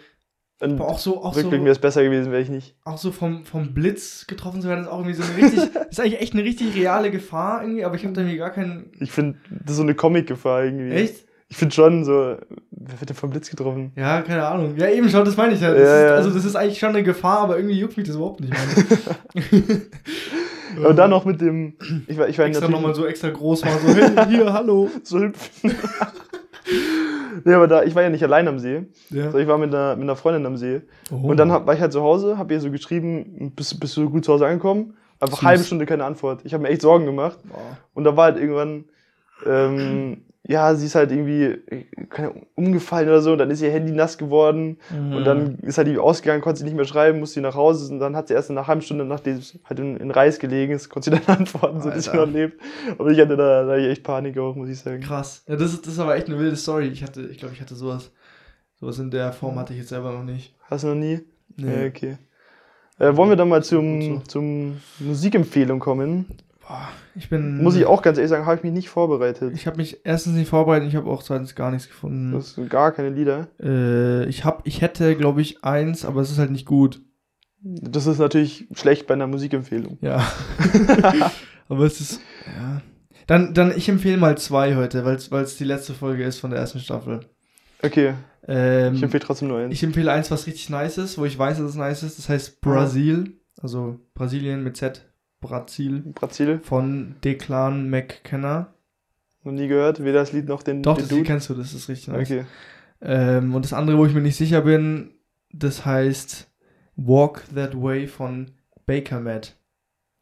Und 0.60 0.78
Aber 0.80 0.88
auch 0.90 0.98
so, 0.98 1.22
auch 1.24 1.32
so, 1.32 1.40
rückblickend 1.40 1.64
wäre 1.64 1.72
es 1.72 1.78
besser 1.80 2.02
gewesen, 2.02 2.30
wäre 2.32 2.42
ich 2.42 2.50
nicht. 2.50 2.76
auch 2.84 2.98
so 2.98 3.12
vom, 3.12 3.44
vom 3.46 3.72
Blitz 3.72 4.26
getroffen 4.26 4.60
zu 4.60 4.68
werden, 4.68 4.84
ist 4.84 4.90
auch 4.90 4.98
irgendwie 4.98 5.14
so 5.14 5.22
eine 5.22 5.36
richtig, 5.36 5.74
ist 5.90 6.00
eigentlich 6.00 6.20
echt 6.20 6.34
eine 6.34 6.44
richtig 6.44 6.74
reale 6.76 7.10
Gefahr 7.10 7.62
irgendwie, 7.62 7.84
aber 7.84 7.94
ich 7.96 8.04
habe 8.04 8.12
da 8.12 8.20
irgendwie 8.20 8.36
gar 8.36 8.50
keinen. 8.50 8.92
Ich 9.00 9.10
finde, 9.10 9.38
das 9.48 9.70
ist 9.72 9.76
so 9.78 9.82
eine 9.82 9.94
Comic-Gefahr 9.94 10.64
irgendwie. 10.64 10.90
Echt? 10.90 11.24
Ich 11.52 11.56
finde 11.56 11.74
schon 11.74 12.04
so, 12.04 12.36
wer 12.70 13.00
wird 13.00 13.10
denn 13.10 13.16
vom 13.16 13.30
Blitz 13.30 13.50
getroffen? 13.50 13.90
Ja, 13.96 14.22
keine 14.22 14.46
Ahnung. 14.46 14.76
Ja, 14.76 14.88
eben 14.88 15.08
schon, 15.08 15.24
das 15.24 15.36
meine 15.36 15.52
ich 15.52 15.62
halt. 15.62 15.76
Das 15.76 15.82
Ja, 15.84 15.96
ist, 15.96 16.02
ja. 16.02 16.14
Also, 16.14 16.30
das 16.30 16.44
ist 16.44 16.54
eigentlich 16.54 16.78
schon 16.78 16.90
eine 16.90 17.02
Gefahr, 17.02 17.40
aber 17.40 17.56
irgendwie 17.56 17.78
juckt 17.78 17.96
mich 17.96 18.06
das 18.06 18.14
überhaupt 18.16 18.40
nicht. 18.40 18.54
Aber 20.76 20.94
dann 20.94 21.10
noch 21.10 21.24
mit 21.24 21.40
dem, 21.40 21.74
ich 22.06 22.16
war, 22.16 22.28
ich 22.28 22.38
war 22.38 22.46
extra 22.46 22.68
nochmal 22.68 22.94
so 22.94 23.04
extra 23.04 23.28
groß 23.28 23.64
mal 23.64 23.76
so, 23.84 23.88
hey, 23.92 24.10
hier, 24.28 24.52
hallo. 24.52 24.88
so 25.02 25.18
hüpfen. 25.18 25.74
nee, 27.44 27.54
aber 27.54 27.66
da, 27.66 27.82
ich 27.82 27.94
war 27.96 28.02
ja 28.02 28.10
nicht 28.10 28.22
allein 28.22 28.46
am 28.46 28.58
See. 28.60 28.86
Ja. 29.10 29.30
So, 29.32 29.38
ich 29.38 29.48
war 29.48 29.58
mit 29.58 29.74
einer, 29.74 29.96
mit 29.96 30.04
einer 30.04 30.14
Freundin 30.16 30.46
am 30.46 30.56
See. 30.56 30.82
Oh. 31.10 31.28
Und 31.28 31.36
dann 31.38 31.50
hab, 31.50 31.66
war 31.66 31.74
ich 31.74 31.80
halt 31.80 31.92
zu 31.92 32.02
Hause, 32.02 32.38
hab 32.38 32.50
ihr 32.52 32.60
so 32.60 32.70
geschrieben, 32.70 33.52
bist, 33.56 33.80
bist 33.80 33.96
du 33.96 34.08
gut 34.10 34.24
zu 34.24 34.32
Hause 34.32 34.46
angekommen? 34.46 34.94
Einfach 35.18 35.38
Süß. 35.38 35.46
halbe 35.46 35.64
Stunde 35.64 35.86
keine 35.86 36.04
Antwort. 36.04 36.40
Ich 36.44 36.54
habe 36.54 36.62
mir 36.62 36.68
echt 36.68 36.82
Sorgen 36.82 37.04
gemacht. 37.04 37.38
Boah. 37.44 37.76
Und 37.94 38.04
da 38.04 38.16
war 38.16 38.26
halt 38.26 38.38
irgendwann, 38.38 38.84
ähm, 39.44 40.22
ja, 40.42 40.74
sie 40.74 40.86
ist 40.86 40.94
halt 40.94 41.12
irgendwie 41.12 41.58
umgefallen 42.54 43.08
oder 43.08 43.20
so. 43.20 43.32
Und 43.32 43.38
dann 43.38 43.50
ist 43.50 43.60
ihr 43.60 43.70
Handy 43.70 43.92
nass 43.92 44.16
geworden. 44.16 44.78
Mhm. 44.90 45.14
Und 45.14 45.24
dann 45.24 45.58
ist 45.58 45.76
halt 45.76 45.86
die 45.86 45.98
ausgegangen, 45.98 46.40
konnte 46.40 46.58
sie 46.58 46.64
nicht 46.64 46.76
mehr 46.76 46.86
schreiben, 46.86 47.20
musste 47.20 47.34
sie 47.34 47.40
nach 47.40 47.54
Hause. 47.54 47.92
Und 47.92 48.00
dann 48.00 48.16
hat 48.16 48.28
sie 48.28 48.34
erst 48.34 48.50
nach 48.50 48.62
einer 48.62 48.66
halben 48.66 48.82
Stunde, 48.82 49.04
nachdem 49.04 49.40
sie 49.40 49.60
halt 49.64 49.78
in, 49.78 49.96
in 49.98 50.10
Reis 50.10 50.38
gelegen 50.38 50.72
ist, 50.72 50.88
konnte 50.88 51.10
sie 51.10 51.16
dann 51.16 51.36
antworten, 51.38 51.80
so 51.80 51.90
dass 51.90 52.04
sie 52.04 52.16
noch 52.16 52.26
lebt. 52.26 52.60
Aber 52.98 53.10
ich 53.10 53.20
hatte 53.20 53.36
da, 53.36 53.64
da 53.64 53.76
echt 53.76 54.02
Panik 54.02 54.38
auch, 54.38 54.56
muss 54.56 54.70
ich 54.70 54.78
sagen. 54.78 55.02
Krass. 55.02 55.44
Ja, 55.46 55.56
das 55.56 55.74
ist, 55.74 55.86
das 55.86 55.94
ist 55.94 55.98
aber 55.98 56.16
echt 56.16 56.28
eine 56.28 56.38
wilde 56.38 56.56
Story. 56.56 56.88
Ich 56.88 57.02
hatte, 57.02 57.22
ich 57.22 57.38
glaube, 57.38 57.54
ich 57.54 57.60
hatte 57.60 57.74
sowas. 57.74 58.10
Sowas 58.80 58.98
in 58.98 59.10
der 59.10 59.32
Form 59.32 59.56
hatte 59.56 59.74
ich 59.74 59.80
jetzt 59.80 59.90
selber 59.90 60.12
noch 60.12 60.24
nicht. 60.24 60.54
Hast 60.70 60.84
du 60.84 60.88
noch 60.88 60.94
nie? 60.94 61.20
Nee. 61.56 61.82
Ja, 61.82 61.86
okay. 61.86 62.16
Äh, 62.98 63.14
wollen 63.14 63.28
wir 63.28 63.36
dann 63.36 63.48
mal 63.48 63.62
zum, 63.62 64.02
so. 64.02 64.18
zum 64.26 64.80
Musikempfehlung 65.00 65.80
kommen? 65.80 66.26
Boah, 66.70 66.88
ich 67.16 67.28
bin. 67.28 67.60
Muss 67.60 67.74
ich 67.74 67.84
auch 67.84 68.00
ganz 68.00 68.16
ehrlich 68.16 68.30
sagen, 68.30 68.46
habe 68.46 68.56
ich 68.58 68.62
mich 68.62 68.72
nicht 68.72 68.90
vorbereitet. 68.90 69.54
Ich 69.56 69.66
habe 69.66 69.76
mich 69.76 70.02
erstens 70.04 70.34
nicht 70.34 70.48
vorbereitet, 70.48 70.88
ich 70.88 70.94
habe 70.94 71.10
auch 71.10 71.24
zweitens 71.24 71.56
gar 71.56 71.72
nichts 71.72 71.88
gefunden. 71.88 72.30
Das 72.30 72.54
sind 72.54 72.70
gar 72.70 72.92
keine 72.92 73.10
Lieder. 73.10 73.48
Äh, 73.60 74.26
ich 74.26 74.44
hab, 74.44 74.64
ich 74.68 74.80
hätte, 74.80 75.16
glaube 75.16 75.40
ich, 75.40 75.64
eins, 75.64 76.04
aber 76.04 76.20
es 76.20 76.30
ist 76.30 76.38
halt 76.38 76.52
nicht 76.52 76.66
gut. 76.66 77.00
Das 77.62 78.06
ist 78.06 78.18
natürlich 78.20 78.68
schlecht 78.72 79.08
bei 79.08 79.14
einer 79.14 79.26
Musikempfehlung. 79.26 79.98
Ja. 80.00 80.24
aber 81.68 81.86
es 81.86 82.00
ist, 82.00 82.20
ja. 82.46 82.80
Dann, 83.26 83.52
dann, 83.52 83.76
ich 83.76 83.88
empfehle 83.88 84.16
mal 84.16 84.38
zwei 84.38 84.76
heute, 84.76 85.04
weil 85.04 85.16
es 85.16 85.56
die 85.56 85.64
letzte 85.64 85.92
Folge 85.92 86.22
ist 86.22 86.38
von 86.38 86.52
der 86.52 86.60
ersten 86.60 86.78
Staffel. 86.78 87.20
Okay, 87.82 88.14
Ähm, 88.46 88.94
ich 88.94 89.02
empfehle 89.02 89.24
trotzdem 89.24 89.48
nur 89.48 89.58
eins. 89.58 89.74
ich 89.74 89.82
empfehle 89.82 90.12
eins, 90.12 90.30
was 90.30 90.46
richtig 90.46 90.70
nice 90.70 90.98
ist, 90.98 91.18
wo 91.18 91.24
ich 91.24 91.36
weiß, 91.36 91.58
dass 91.58 91.70
es 91.70 91.74
nice 91.74 92.04
ist. 92.04 92.18
Das 92.18 92.28
heißt 92.28 92.60
Brasil, 92.60 93.40
also 93.60 93.98
Brasilien 94.14 94.62
mit 94.62 94.76
Z, 94.76 95.09
Brasil, 95.40 96.00
Brazil, 96.14 96.60
von 96.62 97.16
Declan 97.24 97.88
McKenna. 97.90 98.74
noch 99.42 99.52
nie 99.52 99.68
gehört, 99.68 100.02
weder 100.04 100.20
das 100.20 100.32
Lied 100.32 100.46
noch 100.48 100.62
den, 100.62 100.82
Doch, 100.82 100.96
den 100.96 101.02
das 101.08 101.10
Lied 101.12 101.26
kennst 101.26 101.48
du, 101.48 101.54
das 101.54 101.72
ist 101.72 101.88
richtig 101.88 102.08
nice. 102.08 102.30
Okay. 102.30 102.44
Ähm, 103.02 103.54
und 103.54 103.64
das 103.64 103.72
andere, 103.72 103.96
wo 103.98 104.04
ich 104.06 104.12
mir 104.14 104.20
nicht 104.20 104.36
sicher 104.36 104.60
bin, 104.62 105.12
das 105.52 105.86
heißt 105.86 106.50
Walk 106.96 107.44
That 107.54 107.74
Way 107.80 108.06
von 108.06 108.50
Baker 108.86 109.20
Matt 109.20 109.56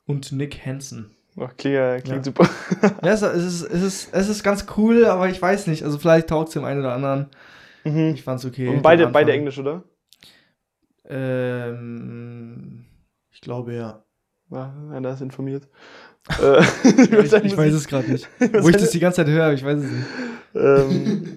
und 0.06 0.30
Nick 0.32 0.64
Hansen. 0.64 1.10
Oh, 1.36 1.48
klingt, 1.56 1.74
ja- 1.76 2.00
klingt 2.00 2.18
Ja. 2.18 2.24
super. 2.24 2.48
Ja, 3.04 3.12
es, 3.12 3.22
ist, 3.22 3.62
es, 3.62 3.82
ist, 3.82 4.14
es 4.14 4.28
ist 4.28 4.42
ganz 4.44 4.66
cool, 4.76 5.04
aber 5.06 5.28
ich 5.28 5.40
weiß 5.42 5.66
nicht. 5.66 5.82
Also 5.84 5.98
vielleicht 5.98 6.28
taugt 6.28 6.48
es 6.48 6.54
dem 6.54 6.64
einen 6.64 6.80
oder 6.80 6.94
anderen. 6.94 7.26
Mhm. 7.84 8.14
Ich 8.14 8.22
fand's 8.22 8.44
okay. 8.44 8.68
Und 8.68 8.82
beide, 8.82 9.06
beide. 9.08 9.32
Englisch, 9.32 9.58
oder? 9.58 9.82
Ähm, 11.08 12.84
ich 13.30 13.40
glaube 13.40 13.74
ja. 13.74 14.04
Ja, 14.50 14.72
einer 14.92 15.12
ist 15.12 15.20
informiert. 15.22 15.68
Äh, 16.42 16.60
Ja, 17.10 17.20
ich, 17.22 17.32
ich 17.32 17.56
weiß 17.56 17.72
es 17.74 17.86
gerade 17.88 18.10
nicht. 18.12 18.28
Wo 18.38 18.68
ich 18.68 18.76
das 18.76 18.90
die 18.90 18.98
ganze 19.00 19.16
Zeit 19.24 19.28
höre, 19.28 19.52
ich 19.54 19.64
weiß 19.64 19.78
es 19.78 19.90
nicht. 19.90 20.06
ähm, 20.54 21.36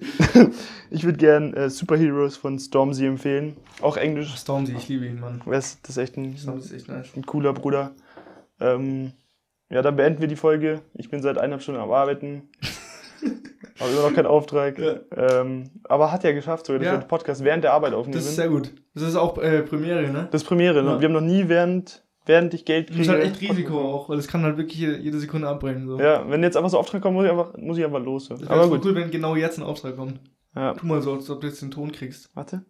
ich 0.89 1.03
würde 1.05 1.17
gern 1.17 1.53
äh, 1.53 1.69
Superheroes 1.69 2.35
von 2.35 2.59
Stormzy 2.59 3.05
empfehlen. 3.05 3.55
Auch 3.81 3.95
Englisch. 3.95 4.35
Stormzy, 4.35 4.73
ich 4.73 4.89
liebe 4.89 5.05
ihn, 5.05 5.19
Mann. 5.21 5.41
Das 5.45 5.77
ist 5.87 5.97
echt 5.97 6.17
ein, 6.17 6.35
ist 6.35 6.73
echt 6.73 6.89
nice. 6.89 7.07
ein 7.15 7.25
cooler 7.25 7.53
Bruder. 7.53 7.91
Ähm, 8.59 9.13
ja, 9.69 9.81
dann 9.81 9.95
beenden 9.95 10.19
wir 10.19 10.27
die 10.27 10.35
Folge. 10.35 10.81
Ich 10.93 11.09
bin 11.09 11.21
seit 11.21 11.37
eineinhalb 11.37 11.61
Stunden 11.61 11.79
am 11.79 11.91
Arbeiten. 11.91 12.49
Habe 13.79 13.91
immer 13.91 14.01
noch 14.09 14.13
keinen 14.13 14.25
Auftrag. 14.25 14.77
Ja. 14.77 14.95
Ähm, 15.15 15.69
aber 15.85 16.11
hat 16.11 16.23
ja 16.25 16.33
geschafft, 16.33 16.65
sogar, 16.65 16.79
dass 16.79 16.85
Ja. 16.87 16.93
wir 16.93 16.99
den 16.99 17.07
Podcast 17.07 17.43
während 17.45 17.63
der 17.63 17.71
Arbeit 17.73 17.93
aufnehmen. 17.93 18.17
Das 18.19 18.25
ist 18.27 18.35
sehr 18.35 18.49
gut. 18.49 18.73
Das 18.93 19.03
ist 19.03 19.15
auch 19.15 19.37
äh, 19.37 19.61
Premiere, 19.61 20.09
ne? 20.09 20.27
Das 20.31 20.41
ist 20.41 20.47
Premiere. 20.49 20.83
Ne? 20.83 20.89
Ja. 20.91 20.99
Wir 20.99 21.05
haben 21.07 21.13
noch 21.13 21.21
nie 21.21 21.47
während, 21.47 22.03
während 22.25 22.53
ich 22.53 22.65
Geld 22.65 22.89
Das 22.89 22.95
kriege. 22.95 23.01
ist 23.03 23.09
halt 23.09 23.23
echt 23.23 23.41
Risiko 23.41 23.79
auch, 23.79 24.09
weil 24.09 24.17
es 24.17 24.27
kann 24.27 24.43
halt 24.43 24.57
wirklich 24.57 24.79
jede, 24.79 24.97
jede 24.97 25.19
Sekunde 25.19 25.47
abbrennen. 25.47 25.87
So. 25.87 25.99
Ja, 25.99 26.29
wenn 26.29 26.43
jetzt 26.43 26.57
einfach 26.57 26.69
so 26.69 26.77
Auftrag 26.79 27.01
kommt, 27.01 27.15
muss 27.15 27.25
ich 27.25 27.31
einfach, 27.31 27.55
muss 27.57 27.77
ich 27.77 27.85
einfach 27.85 27.99
los. 28.03 28.29
Das 28.29 28.41
wäre 28.41 28.51
Aber 28.51 28.67
voll 28.67 28.77
gut. 28.79 28.85
cool, 28.87 28.95
wenn 28.95 29.11
genau 29.11 29.35
jetzt 29.35 29.57
ein 29.59 29.63
Auftrag 29.63 29.95
kommt. 29.97 30.19
Ja. 30.55 30.73
Tu 30.73 30.85
mal 30.85 31.01
so, 31.01 31.13
als 31.13 31.29
ob 31.29 31.41
du 31.41 31.47
jetzt 31.47 31.61
den 31.61 31.71
Ton 31.71 31.91
kriegst. 31.91 32.29
Warte. 32.35 32.65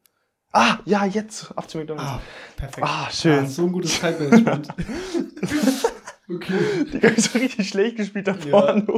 Ah, 0.53 0.79
ja, 0.85 1.05
jetzt. 1.05 1.51
Ab 1.57 1.69
zu 1.69 1.77
McDonalds. 1.77 2.09
Ah, 2.11 2.21
perfekt. 2.57 2.85
Ah, 2.87 3.07
schön. 3.09 3.39
Ah, 3.39 3.45
so 3.45 3.63
ein 3.63 3.71
gutes 3.71 3.99
Zeitmanagement. 3.99 4.67
okay. 6.29 6.53
Die 6.93 6.97
habe 6.97 7.13
ich 7.15 7.23
so 7.23 7.39
richtig 7.39 7.69
schlecht 7.69 7.95
gespielt 7.97 8.27
da 8.27 8.35
Ja. 8.45 8.49
vorne. 8.59 8.85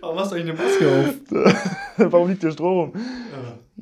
Warum 0.00 0.18
hast 0.18 0.32
du 0.32 0.36
eigentlich 0.36 0.58
eine 0.58 0.68
Maske 0.68 0.88
auf? 0.88 1.62
Warum 2.12 2.28
liegt 2.30 2.42
der 2.42 2.52
Strom? 2.52 2.92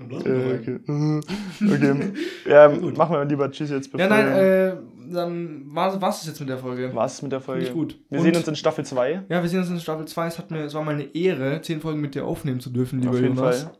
Äh, 0.00 0.58
okay. 0.58 0.78
okay. 0.86 2.12
Ja, 2.48 2.68
machen 2.68 3.12
wir 3.16 3.24
lieber 3.24 3.50
Tschüss 3.50 3.70
jetzt. 3.70 3.92
Ja, 3.96 4.08
nein, 4.08 4.26
äh, 4.28 4.76
dann 5.12 5.64
war 5.74 5.96
es 6.08 6.26
jetzt 6.26 6.40
mit 6.40 6.48
der 6.48 6.58
Folge. 6.58 6.94
War 6.94 7.06
es 7.06 7.20
mit 7.22 7.32
der 7.32 7.40
Folge. 7.40 7.64
Ich 7.64 7.72
gut. 7.72 7.98
Wir 8.08 8.18
Und- 8.18 8.24
sehen 8.24 8.36
uns 8.36 8.48
in 8.48 8.56
Staffel 8.56 8.84
2. 8.84 9.24
Ja, 9.28 9.42
wir 9.42 9.48
sehen 9.48 9.60
uns 9.60 9.70
in 9.70 9.80
Staffel 9.80 10.06
2. 10.06 10.26
Es, 10.26 10.38
hat 10.38 10.50
mir, 10.50 10.60
es 10.64 10.74
war 10.74 10.82
mal 10.84 10.94
eine 10.94 11.14
Ehre, 11.14 11.60
zehn 11.62 11.80
Folgen 11.80 12.00
mit 12.00 12.14
dir 12.14 12.24
aufnehmen 12.24 12.60
zu 12.60 12.70
dürfen, 12.70 13.00
lieber 13.00 13.12
Auf 13.12 13.20
jeden 13.20 13.36
Jonas. 13.36 13.62
Fall. 13.64 13.72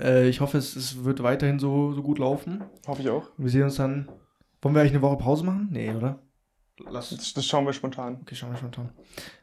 Äh, 0.00 0.28
ich 0.28 0.40
hoffe, 0.40 0.58
es, 0.58 0.76
es 0.76 1.04
wird 1.04 1.22
weiterhin 1.22 1.58
so, 1.58 1.92
so 1.92 2.02
gut 2.02 2.18
laufen. 2.18 2.62
Hoffe 2.86 3.02
ich 3.02 3.10
auch. 3.10 3.28
Wir 3.36 3.50
sehen 3.50 3.64
uns 3.64 3.76
dann. 3.76 4.08
Wollen 4.62 4.74
wir 4.74 4.80
eigentlich 4.82 4.92
eine 4.92 5.02
Woche 5.02 5.16
Pause 5.16 5.44
machen? 5.44 5.68
Nee, 5.70 5.90
oder? 5.90 6.20
Lass. 6.90 7.10
Das, 7.10 7.32
das 7.34 7.46
schauen 7.46 7.64
wir 7.66 7.72
spontan. 7.72 8.18
Okay, 8.22 8.34
schauen 8.34 8.50
wir 8.50 8.58
spontan. 8.58 8.90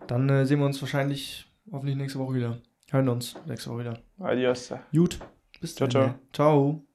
Dann 0.08 0.30
äh, 0.30 0.46
sehen 0.46 0.60
wir 0.60 0.66
uns 0.66 0.82
wahrscheinlich 0.82 1.52
hoffentlich 1.72 1.96
nächste 1.98 2.20
Woche 2.20 2.36
wieder. 2.36 2.58
Hören 2.90 3.10
uns 3.10 3.36
nächste 3.48 3.70
Woche 3.72 3.80
wieder. 3.80 4.00
Adios. 4.20 4.74
Gut. 4.94 5.20
Bis 5.60 5.76
Ciao, 5.76 5.88
dann. 5.88 5.90
ciao. 5.90 6.20
Ciao. 6.34 6.87